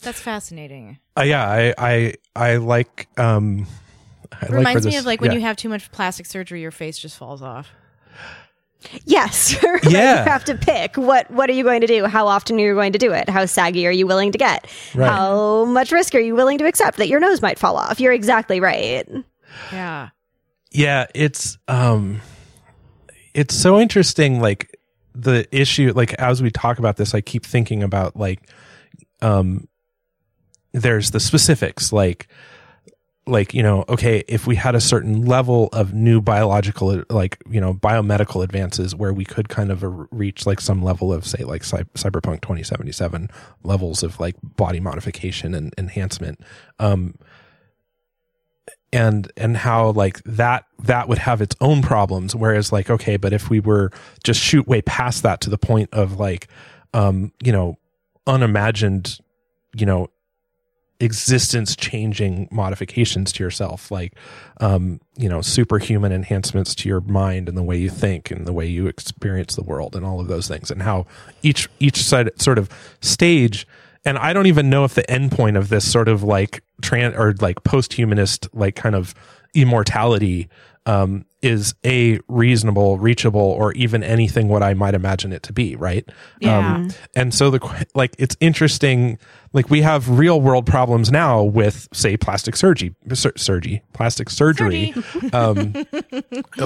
[0.00, 0.98] that's fascinating.
[1.16, 3.66] uh, yeah, I, I, I like, um,
[4.32, 5.36] I like Reminds me this- of like when yeah.
[5.38, 7.70] you have too much plastic surgery, your face just falls off.
[9.04, 9.56] Yes.
[9.62, 9.84] right?
[9.84, 10.24] Yeah.
[10.24, 12.06] You have to pick what what are you going to do?
[12.06, 13.28] How often are you going to do it?
[13.28, 14.66] How saggy are you willing to get?
[14.94, 15.10] Right.
[15.10, 18.00] How much risk are you willing to accept that your nose might fall off?
[18.00, 19.08] You're exactly right.
[19.72, 20.08] Yeah.
[20.72, 22.20] yeah it's um
[23.34, 24.76] it's so interesting like
[25.14, 28.50] the issue like as we talk about this i keep thinking about like
[29.22, 29.68] um
[30.72, 32.26] there's the specifics like
[33.26, 37.60] like you know okay if we had a certain level of new biological like you
[37.60, 41.64] know biomedical advances where we could kind of reach like some level of say like
[41.64, 43.30] cy- cyberpunk 2077
[43.62, 46.38] levels of like body modification and enhancement
[46.78, 47.14] um
[48.94, 52.34] and and how like that that would have its own problems.
[52.34, 53.90] Whereas like okay but if we were
[54.22, 56.48] just shoot way past that to the point of like
[56.94, 57.76] um you know
[58.26, 59.18] unimagined
[59.76, 60.08] you know
[61.04, 64.14] existence changing modifications to yourself like
[64.60, 68.52] um you know superhuman enhancements to your mind and the way you think and the
[68.52, 71.06] way you experience the world and all of those things and how
[71.42, 72.68] each each side sort of
[73.00, 73.66] stage
[74.04, 77.34] and I don't even know if the endpoint of this sort of like trans or
[77.40, 79.14] like post-humanist like kind of
[79.54, 80.48] immortality
[80.86, 85.76] um, is a reasonable, reachable, or even anything what I might imagine it to be,
[85.76, 86.08] right?
[86.40, 86.76] Yeah.
[86.76, 89.18] Um, and so the like it's interesting.
[89.52, 94.94] Like we have real world problems now with say plastic surgery, sur- surgery, plastic surgery,
[95.32, 95.74] um,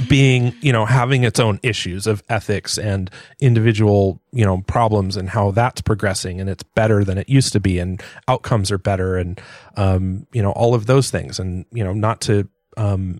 [0.09, 3.11] being you know having its own issues of ethics and
[3.41, 7.61] individual you know problems and how that's progressing and it's better than it used to
[7.61, 9.41] be and outcomes are better and
[9.77, 13.19] um, you know all of those things and you know not to um,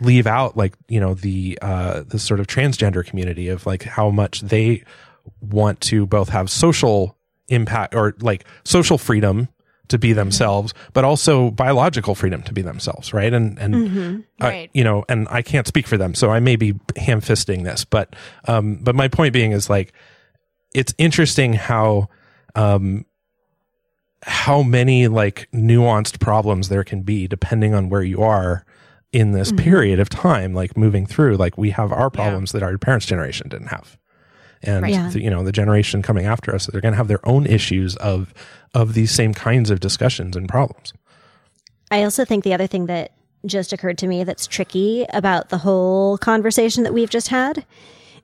[0.00, 4.10] leave out like you know the uh, the sort of transgender community of like how
[4.10, 4.84] much they
[5.40, 7.16] want to both have social
[7.48, 9.48] impact or like social freedom
[9.88, 13.32] to be themselves, but also biological freedom to be themselves, right?
[13.34, 13.74] And and
[14.40, 14.70] I- Right.
[14.72, 17.84] you know, and I can't speak for them, so I may be ham fisting this,
[17.84, 18.14] but
[18.46, 19.92] um, but my point being is like
[20.72, 22.08] it's interesting how
[22.54, 23.04] um
[24.22, 28.64] how many like nuanced problems there can be depending on where you are
[29.12, 29.64] in this mm-hmm.
[29.64, 33.48] period of time like moving through like we have our problems that our parents generation
[33.48, 33.98] didn't have
[34.62, 34.92] and Right.
[34.92, 35.10] Yeah.
[35.10, 37.96] the- you know the generation coming after us they're going to have their own issues
[37.96, 38.32] of
[38.74, 40.92] of these same kinds of discussions and problems
[41.90, 43.12] I also think the other thing that
[43.46, 47.64] just occurred to me that's tricky about the whole conversation that we've just had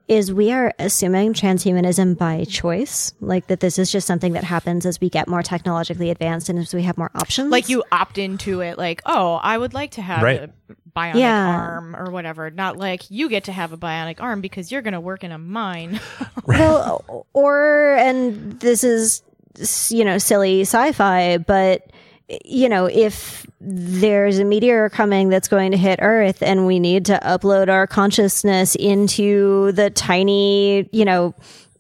[0.09, 4.86] is we are assuming transhumanism by choice, like that this is just something that happens
[4.86, 7.50] as we get more technologically advanced and as we have more options.
[7.50, 10.42] Like you opt into it, like, oh, I would like to have Right.
[10.42, 10.50] a
[10.96, 11.46] bionic Yeah.
[11.57, 12.50] arm or whatever.
[12.50, 15.32] Not like you get to have a bionic arm because you're going to work in
[15.32, 16.00] a mine.
[16.46, 19.22] well, or and this is
[19.88, 21.90] you know silly sci-fi, but
[22.45, 27.05] you know if there's a meteor coming that's going to hit Earth and we need
[27.07, 31.35] to upload our consciousness into the tiny you know.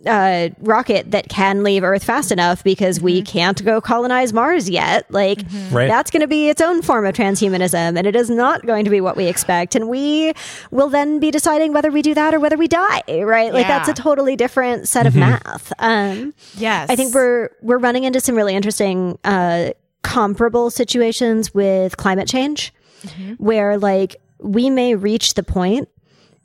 [0.04, 5.10] Uh, rocket that can leave Earth fast enough because we can't go colonize Mars yet.
[5.10, 5.40] Like,
[5.72, 5.88] Right.
[5.88, 8.90] that's going to be its own form of transhumanism, and it is not going to
[8.90, 9.74] be what we expect.
[9.74, 10.32] And we
[10.70, 13.52] will then be deciding whether we do that or whether we die, right?
[13.52, 15.72] Like, that's a totally different set of math.
[15.80, 16.88] Um, yes.
[16.88, 19.70] I think we're we're running into some really interesting uh,
[20.06, 23.32] comparable situations with climate change, mm-hmm.
[23.34, 25.88] where like we may reach the point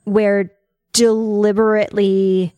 [0.03, 0.51] where
[0.93, 2.53] deliberately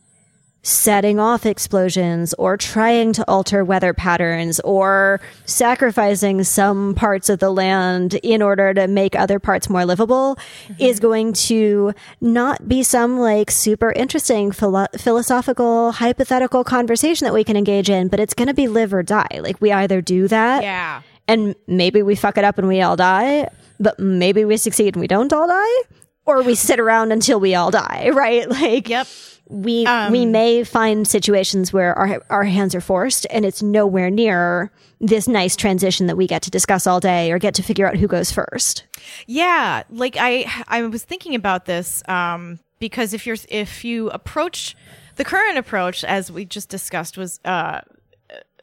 [0.65, 7.49] setting off explosions or trying to alter weather patterns or sacrificing some parts of the
[7.51, 10.35] land in order to make other parts more livable
[10.67, 10.73] mm-hmm.
[10.79, 17.43] is going to not be some like super interesting philo- philosophical hypothetical conversation that we
[17.43, 20.27] can engage in but it's going to be live or die like we either do
[20.29, 21.01] that Yeah.
[21.27, 23.49] and maybe we fuck it up and we all die,
[23.79, 25.81] but maybe we succeed and we don't all die,
[26.25, 28.49] or we sit around until we all die, right?
[28.49, 29.07] Like, Yep.
[29.53, 34.09] We Um, we may find situations where our our hands are forced, and it's nowhere
[34.09, 37.87] near this nice transition that we get to discuss all day or get to figure
[37.87, 38.85] out who goes first.
[39.27, 44.75] Yeah, like I I was thinking about this um, because if you're if you approach
[45.15, 47.81] the current approach as we just discussed was uh,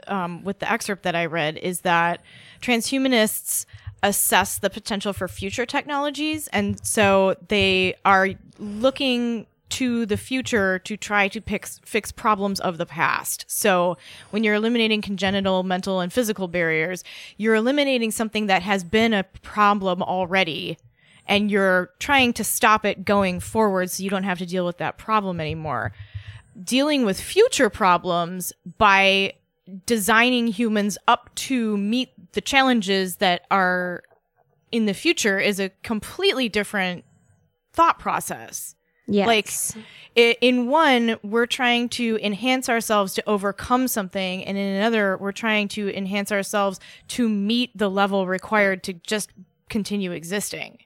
[0.08, 2.20] um, with the excerpt that I read is that
[2.60, 3.66] transhumanists
[4.02, 10.96] assess the potential for future technologies and so they are looking to the future to
[10.96, 13.44] try to fix fix problems of the past.
[13.48, 13.96] So
[14.30, 17.04] when you're eliminating congenital mental and physical barriers,
[17.36, 20.78] you're eliminating something that has been a problem already
[21.26, 24.78] and you're trying to stop it going forward so you don't have to deal with
[24.78, 25.92] that problem anymore.
[26.62, 29.34] Dealing with future problems by
[29.86, 34.02] designing humans up to meet the challenges that are
[34.72, 37.04] in the future is a completely different
[37.72, 38.74] thought process.
[39.12, 39.26] Yes.
[39.26, 39.84] Like
[40.16, 45.32] i- in one, we're trying to enhance ourselves to overcome something, and in another, we're
[45.32, 49.30] trying to enhance ourselves to meet the level required to just
[49.68, 50.78] continue existing.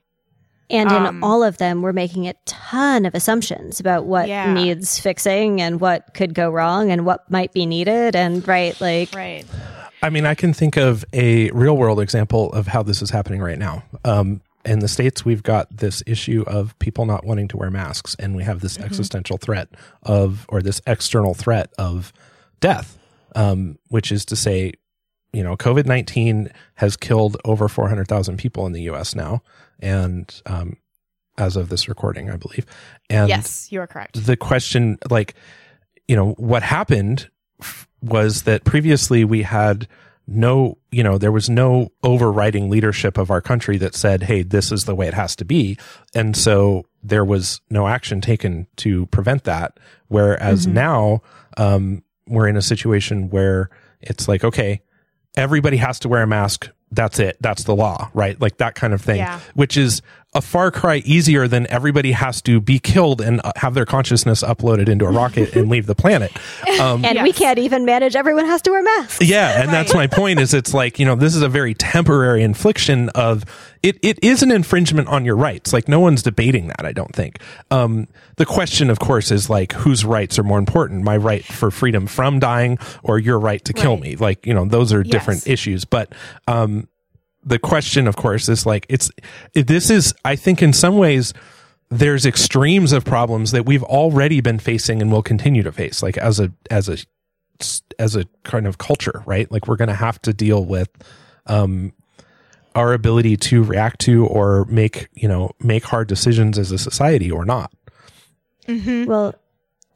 [0.70, 4.52] And in Um, all of them, we're making a ton of assumptions about what Yeah.
[4.52, 8.16] needs fixing and what could go wrong and what might be needed.
[8.16, 9.44] And right, like, Right.
[10.02, 13.40] I mean, I can think of a real world example of how this is happening
[13.40, 13.84] right now.
[14.04, 18.16] Um, in the States, we've got this issue of people not wanting to wear masks,
[18.18, 19.68] and we have this existential threat
[20.02, 22.12] of, or this external threat of
[22.60, 22.98] death,
[23.34, 24.72] um, which is to say,
[25.32, 29.42] you know, COVID 19 has killed over 400,000 people in the US now.
[29.80, 30.76] And um,
[31.38, 32.66] as of this recording, I believe.
[33.10, 34.24] And yes, you are correct.
[34.24, 35.34] the question like
[36.06, 37.28] you know what happened
[37.60, 39.88] f- was that previously we had
[40.26, 44.72] no you know there was no overriding leadership of our country that said hey this
[44.72, 45.76] is the way it has to be.
[46.14, 49.78] And so there was no action taken to prevent that.
[50.08, 51.20] Whereas now
[51.56, 53.68] um we're in a situation where
[54.00, 54.80] it's like okay
[55.36, 56.70] everybody has to wear a mask.
[56.90, 57.36] That's it.
[57.40, 58.40] That's the law right?
[58.40, 59.40] Like that kind of thing Yeah.
[59.54, 60.00] which is
[60.34, 64.42] a far cry easier than everybody has to be killed and uh, have their consciousness
[64.42, 66.32] uploaded into a rocket and leave the planet
[66.80, 69.20] um, and we can't even manage everyone has to wear masks.
[69.24, 72.42] yeah, and that's my point is it's like, you know, this is a very temporary
[72.42, 73.44] infliction of
[73.82, 75.72] it it is an infringement on your rights.
[75.72, 77.38] Like no one's debating that, I don't think.
[77.70, 81.04] Um the question of course is like whose rights are more important?
[81.04, 84.02] My right for freedom from dying or your right to kill Right.
[84.02, 84.16] me?
[84.16, 85.10] Like, you know, those are Yes.
[85.12, 86.12] different issues, but
[86.48, 86.88] um
[87.44, 89.10] the question of course is like it's
[89.54, 91.32] it- this is I think in some ways
[91.90, 96.16] there's extremes of problems that we've already been facing and will continue to face like
[96.18, 96.96] as a as a
[97.98, 99.50] as a kind of culture right?
[99.52, 100.88] Like we're going to have to deal with
[101.46, 101.92] um
[102.74, 107.30] our ability to react to or make you know make hard decisions as a society
[107.30, 107.70] or not.
[109.06, 109.34] Well,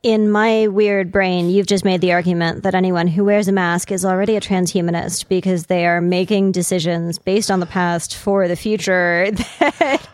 [0.05, 3.91] in my weird brain, you've just made the argument that anyone who wears a mask
[3.91, 8.55] is already a transhumanist because they are making decisions based on the past for the
[8.55, 10.09] future that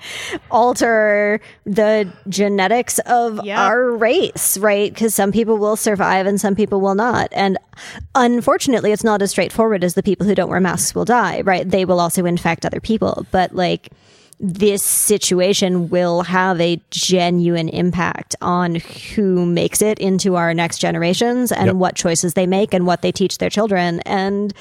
[0.50, 3.58] alter the genetics of Yep.
[3.58, 4.92] our race, right?
[4.92, 7.28] Because some people will survive and some people will not.
[7.32, 7.58] And
[8.14, 11.68] unfortunately, it's not as straightforward as the people who don't wear masks will die, right?
[11.68, 13.26] They will also infect other people.
[13.30, 13.90] But like,
[14.40, 18.76] this situation will have a genuine impact on
[19.14, 21.76] who makes it into our next generations and Yep.
[21.76, 24.00] what choices they make and what they teach their children.
[24.00, 24.52] And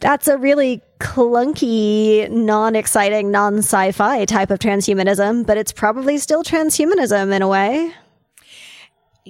[0.00, 6.16] that's a really clunky, non exciting, non sci fi type of transhumanism, but it's probably
[6.18, 7.92] still transhumanism in a way.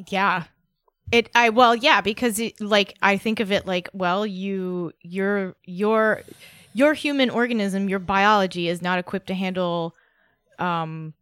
[0.09, 0.44] Yeah.
[1.12, 5.56] It I well yeah because it, like I think of it like well you your
[5.64, 6.22] your
[6.73, 9.95] your human organism your biology is not equipped to handle
[10.59, 11.15] um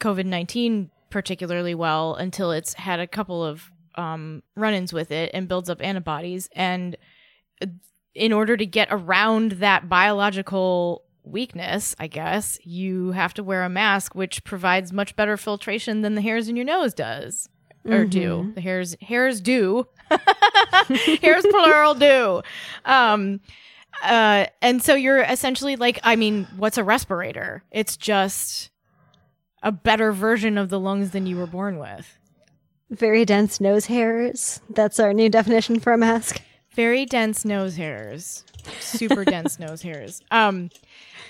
[0.00, 5.70] COVID-19 particularly well until it's had a couple of um run-ins with it and builds
[5.70, 6.96] up antibodies and
[7.62, 7.66] uh,
[8.14, 13.68] in order to get around that biological weakness, I guess, you have to wear a
[13.68, 17.48] mask which provides much better filtration than the hairs in your nose does
[17.86, 18.52] or do.
[18.54, 19.86] The hairs hairs do.
[21.20, 22.42] hairs plural do.
[22.84, 23.40] Um
[24.02, 27.62] uh and so you're essentially like I mean, what's a respirator?
[27.70, 28.70] It's just
[29.62, 32.18] a better version of the lungs than you were born with.
[32.90, 34.60] Very dense nose hairs.
[34.70, 36.40] That's our new definition for a mask.
[36.74, 38.44] very dense nose hairs
[38.80, 40.70] super dense nose hairs um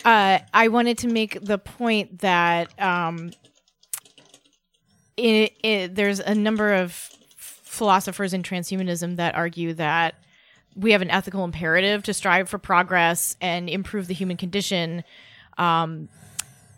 [0.07, 3.31] uh i wanted to make the point that um
[5.17, 6.93] it, it, there's a number of
[7.37, 10.15] philosophers in transhumanism that argue that
[10.77, 15.05] we have an ethical imperative to strive for progress and improve the human condition
[15.59, 16.09] um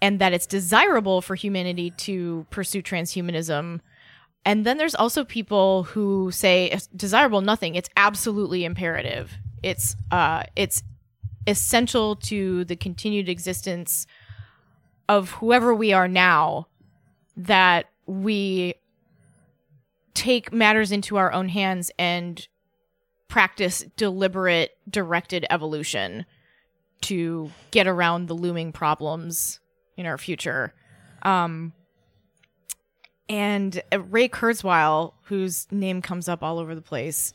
[0.02, 3.80] and that it's desirable for humanity to pursue transhumanism
[4.46, 7.74] and then there's also people who say desirable nothing.
[7.74, 9.34] It's absolutely imperative.
[9.62, 10.84] It's uh it's
[11.48, 14.06] essential to the continued existence
[15.08, 16.68] of whoever we are now
[17.36, 18.74] that we
[20.14, 22.46] take matters into our own hands and
[23.28, 26.24] practice deliberate directed evolution
[27.02, 29.60] to get around the looming problems
[29.96, 30.74] in our future.
[31.22, 31.72] Um
[33.28, 37.32] and Ray Kurzweil, whose name comes up all over the place,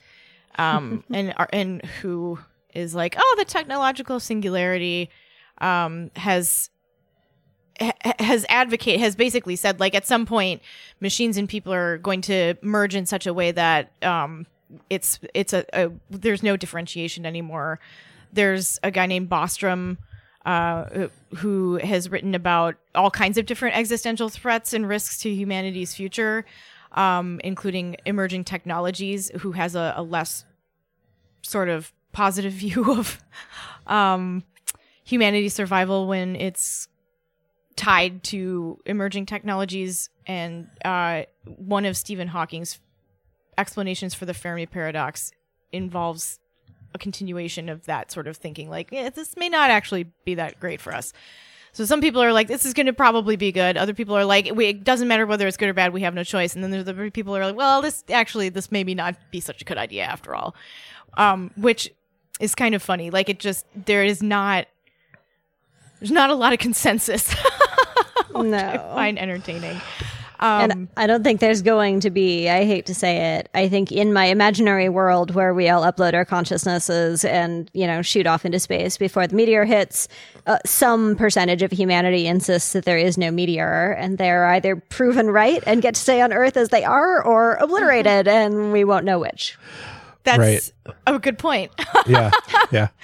[0.57, 2.39] um, and and who
[2.73, 5.09] is like, oh, the technological singularity,
[5.59, 6.69] um, has
[8.19, 10.61] has advocate has basically said like at some point
[10.99, 14.45] machines and people are going to merge in such a way that um,
[14.89, 17.79] it's it's a, a there's no differentiation anymore.
[18.33, 19.97] There's a guy named Bostrom
[20.45, 21.07] uh,
[21.37, 26.45] who has written about all kinds of different existential threats and risks to humanity's future,
[26.93, 30.45] um, including emerging technologies, who has a, a less
[31.41, 33.21] sort of positive view of
[33.87, 34.43] um,
[35.03, 36.87] humanity's survival when it's
[37.75, 40.09] tied to emerging technologies.
[40.27, 42.79] And uh, one of Stephen Hawking's
[43.57, 45.31] explanations for the Fermi paradox
[45.71, 46.39] involves
[46.93, 50.59] a continuation of that sort of thinking like eh, this may not actually be that
[50.59, 51.13] great for us.
[51.73, 53.77] So some people are like this is going to probably be good.
[53.77, 56.23] Other people are like it doesn't matter whether it's good or bad we have no
[56.25, 56.53] choice.
[56.53, 59.39] And then there's the people who are like well this actually this maybe not be
[59.39, 60.53] such a good idea after all.
[61.13, 61.89] Um, which
[62.41, 63.09] is kind of funny.
[63.09, 64.65] Like it just there is not
[65.99, 67.33] there's not a lot of consensus.
[68.35, 68.91] I No.
[68.95, 69.79] find entertaining
[70.41, 73.69] um, And I don't think there's going to be, I hate to say it, I
[73.69, 78.25] think in my imaginary world where we all upload our consciousnesses and, you know, shoot
[78.27, 80.07] off into space before the meteor hits,
[80.47, 85.27] uh, some percentage of humanity insists that there is no meteor and they're either proven
[85.29, 89.05] right and get to stay on Earth as they are or obliterated and we won't
[89.05, 89.57] know which.
[90.23, 90.71] that's Right.
[91.07, 91.71] a good point
[92.07, 92.31] yeah
[92.71, 92.87] yeah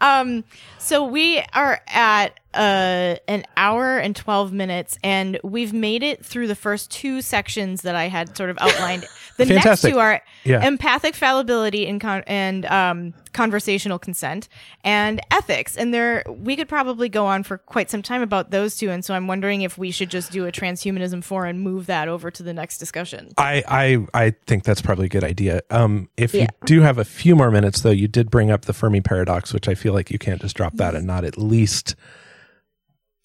[0.00, 0.44] Um,
[0.84, 6.46] so we are at uh an hour and 12 minutes and we've made it through
[6.46, 9.06] the first two sections that I had sort of outlined.
[9.36, 10.64] The next two are Yeah.
[10.64, 14.48] empathic fallibility and con- and um conversational consent
[14.84, 15.76] and ethics.
[15.76, 19.04] And there we could probably go on for quite some time about those two and
[19.04, 22.30] so I'm wondering if we should just do a transhumanism four and move that over
[22.30, 23.32] to the next discussion.
[23.36, 25.62] I, I I think that's probably a good idea.
[25.70, 26.42] Um, if Yeah.
[26.42, 29.52] you do have a few more minutes, though, you did bring up the Fermi paradox,
[29.52, 31.94] which I feel like you can't just drop that and not at least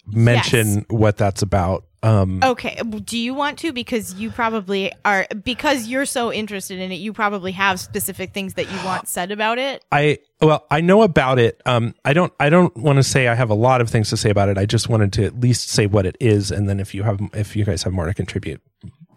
[0.06, 0.86] mention Yes.
[0.90, 1.86] what that's about.
[2.02, 3.74] Um, Okay, do you want to?
[3.74, 5.28] Because you probably are.
[5.44, 9.32] Because you're so interested in it, you probably have specific things that you want said
[9.32, 9.84] about it.
[9.92, 11.62] I well, I know about it.
[11.66, 12.32] Um, I don't.
[12.40, 14.58] I don't want to say I have a lot of things to say about it.
[14.58, 17.20] I just wanted to at least say what it is, and then if you have,
[17.34, 18.62] if you guys have more to contribute,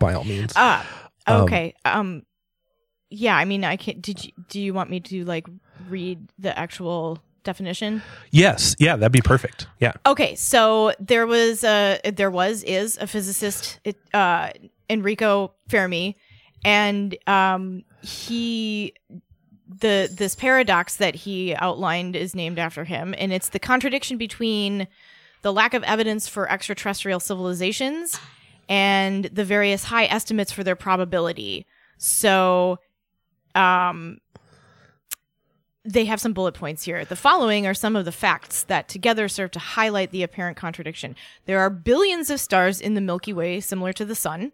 [0.00, 0.52] by all means.
[0.56, 0.84] Ah,
[1.28, 1.74] okay.
[1.84, 2.24] Um,
[3.10, 3.36] yeah.
[3.36, 4.02] I mean, I can't.
[4.02, 4.32] Did you?
[4.48, 5.46] Do you want me to like
[5.88, 8.02] read the actual definition?
[8.30, 9.66] yes, yeah, that'd be perfect.
[9.80, 14.50] Yeah, Okay, so there was a there was is a physicist it, uh,
[14.88, 16.16] Enrico Fermi,
[16.64, 18.94] and um, he
[19.80, 24.86] the this paradox that he outlined is named after him, and it's the contradiction between
[25.42, 28.18] the lack of evidence for extraterrestrial civilizations
[28.68, 31.66] and the various high estimates for their probability.
[31.98, 32.78] So,
[33.54, 34.18] um,
[35.84, 37.04] they have some bullet points here.
[37.04, 41.16] The following are some of the facts that together serve to highlight the apparent contradiction.
[41.46, 44.52] There are billions of stars in the Milky Way, similar to the Sun.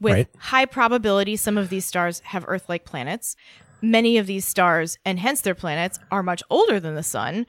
[0.00, 0.28] With Right.
[0.38, 3.36] high probability, some of these stars have Earth like planets.
[3.80, 7.46] Many of these stars, and hence their planets, are much older than the Sun.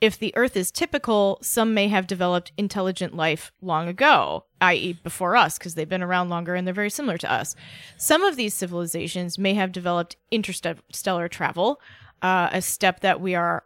[0.00, 5.36] If the Earth is typical, some may have developed intelligent life long ago, i.e., before
[5.36, 7.54] us, because they've been around longer and they're very similar to us.
[7.96, 11.80] Some of these civilizations may have developed interstellar travel,
[12.24, 13.64] uh, a step that we are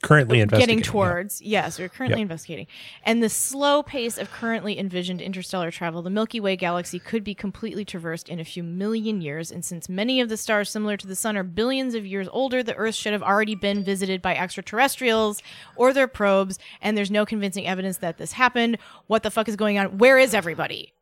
[0.00, 0.78] currently investigating.
[0.78, 0.90] getting yeah.
[0.90, 1.42] towards.
[1.42, 2.22] Yes, we're currently Yep.
[2.30, 2.66] investigating.
[3.04, 7.34] And the slow pace of currently envisioned interstellar travel, the Milky Way galaxy could be
[7.34, 9.50] completely traversed in a few million years.
[9.52, 12.62] And since many of the stars similar to the sun are billions of years older,
[12.62, 15.42] the Earth should have already been visited by extraterrestrials
[15.76, 16.58] or their probes.
[16.80, 18.78] And there's no convincing evidence that this happened.
[19.08, 19.98] What the fuck is going on?
[19.98, 20.92] Where is everybody?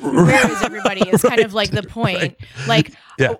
[0.00, 1.08] Where is everybody?
[1.08, 2.36] Is kind of like the point.
[2.66, 3.34] Like, Yeah.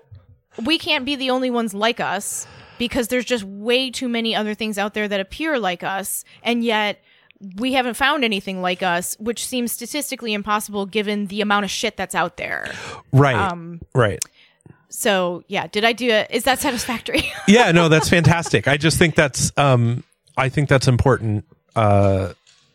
[0.63, 2.47] we can't be the only ones like us
[2.81, 6.63] because there's just way too many other things out there that appear like us and
[6.63, 6.99] yet
[7.57, 11.95] we haven't found anything like us which seems statistically impossible given the amount of shit
[11.95, 12.71] that's out there
[13.13, 13.35] Right.
[13.35, 14.19] Um, right.
[14.89, 18.97] so yeah did i do it is that satisfactory yeah no that's fantastic i just
[18.97, 20.03] think that's um
[20.35, 21.45] i think that's important
[21.75, 22.33] uh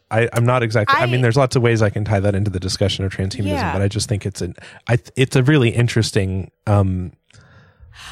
[0.09, 0.97] I, I'm not exactly.
[0.97, 3.11] I, I- mean, there's lots of ways I can tie that into the discussion of
[3.13, 3.73] transhumanism, Yeah.
[3.73, 4.55] but I just think it's an.
[4.89, 4.99] I.
[5.17, 7.11] It's a really interesting um,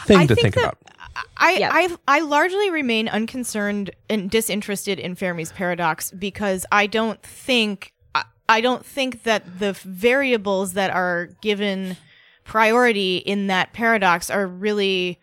[0.04, 0.78] thing I to think think, that- about.
[1.36, 1.70] I, Yeah.
[1.72, 8.24] I I largely remain unconcerned and disinterested in Fermi's paradox because I don't think I,
[8.48, 11.96] I don't think that the variables that are given
[12.44, 15.18] priority in that paradox are really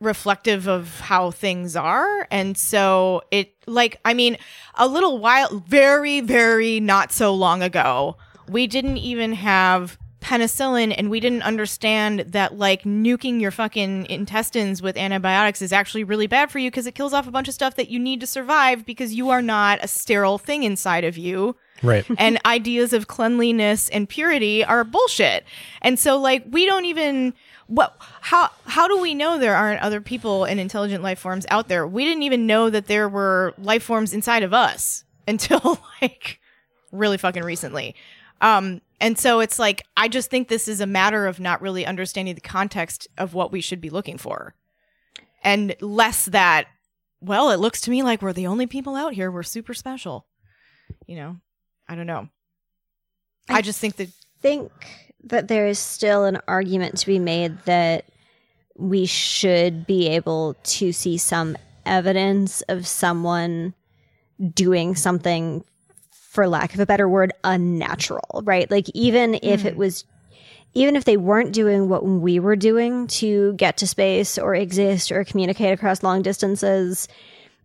[0.00, 4.36] reflective of how things are and so it like i mean
[4.74, 8.16] a little while very very not so long ago
[8.48, 14.80] we didn't even have penicillin and we didn't understand that like nuking your fucking intestines
[14.80, 17.54] with antibiotics is actually really bad for you because it kills off a bunch of
[17.54, 21.18] stuff that you need to survive because you are not a sterile thing inside of
[21.18, 22.06] you Right.
[22.18, 25.44] and ideas of cleanliness and purity are bullshit.
[25.80, 27.34] And so like we don't even
[27.66, 31.68] what how how do we know there aren't other people and intelligent life forms out
[31.68, 31.86] there?
[31.86, 36.38] We didn't even know that there were life forms inside of us until like
[36.90, 37.94] really fucking recently.
[38.40, 41.84] Um and so it's like I just think this is a matter of not really
[41.84, 44.54] understanding the context of what we should be looking for.
[45.42, 46.68] And less that
[47.20, 49.30] well, it looks to me like we're the only people out here.
[49.30, 50.26] We're super special.
[51.06, 51.36] You know,
[51.88, 52.28] I don't know.
[53.48, 54.08] I, just think that
[54.40, 54.72] think
[55.24, 58.04] that there is still an argument to be made that
[58.76, 63.74] we should be able to see some evidence of someone
[64.54, 65.64] doing something
[66.32, 68.70] for lack of a better word unnatural right?
[68.70, 69.78] Like even if it hmm.
[69.78, 70.04] was
[70.74, 75.12] even if they weren't doing what we were doing to get to space or exist
[75.12, 77.08] or communicate across long distances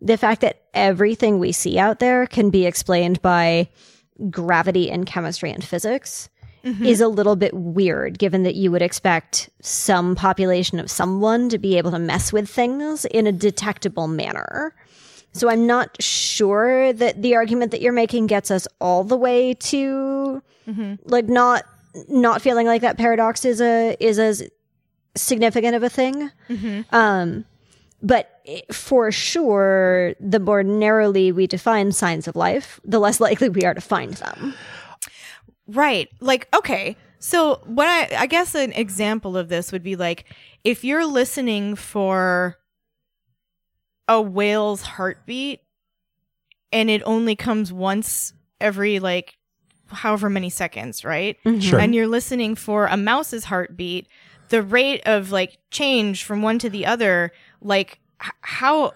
[0.00, 3.68] the fact that everything we see out there can be explained by
[4.30, 6.28] gravity and chemistry and physics
[6.64, 6.84] mm-hmm.
[6.84, 11.58] is a little bit weird given that you would expect some population of someone to
[11.58, 14.74] be able to mess with things in a detectable manner.
[15.32, 19.54] So I'm not sure that the argument that you're making gets us all the way
[19.54, 20.42] to
[21.04, 21.64] like not
[22.08, 24.48] not feeling like that paradox is a is as
[25.16, 26.30] significant of a thing.
[26.92, 27.44] Um
[28.02, 28.40] but
[28.72, 33.74] for sure, the more narrowly we define signs of life, the less likely we are
[33.74, 34.54] to find them.
[35.66, 36.08] Right.
[36.20, 36.96] Like, okay.
[37.18, 40.24] So, what I, I guess an example of this would be like
[40.64, 42.56] if you're listening for
[44.08, 45.60] a whale's heartbeat
[46.72, 49.38] and it only comes once every like
[49.88, 51.36] however many seconds, right?
[51.44, 51.60] Mm-hmm.
[51.60, 51.78] Sure.
[51.78, 54.06] And you're listening for a mouse's heartbeat,
[54.48, 58.92] the rate of like change from one to the other, like h- how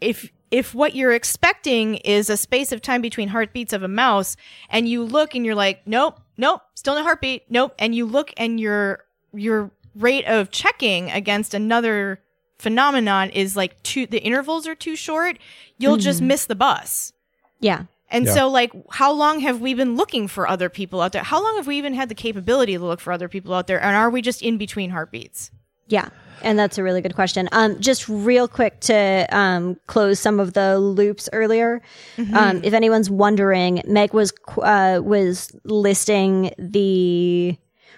[0.00, 4.36] if if what you're expecting is a space of time between heartbeats of a mouse
[4.70, 7.42] and you look and you're like, nope, nope, still no heartbeat.
[7.50, 7.74] Nope.
[7.78, 12.20] And you look and your your rate of checking against another
[12.58, 15.38] phenomenon is like too the intervals are too short,
[15.78, 17.12] you'll just miss the bus.
[17.60, 17.84] Yeah.
[18.08, 18.34] And Yeah.
[18.34, 21.24] so, like, how long have we been looking for other people out there?
[21.24, 23.82] How long have we even had the capability to look for other people out there?
[23.82, 25.50] And are we just in between heartbeats?
[25.88, 26.10] Yeah.
[26.42, 27.48] And that's a really good question.
[27.50, 31.80] Um, just real quick to um, close some of the loops earlier.
[32.16, 32.36] Mm-hmm.
[32.36, 37.56] Um, if anyone's wondering, Meg was uh, was listing the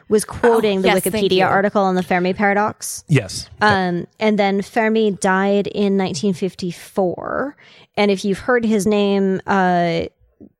[0.09, 1.05] was quoting the Oh, yes.
[1.05, 3.05] Wikipedia article on the Fermi paradox.
[3.09, 3.49] Yes.
[3.61, 7.57] Um, and then Fermi died in 1954.
[7.97, 10.03] And if you've heard his name, uh,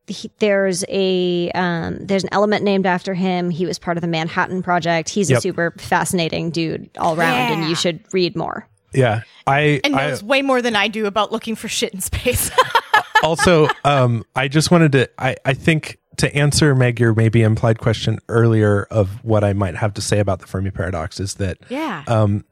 [0.07, 3.51] he, there's a um, there's an element named after him.
[3.51, 5.09] He was part of the Manhattan Project.
[5.11, 8.67] He's a super fascinating dude all around, and you should read more.
[8.95, 9.23] yeah.
[9.47, 12.51] I, And I knows way more than I do about looking for shit in space.
[13.23, 17.79] also, um, I just wanted to, I, I think to answer Meg, your maybe implied
[17.79, 21.59] question earlier of what I might have to say about the Fermi paradox is that
[21.69, 22.05] yeah.
[22.07, 22.45] um,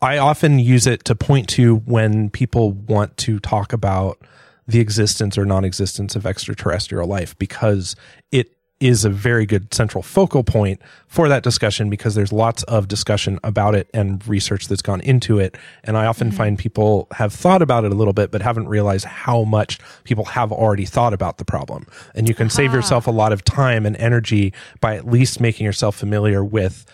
[0.00, 4.18] I often use it to point to when people want to talk about
[4.66, 7.96] the existence or non-existence of extraterrestrial life because
[8.30, 12.86] it is a very good central focal point for that discussion because there's lots of
[12.86, 15.56] discussion about it and research that's gone into it.
[15.82, 16.36] And I often mm-hmm.
[16.36, 20.26] find people have thought about it a little bit but haven't realized how much people
[20.26, 21.86] have already thought about the problem.
[22.14, 22.74] And you can save ah.
[22.74, 26.86] yourself a lot of time and energy by at least making yourself familiar with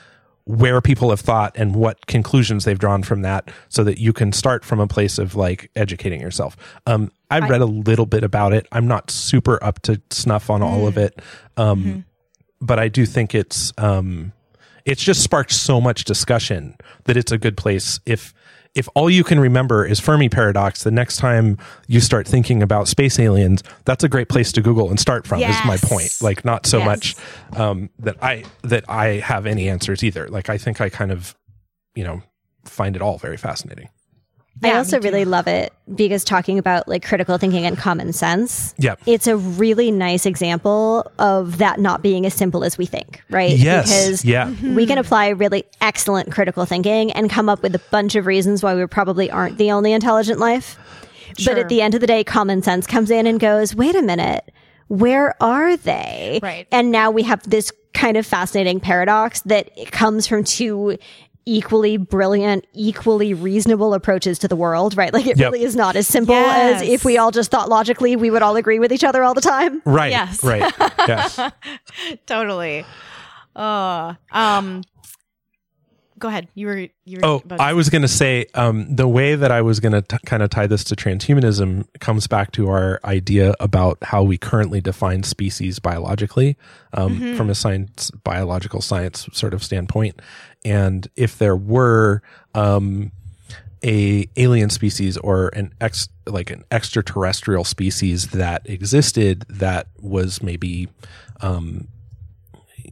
[0.47, 4.31] where people have thought and what conclusions they've drawn from that so that you can
[4.31, 6.57] start from a place of like educating yourself.
[6.87, 8.67] Um, I've read a little bit about it.
[8.71, 11.21] I'm not super up to snuff on all of it.
[11.57, 12.05] Um,
[12.61, 14.33] but I do think it's, um,
[14.85, 17.99] it's just sparked so much discussion that it's a good place.
[18.05, 18.35] If,
[18.75, 22.89] if all you can remember is Fermi paradox, the next time you start thinking about
[22.89, 26.11] space aliens, that's a great place to Google and start from is my point.
[26.21, 26.87] Like not so Yes.
[26.87, 27.17] much
[27.59, 30.29] um, that I that I have any answers either.
[30.29, 31.37] Like I think I kind of,
[31.95, 32.23] you know,
[32.65, 33.89] find it all very fascinating.
[34.63, 38.75] I also really love it because talking about like critical thinking and common sense.
[38.79, 38.95] Yeah.
[39.05, 43.51] It's a really nice example of that not being as simple as we think, right?
[43.57, 43.89] Yes.
[43.91, 44.51] Because Yeah.
[44.63, 48.63] we can apply really excellent critical thinking and come up with a bunch of reasons
[48.63, 50.79] why we probably aren't the only intelligent life.
[51.45, 54.03] But at the end of the day, common sense comes in and goes, wait a
[54.03, 54.51] minute,
[54.89, 56.39] where are they?
[56.43, 56.69] Right.
[56.71, 60.97] And now we have this kind of fascinating paradox that it comes from two
[61.47, 65.13] equally brilliant, equally reasonable approaches to the world, right?
[65.13, 65.53] Like it Yep.
[65.53, 66.83] really is not as simple Yes.
[66.83, 69.35] as if we all just thought logically, we would all agree with each other all
[69.35, 69.83] the time.
[69.85, 70.11] Right.
[70.11, 70.43] Yes.
[70.43, 70.73] Right.
[71.07, 71.39] Yes.
[72.27, 72.85] totally.
[73.55, 74.83] Uh, um,
[76.19, 76.49] go ahead.
[76.55, 79.53] You were, you were, Oh, to I was going to say um, the way that
[79.53, 83.55] I was going to kind of tie this to transhumanism comes back to our idea
[83.61, 86.57] about how we currently define species biologically
[86.95, 90.21] um, from a science, biological science sort of standpoint.
[90.65, 92.23] And if there were
[92.55, 93.13] um,
[93.85, 100.89] a alien species or an ex like an extraterrestrial species that existed that was maybe
[101.43, 101.89] um,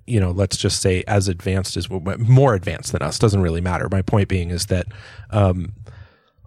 [0.07, 3.89] you know, let's just say as advanced as more advanced than us doesn't really matter.
[3.90, 4.86] My point being is that
[5.31, 5.73] um,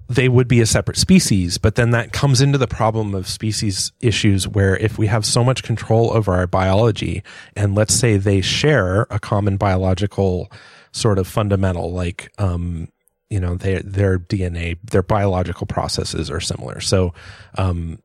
[0.08, 3.92] they would be a separate species, but then that comes into the problem of species
[4.02, 7.24] issues where if we have so much control over our biology,
[7.56, 10.52] and let's say they share a common biological
[10.96, 12.88] sort of fundamental, like um,
[13.30, 16.80] you know, their their DNA, their biological processes are similar.
[16.80, 17.14] So,
[17.58, 18.00] um,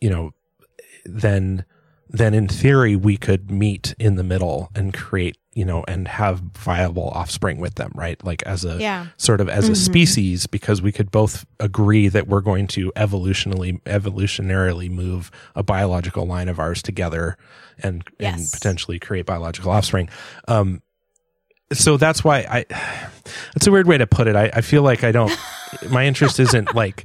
[0.00, 0.32] you know,
[1.04, 1.64] then
[2.08, 6.38] then in theory we could meet in the middle and create you know and have
[6.56, 9.06] viable offspring with them right like as a Yeah.
[9.16, 13.82] sort of as a species because we could both agree that we're going to evolutionally
[13.82, 17.36] evolutionarily move a biological line of ours together
[17.82, 20.08] and and potentially create biological offspring
[20.46, 20.80] um
[21.72, 22.64] so that's why i
[23.56, 24.36] it's a weird way to put it.
[24.36, 25.36] I, I feel like i don't
[25.90, 27.04] my interest isn't like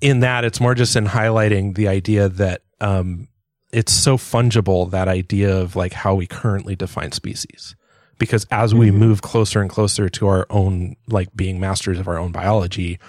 [0.00, 0.44] in that.
[0.44, 3.28] It's more just in highlighting the idea that um
[3.72, 7.74] it's so fungible that idea of like how we currently define species.
[8.18, 12.18] Because as we move closer and closer to our own like being masters of our
[12.18, 13.00] own biology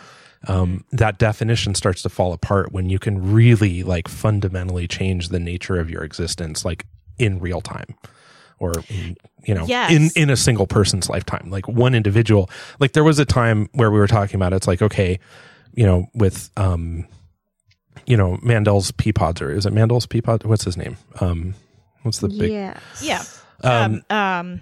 [0.47, 5.39] um, that definition starts to fall apart when you can really like fundamentally change the
[5.39, 6.85] nature of your existence like
[7.17, 7.95] in real time
[8.59, 9.15] or in,
[9.45, 9.91] you know Yes.
[9.91, 12.49] in in a single person's lifetime like one individual
[12.79, 15.19] like there was a time where we were talking about it's like okay
[15.73, 17.05] you know with um
[18.05, 21.53] you know Mandel's pea pods or is it Mandel's pea pod what's his name um
[22.03, 22.79] what's the big Yeah.
[23.01, 23.23] Yeah.
[23.63, 24.61] um, Um, um,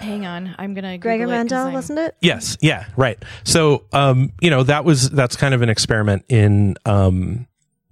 [0.00, 0.54] hang on.
[0.58, 2.14] I'm gonna Gregor Google it 'cause Mandel, wasn't it?
[2.20, 3.18] Yes, yeah, right.
[3.44, 7.46] So, um, you know, that was that's kind of an experiment in um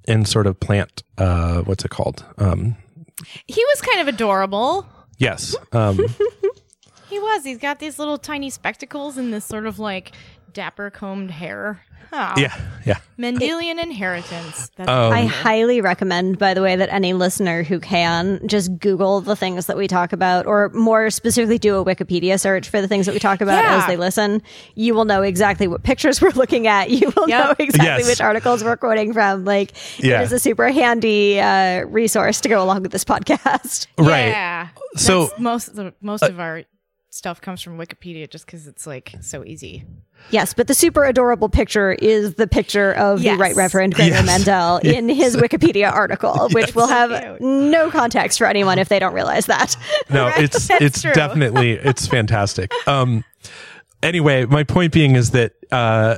[0.06, 2.24] in sort of plant uh what's it called?
[2.38, 2.76] Um
[3.46, 4.86] He was kind of adorable.
[5.18, 5.54] Yes.
[5.72, 5.98] Um,
[7.08, 7.44] He was.
[7.44, 10.12] He's got these little tiny spectacles and this sort of like
[10.52, 11.82] dapper combed hair.
[12.12, 12.34] Oh.
[12.36, 12.54] yeah.
[12.86, 12.98] Yeah.
[13.18, 14.70] Mendelian inheritance.
[14.76, 19.20] That's Um, I highly recommend, by the way, that any listener who can just Google
[19.20, 22.88] the things that we talk about, or more specifically, do a Wikipedia search for the
[22.88, 23.76] things that we talk about Yeah.
[23.78, 24.42] as they listen.
[24.74, 26.90] You will know exactly what pictures we're looking at.
[26.90, 27.44] You will Yep.
[27.44, 28.06] know exactly Yes.
[28.06, 29.44] which articles we're quoting from.
[29.44, 30.20] Like, Yeah.
[30.20, 33.86] it is a super handy uh, resource to go along with this podcast.
[33.98, 34.28] Right.
[34.28, 34.68] Yeah.
[34.96, 36.62] So- That's most the most of our
[37.10, 39.84] stuff comes from Wikipedia just because it's like so easy.
[40.30, 43.36] Yes, but the super adorable picture is the picture of Yes.
[43.36, 44.26] the Right Reverend Gregor Yes.
[44.26, 49.14] Mendel in his Wikipedia article, which will have no context for anyone if they don't
[49.14, 49.76] realize that.
[50.10, 51.12] No, Right, it's that's it's true.
[51.12, 52.72] definitely it's fantastic.
[52.86, 53.24] Um
[54.02, 56.16] anyway, my point being is that uh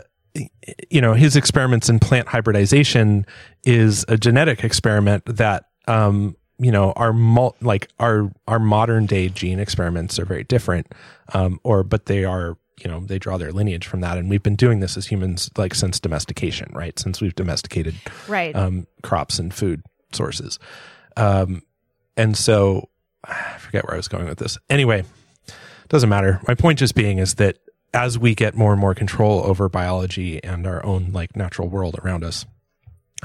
[0.90, 3.27] you know, his experiments in plant hybridization
[3.64, 9.28] is a genetic experiment that um you know, our mul- like our our modern day
[9.28, 10.86] gene experiments are very different.
[11.32, 14.43] Um or but they are you know they draw their lineage from that and we've
[14.43, 17.94] been doing this as humans like since domestication right since we've domesticated
[18.28, 18.55] Right.
[18.57, 19.82] um, crops and food
[20.12, 20.59] sources.
[21.16, 21.62] Um,
[22.16, 22.89] and so
[23.24, 24.59] I forget where I was going with this.
[24.69, 25.05] Anyway,
[25.89, 26.40] doesn't matter.
[26.48, 27.59] My point just being is that
[27.93, 31.98] as we get more and more control over biology and our own like natural world
[32.05, 32.47] around us,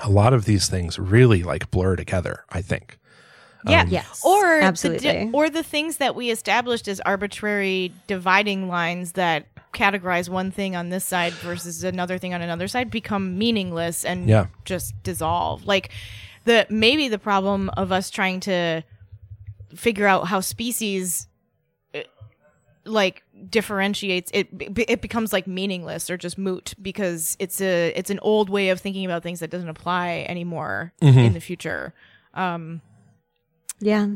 [0.04, 2.98] a lot of these things really like blur together, I think.
[3.68, 3.82] Yeah.
[3.82, 5.26] Um, yes, Or The absolutely.
[5.26, 10.76] di- or the things that we established as arbitrary dividing lines that categorize one thing
[10.76, 14.48] on this side versus another thing on another side become meaningless and Yeah.
[14.64, 15.66] just dissolve.
[15.66, 15.90] Like
[16.46, 18.84] the maybe the problem of us trying to
[19.76, 21.28] figure out how species
[21.94, 22.00] uh,
[22.86, 24.48] like differentiates it
[24.88, 28.80] it becomes like meaningless or just moot because it's a it's an old way of
[28.80, 31.20] thinking about things that doesn't apply anymore mm-hmm.
[31.20, 31.94] in the future
[32.36, 32.80] um,
[33.86, 34.08] Yeah.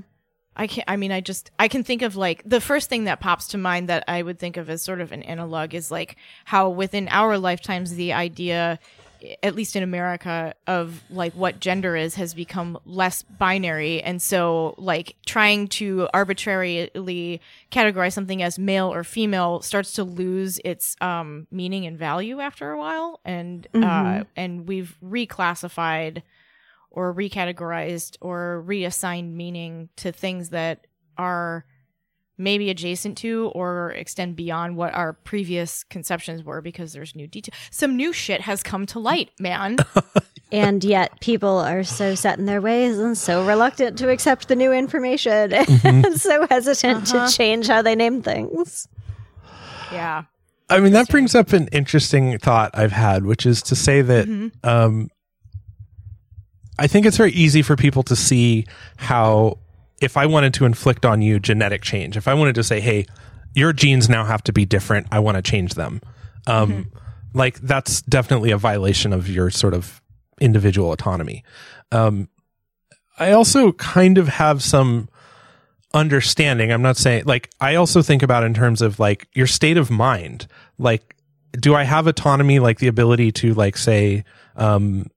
[0.56, 3.20] I can't, I mean I just I can think of like the first thing that
[3.20, 6.18] pops to mind that I would think of as sort of an analog is like
[6.44, 8.80] how within our lifetimes the idea
[9.44, 14.02] at least in America of like what gender is has become less binary.
[14.02, 17.42] And so like trying to arbitrarily
[17.72, 22.72] categorize something as male or female starts to lose its um meaning and value after
[22.72, 23.20] a while.
[23.24, 26.24] And uh and we've reclassified
[27.00, 30.86] or recategorized or reassigned meaning to things that
[31.18, 31.66] are
[32.38, 37.54] maybe adjacent to or extend beyond what our previous conceptions were because there's new detail.
[37.72, 39.78] Some new shit has come to light, man.
[40.52, 44.56] And yet people are so set in their ways and so reluctant to accept the
[44.56, 46.06] new information Mm-hmm.
[46.06, 47.28] and so hesitant Uh-huh.
[47.30, 48.88] to change how they name things.
[49.92, 50.24] yeah.
[50.68, 54.52] I mean, that brings up an interesting thought I've had, which is to say that
[54.64, 55.10] um,
[56.80, 58.66] I think it's very easy for people to see
[58.98, 59.60] how,
[60.02, 63.06] if I wanted to inflict on you genetic change, if I wanted to say, hey,
[63.54, 66.02] your genes now have to be different, I want to change them.
[66.48, 66.92] Um,
[67.34, 70.02] Like, that's definitely a violation of your sort of
[70.42, 71.44] individual autonomy.
[71.92, 72.28] Um,
[73.20, 75.10] I also kind of have some
[75.94, 76.72] understanding.
[76.72, 79.90] I'm not saying like I also think about in terms of like your state of
[79.92, 80.48] mind.
[80.78, 81.16] Like,
[81.52, 84.24] do I have autonomy, like the ability to like say,
[84.56, 85.08] um,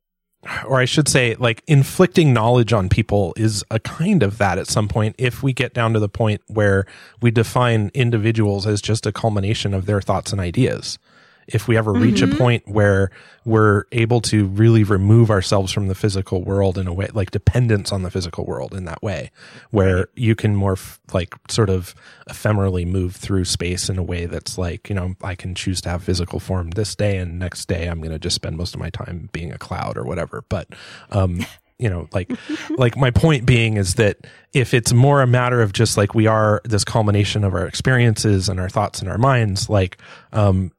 [0.67, 4.67] or I should say, like inflicting knowledge on people is a kind of that at
[4.67, 5.15] some point.
[5.19, 6.85] If we get down to the point where
[7.21, 10.99] we define individuals as just a culmination of their thoughts and ideas.
[11.47, 13.11] If we ever reach a point where
[13.45, 17.91] we're able to really remove ourselves from the physical world in a way, like dependence
[17.93, 19.31] on the physical world in that way,
[19.71, 21.95] where you can more f- like sort of
[22.29, 25.89] ephemerally move through space in a way that's like, you know, I can choose to
[25.89, 28.81] have physical form this day and next day I'm going to just spend most of
[28.81, 30.45] my time being a cloud or whatever.
[30.49, 30.69] But,
[31.11, 31.41] um,
[31.79, 32.31] you know, like,
[32.71, 34.19] like my point being is that
[34.53, 38.49] if it's more a matter of just like we are this culmination of our experiences
[38.49, 39.99] and our thoughts and our minds, like,
[40.33, 40.71] um,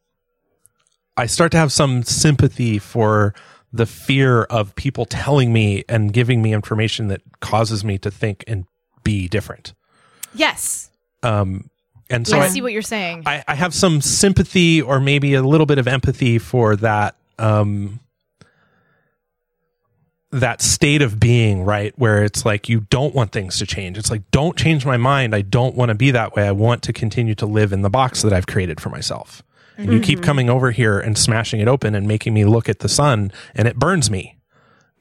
[1.16, 3.34] I start to have some sympathy for
[3.72, 8.44] the fear of people telling me and giving me information that causes me to think
[8.48, 8.66] and
[9.04, 9.74] be different.
[10.34, 10.90] Yes.
[11.24, 11.70] Um,
[12.10, 13.24] and so I I, see what you're saying.
[13.26, 18.00] I, I have some sympathy or maybe a little bit of empathy for that um,
[20.32, 21.94] that state of being, right?
[21.98, 23.98] Where it's like you don't want things to change.
[23.98, 25.34] It's like don't change my mind.
[25.34, 26.48] I don't want to be that way.
[26.48, 29.44] I want to continue to live in the box that I've created for myself.
[29.78, 32.80] And you keep coming over here and smashing it open and making me look at
[32.80, 34.38] the sun and it burns me.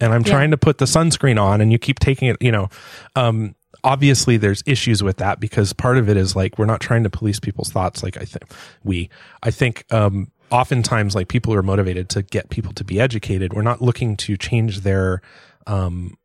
[0.00, 2.68] And I'm trying to put the sunscreen on and you keep taking it, you know.
[3.14, 3.54] Um,
[3.84, 7.10] obviously there's issues with that because part of it is like we're not trying to
[7.10, 8.44] police people's thoughts like I think
[8.84, 9.10] we
[9.42, 13.54] I think um oftentimes like people are motivated to get people to be educated.
[13.54, 15.22] We're not looking to change their
[15.66, 16.16] um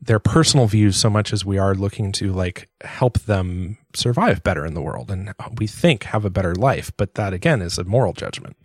[0.00, 4.64] their personal views so much as we are looking to like help them survive better
[4.64, 6.92] in the world and we think have a better life.
[6.96, 8.56] But that again is a moral judgment.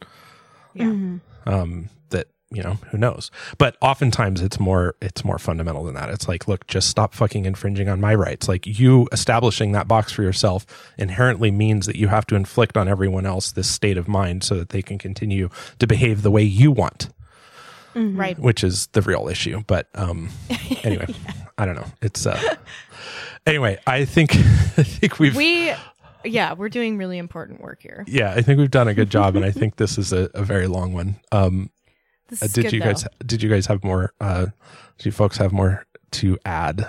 [0.73, 1.18] Yeah.
[1.45, 6.10] Um, that you know who knows but oftentimes it's more it's more fundamental than that
[6.10, 10.11] it's like look just stop fucking infringing on my rights like you establishing that box
[10.11, 10.65] for yourself
[10.97, 14.55] inherently means that you have to inflict on everyone else this state of mind so
[14.55, 15.49] that they can continue
[15.80, 17.10] to behave the way you want
[17.95, 18.38] Right.
[18.40, 20.30] which is the real issue but um
[20.84, 21.07] anyway
[21.57, 22.56] i don't know it's uh
[23.45, 25.74] anyway i think i think we've We,
[26.26, 28.03] yeah, we're doing really important work here.
[28.07, 30.44] yeah i think we've done a good job and i think this is a, a
[30.44, 31.70] very long one um
[32.30, 32.86] This Uh, did good, you though.
[32.88, 34.45] guys did you guys have more uh
[34.98, 36.88] do you folks have more to add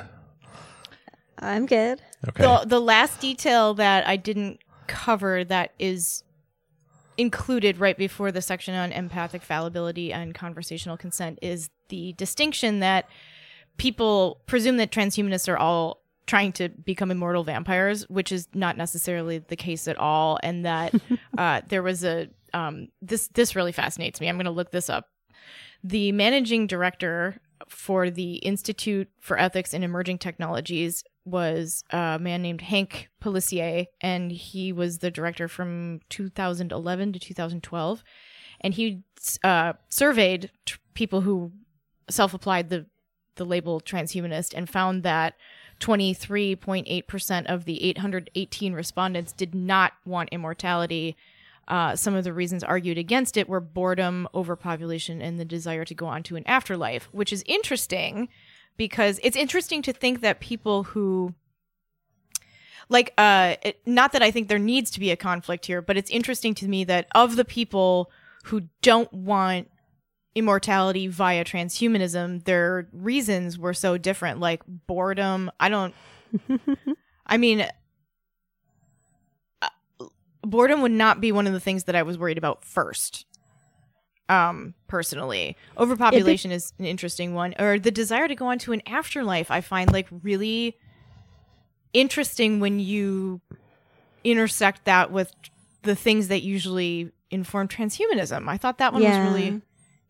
[1.39, 2.01] I'm good.
[2.28, 6.22] okay The, the last detail that I didn't cover that is
[7.16, 13.09] included right before the section on empathic fallibility and conversational consent is the distinction that
[13.77, 19.39] people presume that transhumanists are all trying to become immortal vampires, which is not necessarily
[19.39, 20.95] the case at all, and that
[21.39, 24.28] uh, there was a um, this this really fascinates me.
[24.28, 25.09] I'm going to look this up.
[25.82, 32.60] The managing director for the Institute for Ethics in Emerging Technologies was a man named
[32.60, 38.05] Hank Pellissier, and he was the director from 2011 to 2012.
[38.60, 39.02] And he
[39.43, 41.52] uh, surveyed t- people who
[42.10, 42.86] self-applied the
[43.36, 45.35] the label transhumanist and found that
[45.81, 51.16] 23.8% of the 818 respondents did not want immortality.
[51.66, 55.95] Uh, some of the reasons argued against it were boredom, overpopulation, and the desire to
[55.95, 58.28] go on to an afterlife, which is interesting
[58.77, 61.35] because it's interesting to think that people who
[62.89, 65.97] like uh it, not that I think there needs to be a conflict here, but
[65.97, 68.11] it's interesting to me that of the people
[68.45, 69.70] who don't want
[70.35, 74.41] immortality via transhumanism, their reasons were so different.
[74.41, 75.51] Like boredom.
[75.61, 75.95] I don't.
[77.27, 77.66] I mean,
[80.46, 83.26] boredom would not be one of the things that I was worried about first.
[84.28, 88.82] Um, personally, overpopulation is an interesting one, or the desire to go on to an
[88.86, 89.50] afterlife.
[89.50, 90.78] I find like really
[91.92, 93.40] interesting when you
[94.24, 95.32] intersect that with
[95.82, 98.48] the things that usually inform transhumanism.
[98.48, 99.10] I thought that one Yeah.
[99.10, 99.62] was really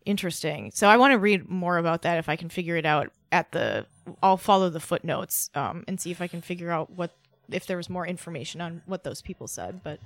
[0.05, 0.71] interesting.
[0.73, 3.51] So I want to read more about that if I can figure it out at
[3.51, 3.85] the
[4.21, 7.11] I'll follow the footnotes um, and see if I can figure out what
[7.49, 9.81] if there was more information on what those people said.
[9.83, 9.99] But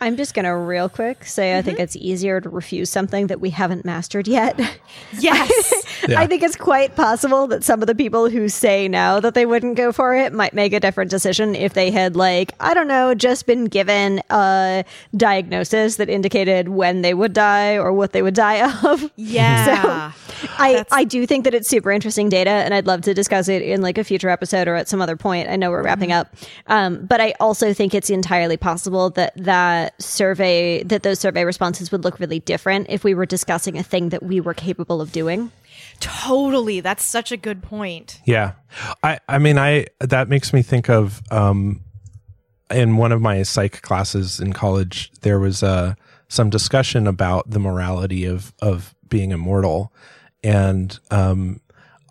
[0.00, 1.82] I'm just going to real quick say I think mm-hmm.
[1.82, 4.58] it's easier to refuse something that we haven't mastered yet.
[5.18, 6.20] yes, Yeah.
[6.20, 9.44] I think it's quite possible that some of the people who say now that they
[9.44, 12.88] wouldn't go for it might make a different decision if they had, like, I don't
[12.88, 14.84] know, just been given a
[15.16, 19.10] diagnosis that indicated when they would die or what they would die of.
[19.16, 20.12] yeah,
[20.58, 23.62] I, I do think that it's super interesting data, and I'd love to discuss it
[23.62, 25.48] in like a future episode or at some other point.
[25.48, 26.34] I know we're wrapping up,
[26.66, 31.92] um, but I also think it's entirely possible that that survey, that those survey responses
[31.92, 35.12] would look really different if we were discussing a thing that we were capable of
[35.12, 35.50] doing.
[36.00, 36.80] totally.
[36.80, 38.20] That's such a good point.
[38.24, 38.52] Yeah.
[39.02, 41.80] I, I mean, I, that makes me think of, um,
[42.70, 45.94] in one of my psych classes in college, there was, uh,
[46.28, 49.92] some discussion about the morality of, of being immortal.
[50.42, 51.60] And, um,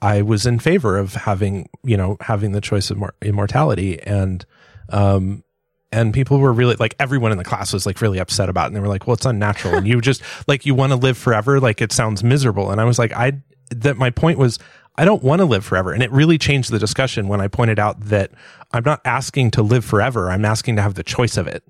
[0.02, 4.02] I was in favor of having, you know, having the choice of mor- immortality.
[4.02, 4.46] And,
[4.90, 5.44] um,
[5.92, 8.68] and people were really like everyone in the class was like really upset about it.
[8.68, 9.76] And they were like well it's unnatural.
[9.76, 12.70] And you just like you want to live forever like it sounds miserable.
[12.72, 13.34] And i was like i
[13.72, 14.60] that my point was
[14.98, 15.92] i don't want to live forever.
[15.92, 18.30] And it really changed the discussion when i pointed out that
[18.72, 20.30] i'm not asking to live forever.
[20.30, 21.64] I'm asking to have the choice of it.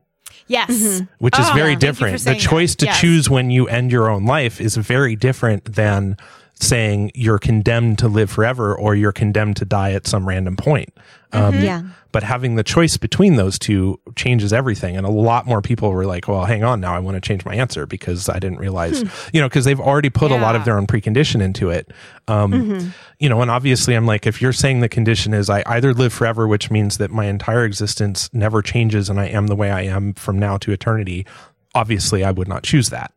[0.47, 2.13] Yes, which is Oh, very thank different.
[2.15, 2.43] The saying that.
[2.49, 2.99] choice to Yes.
[2.99, 6.17] choose when you end your own life is very different than
[6.61, 10.89] saying you're condemned to live forever or you're condemned to die at some random point.
[11.31, 11.83] Um, Yeah.
[12.11, 14.97] But having the choice between those two changes everything.
[14.97, 16.95] And a lot more people were like, well, hang on now.
[16.95, 20.09] I want to change my answer because I didn't realize, you know, because they've already
[20.09, 21.91] put a lot of their own precondition into it.
[22.27, 25.93] Um, You know, and obviously I'm like, if you're saying the condition is I either
[25.93, 29.69] live forever, which means that my entire existence never changes and I am the way
[29.69, 31.27] I am from now to eternity,
[31.75, 33.11] obviously I would not choose that.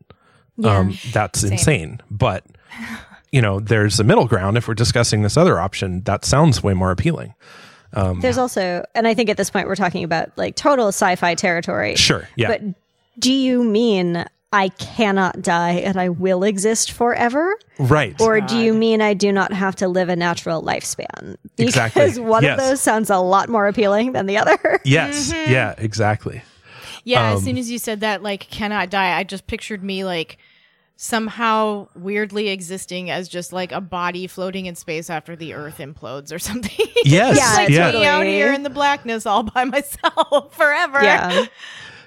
[0.63, 1.99] Um, that's insane.
[2.11, 2.45] But,
[3.33, 4.55] you know, there's a middle ground.
[4.57, 7.33] If we're discussing this other option, that sounds way more appealing.
[8.21, 11.95] There's also, and I think at this point we're talking about like total sci-fi territory.
[11.95, 12.27] Sure.
[12.35, 12.47] Yeah.
[12.47, 12.61] But
[13.19, 17.53] do you mean I cannot die and I will exist forever?
[17.79, 18.19] right.
[18.21, 21.37] Or do you mean I do not have to live a natural lifespan?
[21.55, 22.19] Because Exactly.
[22.23, 22.59] one Yes.
[22.59, 24.79] of those sounds a lot more appealing than the other.
[24.85, 25.31] yes.
[25.33, 25.51] Mm-hmm.
[25.51, 26.43] Yeah, exactly.
[27.03, 30.03] Yeah, Um, as soon as you said that, like, cannot die, I just pictured me,
[30.05, 30.37] like,
[30.95, 36.31] somehow weirdly existing as just like a body floating in space after the Earth implodes
[36.33, 36.71] or something.
[37.05, 37.91] Yes, Yeah, like yeah.
[37.91, 38.33] me out Totally.
[38.33, 41.03] here in the blackness all by myself forever.
[41.03, 41.45] Yeah.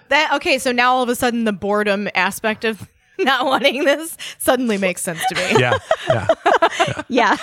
[0.08, 2.88] That okay, so now all of a sudden the boredom aspect of
[3.18, 5.60] not wanting this suddenly makes sense to me.
[5.60, 7.02] yeah, yeah.
[7.08, 7.36] yeah.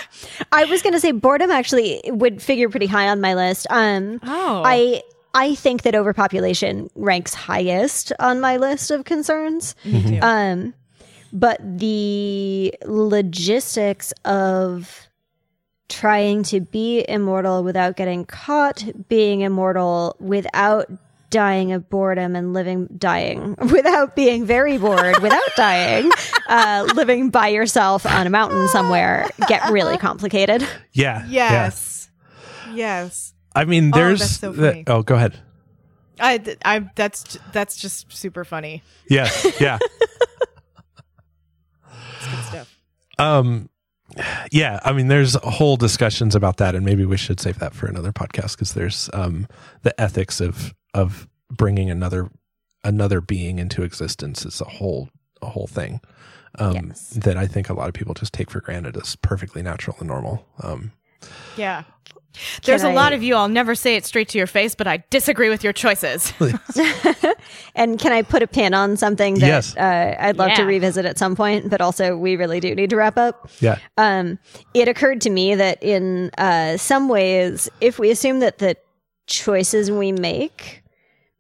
[0.54, 3.68] I was going to say boredom actually would figure pretty high on my list.
[3.70, 4.64] Um, Oh.
[4.66, 5.04] I
[5.34, 9.76] I think that overpopulation ranks highest on my list of concerns.
[9.84, 10.20] Me too.
[10.22, 10.74] Um,
[11.34, 15.08] but the logistics of
[15.90, 20.88] trying to be immortal without getting caught being immortal without
[21.30, 26.10] dying of boredom and living dying without being very bored without dying
[26.48, 30.62] uh, living by yourself on a mountain somewhere get really complicated
[30.94, 31.26] Yeah.
[31.28, 31.52] yeah.
[31.52, 32.10] yes.
[32.74, 33.34] Yes.
[33.56, 34.20] I mean, Oh, there's.
[34.20, 35.40] that's so the- oh, go ahead.
[36.20, 38.82] I, I that's that's just super funny.
[39.10, 39.60] Yes.
[39.60, 39.78] Yeah.
[43.24, 44.26] It's good stuff.
[44.26, 44.80] um, yeah.
[44.84, 48.12] I mean, there's whole discussions about that, and maybe we should save that for another
[48.12, 49.48] podcast because there's um
[49.82, 52.30] the ethics of of bringing another
[52.84, 55.10] another being into existence is a whole
[55.42, 56.02] a whole thing.
[56.60, 57.10] Um, Yes.
[57.12, 60.08] that I think a lot of people just take for granted as perfectly natural and
[60.08, 60.46] normal.
[60.62, 60.92] Um,
[61.58, 61.84] Yeah.
[62.64, 63.36] There's a I- lot of you.
[63.36, 66.34] I'll never say it straight to your face, but I disagree with your choices.
[67.76, 69.78] and can i put a pin on something that Yes.
[69.78, 72.96] uh, i'd love to revisit at some point but also we really do need to
[72.96, 73.78] wrap up yeah.
[73.98, 74.40] um,
[74.74, 78.76] it occurred to me that in uh, some ways, if we assume that the
[79.28, 80.84] choices we make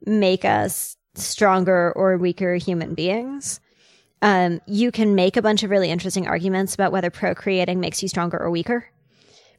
[0.05, 3.59] make us stronger or weaker human beings,
[4.21, 8.09] um, you can make a bunch of really interesting arguments about whether procreating makes you
[8.09, 8.85] stronger or weaker.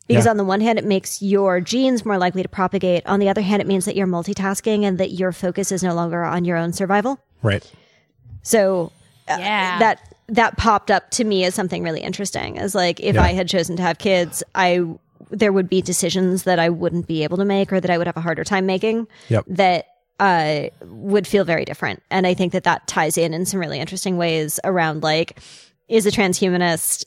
[0.06, 0.32] Because Yeah.
[0.32, 3.06] on the one hand, it makes your genes more likely to propagate.
[3.06, 5.94] On the other hand, it means that you're multitasking and that your focus is no
[5.94, 7.18] longer on your own survival.
[7.42, 7.64] Right.
[8.42, 8.92] So
[9.28, 9.78] uh, Yeah.
[9.78, 12.58] that that popped up to me as something really interesting.
[12.58, 13.22] As like if Yeah.
[13.22, 14.80] I had chosen to have kids, I
[15.30, 18.06] there would be decisions that I wouldn't be able to make or that I would
[18.06, 19.44] have a harder time making Yep.
[19.48, 19.86] that
[20.20, 22.02] uh, would feel very different.
[22.10, 25.40] And I think that that ties in in some really interesting ways around like
[25.88, 27.04] is a transhumanist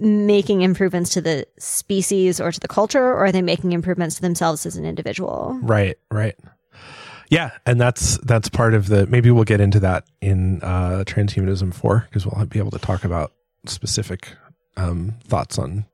[0.00, 4.22] making improvements to the species or to the culture or are they making improvements to
[4.22, 5.58] themselves as an individual?
[5.62, 6.36] Right, right.
[7.28, 11.72] Yeah, and that's that's part of the maybe we'll get into that in uh transhumanism
[11.72, 13.32] 4 because we'll be able to talk about
[13.66, 14.32] specific
[14.76, 15.84] um thoughts on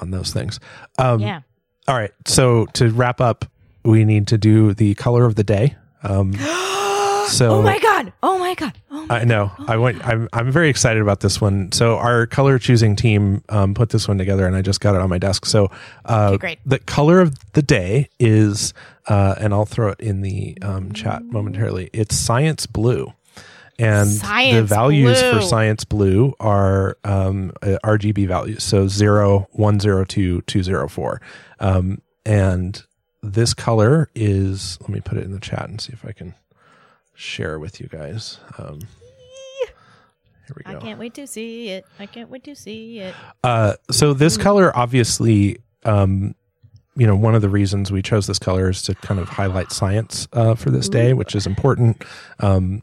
[0.00, 0.58] on those things.
[0.98, 1.42] Um yeah.
[1.86, 2.12] all right.
[2.26, 3.44] So to wrap up,
[3.84, 5.76] we need to do the color of the day.
[6.02, 6.32] Um
[7.30, 8.12] so oh my god.
[8.22, 8.72] Oh my god.
[8.90, 9.50] Oh my I know.
[9.66, 10.06] I went.
[10.06, 10.28] I'm.
[10.32, 11.72] I'm very excited about this one.
[11.72, 15.00] So our color choosing team um, put this one together, and I just got it
[15.00, 15.46] on my desk.
[15.46, 15.70] So
[16.04, 16.58] uh, Okay, great.
[16.66, 18.74] the color of the day is,
[19.08, 21.90] uh, and I'll throw it in the um, chat momentarily.
[21.92, 23.12] It's science blue,
[23.78, 25.32] and the values blue.
[25.34, 28.62] for science blue are um, uh, RGB values.
[28.64, 31.20] So zero, one, zero, two, two, zero, four,
[31.60, 32.82] um, and
[33.22, 34.78] this color is.
[34.82, 36.34] Let me put it in the chat and see if I can
[37.20, 38.40] share with you guys.
[38.58, 38.80] Um,
[40.46, 40.78] here we go.
[40.78, 41.86] I can't wait to see it.
[41.98, 43.14] I can't wait to see it.
[43.44, 46.34] Uh, so this color, obviously, um,
[46.96, 49.70] you know, one of the reasons we chose this color is to kind of highlight
[49.70, 52.04] science uh, for this day, which is important.
[52.40, 52.82] Um,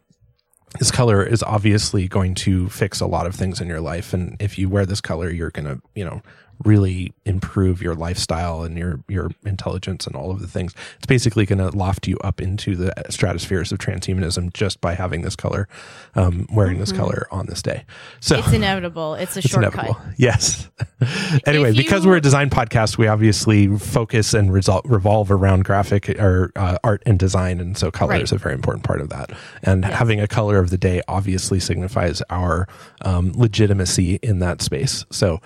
[0.79, 4.37] this color is obviously going to fix a lot of things in your life, and
[4.39, 6.21] if you wear this color, you're going to, you know,
[6.65, 10.73] really improve your lifestyle and your your intelligence and all of the things.
[10.97, 15.21] It's basically going to loft you up into the stratospheres of transhumanism just by having
[15.21, 15.67] this color,
[16.15, 17.85] um, wearing this color on this day.
[18.19, 19.15] So It's inevitable.
[19.15, 19.73] It's a it's shortcut.
[19.73, 20.01] inevitable.
[20.17, 20.69] Yes.
[21.45, 26.09] anyway, you- because we're a design podcast, we obviously focus and resol- revolve around graphic
[26.19, 28.21] or uh, art and design, and so color Right.
[28.21, 29.31] is a very important part of that.
[29.63, 32.67] And having a color of the day obviously signifies our
[33.01, 35.05] um, legitimacy in that space.
[35.11, 35.39] So.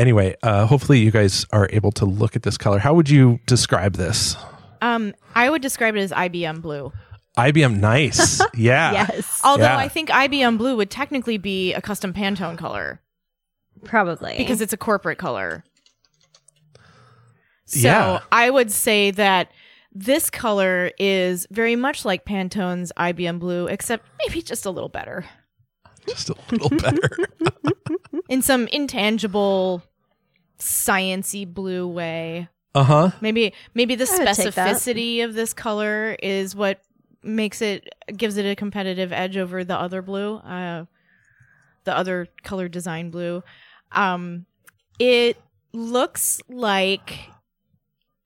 [0.00, 2.78] Anyway, uh, hopefully you guys are able to look at this color.
[2.78, 4.34] How would you describe this?
[4.80, 6.90] Um, I would describe it as IBM blue.
[7.36, 8.40] IBM nice.
[8.54, 8.92] Yeah.
[8.92, 9.76] Yes, Although Yeah.
[9.76, 13.02] I think IBM blue would technically be a custom Pantone color
[13.84, 15.64] probably because it's a corporate color.
[17.66, 18.20] So Yeah.
[18.32, 19.50] I would say that
[19.92, 25.26] this color is very much like Pantone's IBM blue, except maybe just a little better
[26.08, 27.10] Just a little better.
[28.30, 29.82] in some intangible,
[30.60, 32.48] sciency blue way.
[32.74, 33.10] uh huh.
[33.20, 34.76] Maybe maybe the I would take that.
[34.76, 36.80] specificity of this color is what
[37.22, 40.84] makes it gives it a competitive edge over the other blue, uh,
[41.84, 43.42] the other color design blue.
[43.92, 44.46] Um,
[44.98, 45.36] it
[45.72, 47.18] looks like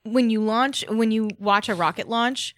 [0.05, 2.55] when you launch when you watch a rocket launch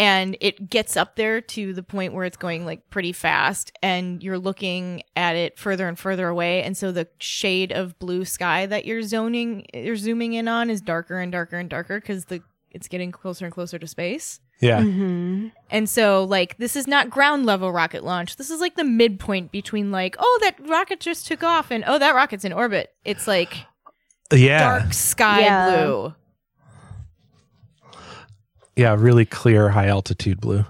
[0.00, 4.22] and it gets up there to the point where it's going like pretty fast and
[4.22, 8.64] you're looking at it further and further away and so the shade of blue sky
[8.64, 12.40] that you're zoning you're zooming in on is darker and darker and darker cuz the
[12.70, 14.38] it's getting closer and closer to space.
[14.62, 14.80] Yeah.
[14.80, 15.48] Mm-hmm.
[15.70, 18.36] And so like this is not ground level rocket launch.
[18.36, 21.98] This is like the midpoint between like oh that rocket just took off and oh
[21.98, 22.90] that rocket's in orbit.
[23.04, 23.54] It's like
[24.32, 24.60] Yeah.
[24.80, 25.70] dark sky Yeah.
[25.70, 26.14] blue.
[28.80, 28.96] Yeah.
[28.98, 30.64] Really clear, high altitude blue.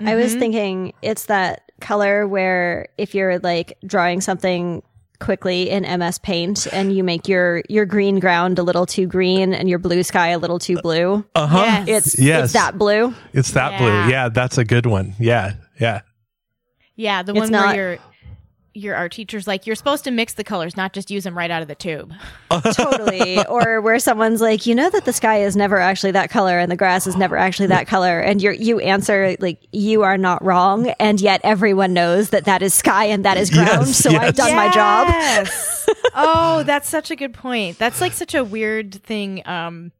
[0.00, 0.38] I was Mhm.
[0.38, 4.82] thinking it's that color where if you're like drawing something
[5.20, 9.52] quickly in MS Paint and you make your your green ground a little too green
[9.52, 11.64] and your blue sky a little too blue, Uh huh.
[11.86, 11.88] Yes.
[12.06, 12.44] it's Yes.
[12.44, 13.12] it's that blue.
[13.32, 13.78] It's that Yeah.
[13.78, 14.10] blue.
[14.12, 14.28] Yeah.
[14.28, 15.14] That's a good one.
[15.18, 15.54] Yeah.
[15.80, 16.00] Yeah.
[16.94, 17.98] Yeah, the It's one not- where your
[18.78, 21.50] your our teacher's like you're supposed to mix the colors, not just use them right
[21.50, 22.12] out of the tube.
[22.74, 23.44] totally.
[23.46, 26.70] Or where someone's like, you know that the sky is never actually that color and
[26.70, 30.44] the grass is never actually that color, and you you answer like you are not
[30.44, 33.86] wrong, and yet everyone knows that that is sky and that is ground.
[33.86, 34.22] Yes, so yes.
[34.22, 35.08] I've done my job.
[35.08, 35.88] Yes.
[36.14, 37.78] oh, that's such a good point.
[37.78, 39.42] That's like such a weird thing.
[39.46, 39.92] Um,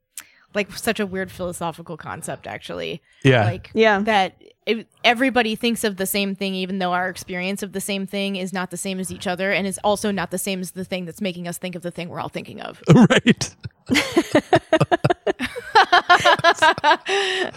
[0.54, 3.02] like such a weird philosophical concept, actually.
[3.22, 3.44] Yeah.
[3.44, 4.00] Like Yeah.
[4.00, 8.06] that it, everybody thinks of the same thing, even though our experience of the same
[8.06, 10.72] thing is not the same as each other, and is also not the same as
[10.72, 12.82] the thing that's making us think of the thing we're all thinking of.
[12.94, 13.56] right.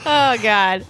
[0.06, 0.86] oh God.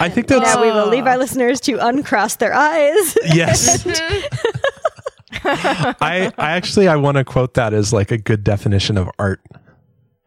[0.00, 3.16] I think that's Now we will leave our listeners to uncross their eyes.
[3.32, 3.86] yes.
[5.46, 9.40] I I actually I want to quote that as like a good definition of art.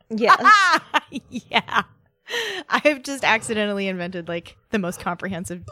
[0.10, 0.42] yes.
[1.30, 1.84] yeah.
[2.70, 5.64] I've just accidentally invented like the most comprehensive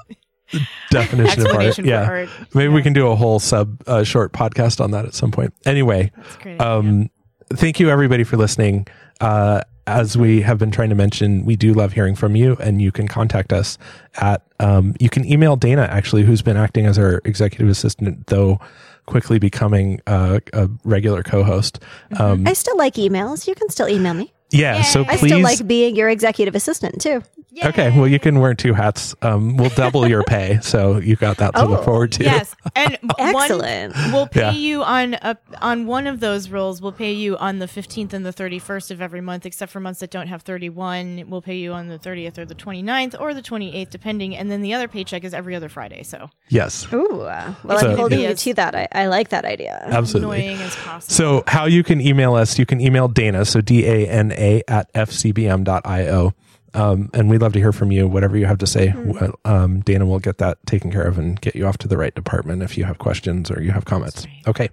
[0.92, 1.66] Definition of art.
[1.66, 2.04] explanation Yeah.
[2.08, 2.30] art.
[2.54, 5.54] Maybe we can do a whole sub uh, short podcast on that at some point.
[5.66, 6.62] Anyway, That's great.
[6.62, 7.10] um,
[7.54, 8.88] thank you everybody for listening.
[9.20, 12.82] Uh, as we have been trying to mention, we do love hearing from you, and
[12.82, 13.78] you can contact us
[14.16, 14.44] at.
[14.60, 18.60] Um, you can email Dana actually, who's been acting as our executive assistant, though
[19.06, 21.80] quickly becoming uh, a regular co-host.
[22.18, 23.48] Um, I still like emails.
[23.48, 24.34] You can still email me.
[24.56, 25.02] Yeah, so.
[25.02, 25.30] I please.
[25.30, 27.22] still like being your executive assistant too.
[27.64, 29.16] Okay, well, you can wear two hats.
[29.22, 32.24] Um, we'll double your pay, so you got that to Oh, look forward to.
[32.24, 33.96] Yes, and one- Excellent.
[34.12, 34.52] we'll pay Yeah.
[34.52, 36.82] you on a, on one of those roles.
[36.82, 39.80] We'll pay you on the fifteenth and the thirty first of every month, except for
[39.80, 41.24] months that don't have thirty one.
[41.28, 44.36] We'll pay you on the thirtieth or the 29th or the twenty eighth, depending.
[44.36, 46.04] And then the other paycheck is every other Friday.
[46.04, 48.76] So Yes, Ooh, uh, well, So- I'm holding you to that.
[48.76, 49.82] I, I like that idea.
[49.90, 50.46] absolutely.
[50.48, 51.14] annoying as possible.
[51.14, 54.62] So, how you can email us, you can email Dana, so D A N A
[54.68, 56.34] at fcbm.io.
[56.76, 58.94] Um, and we'd love to hear from you, whatever you have to say.
[58.96, 61.98] Well, Um, Dana will get that taken care of and get you off to the
[61.98, 64.26] right department if you have questions or you have comments.
[64.26, 64.48] right.
[64.48, 64.70] Okay.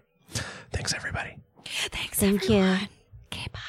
[0.72, 1.36] Thanks, everybody.
[1.64, 2.62] Thanks, Thank you.
[3.32, 3.60] Okay, bye.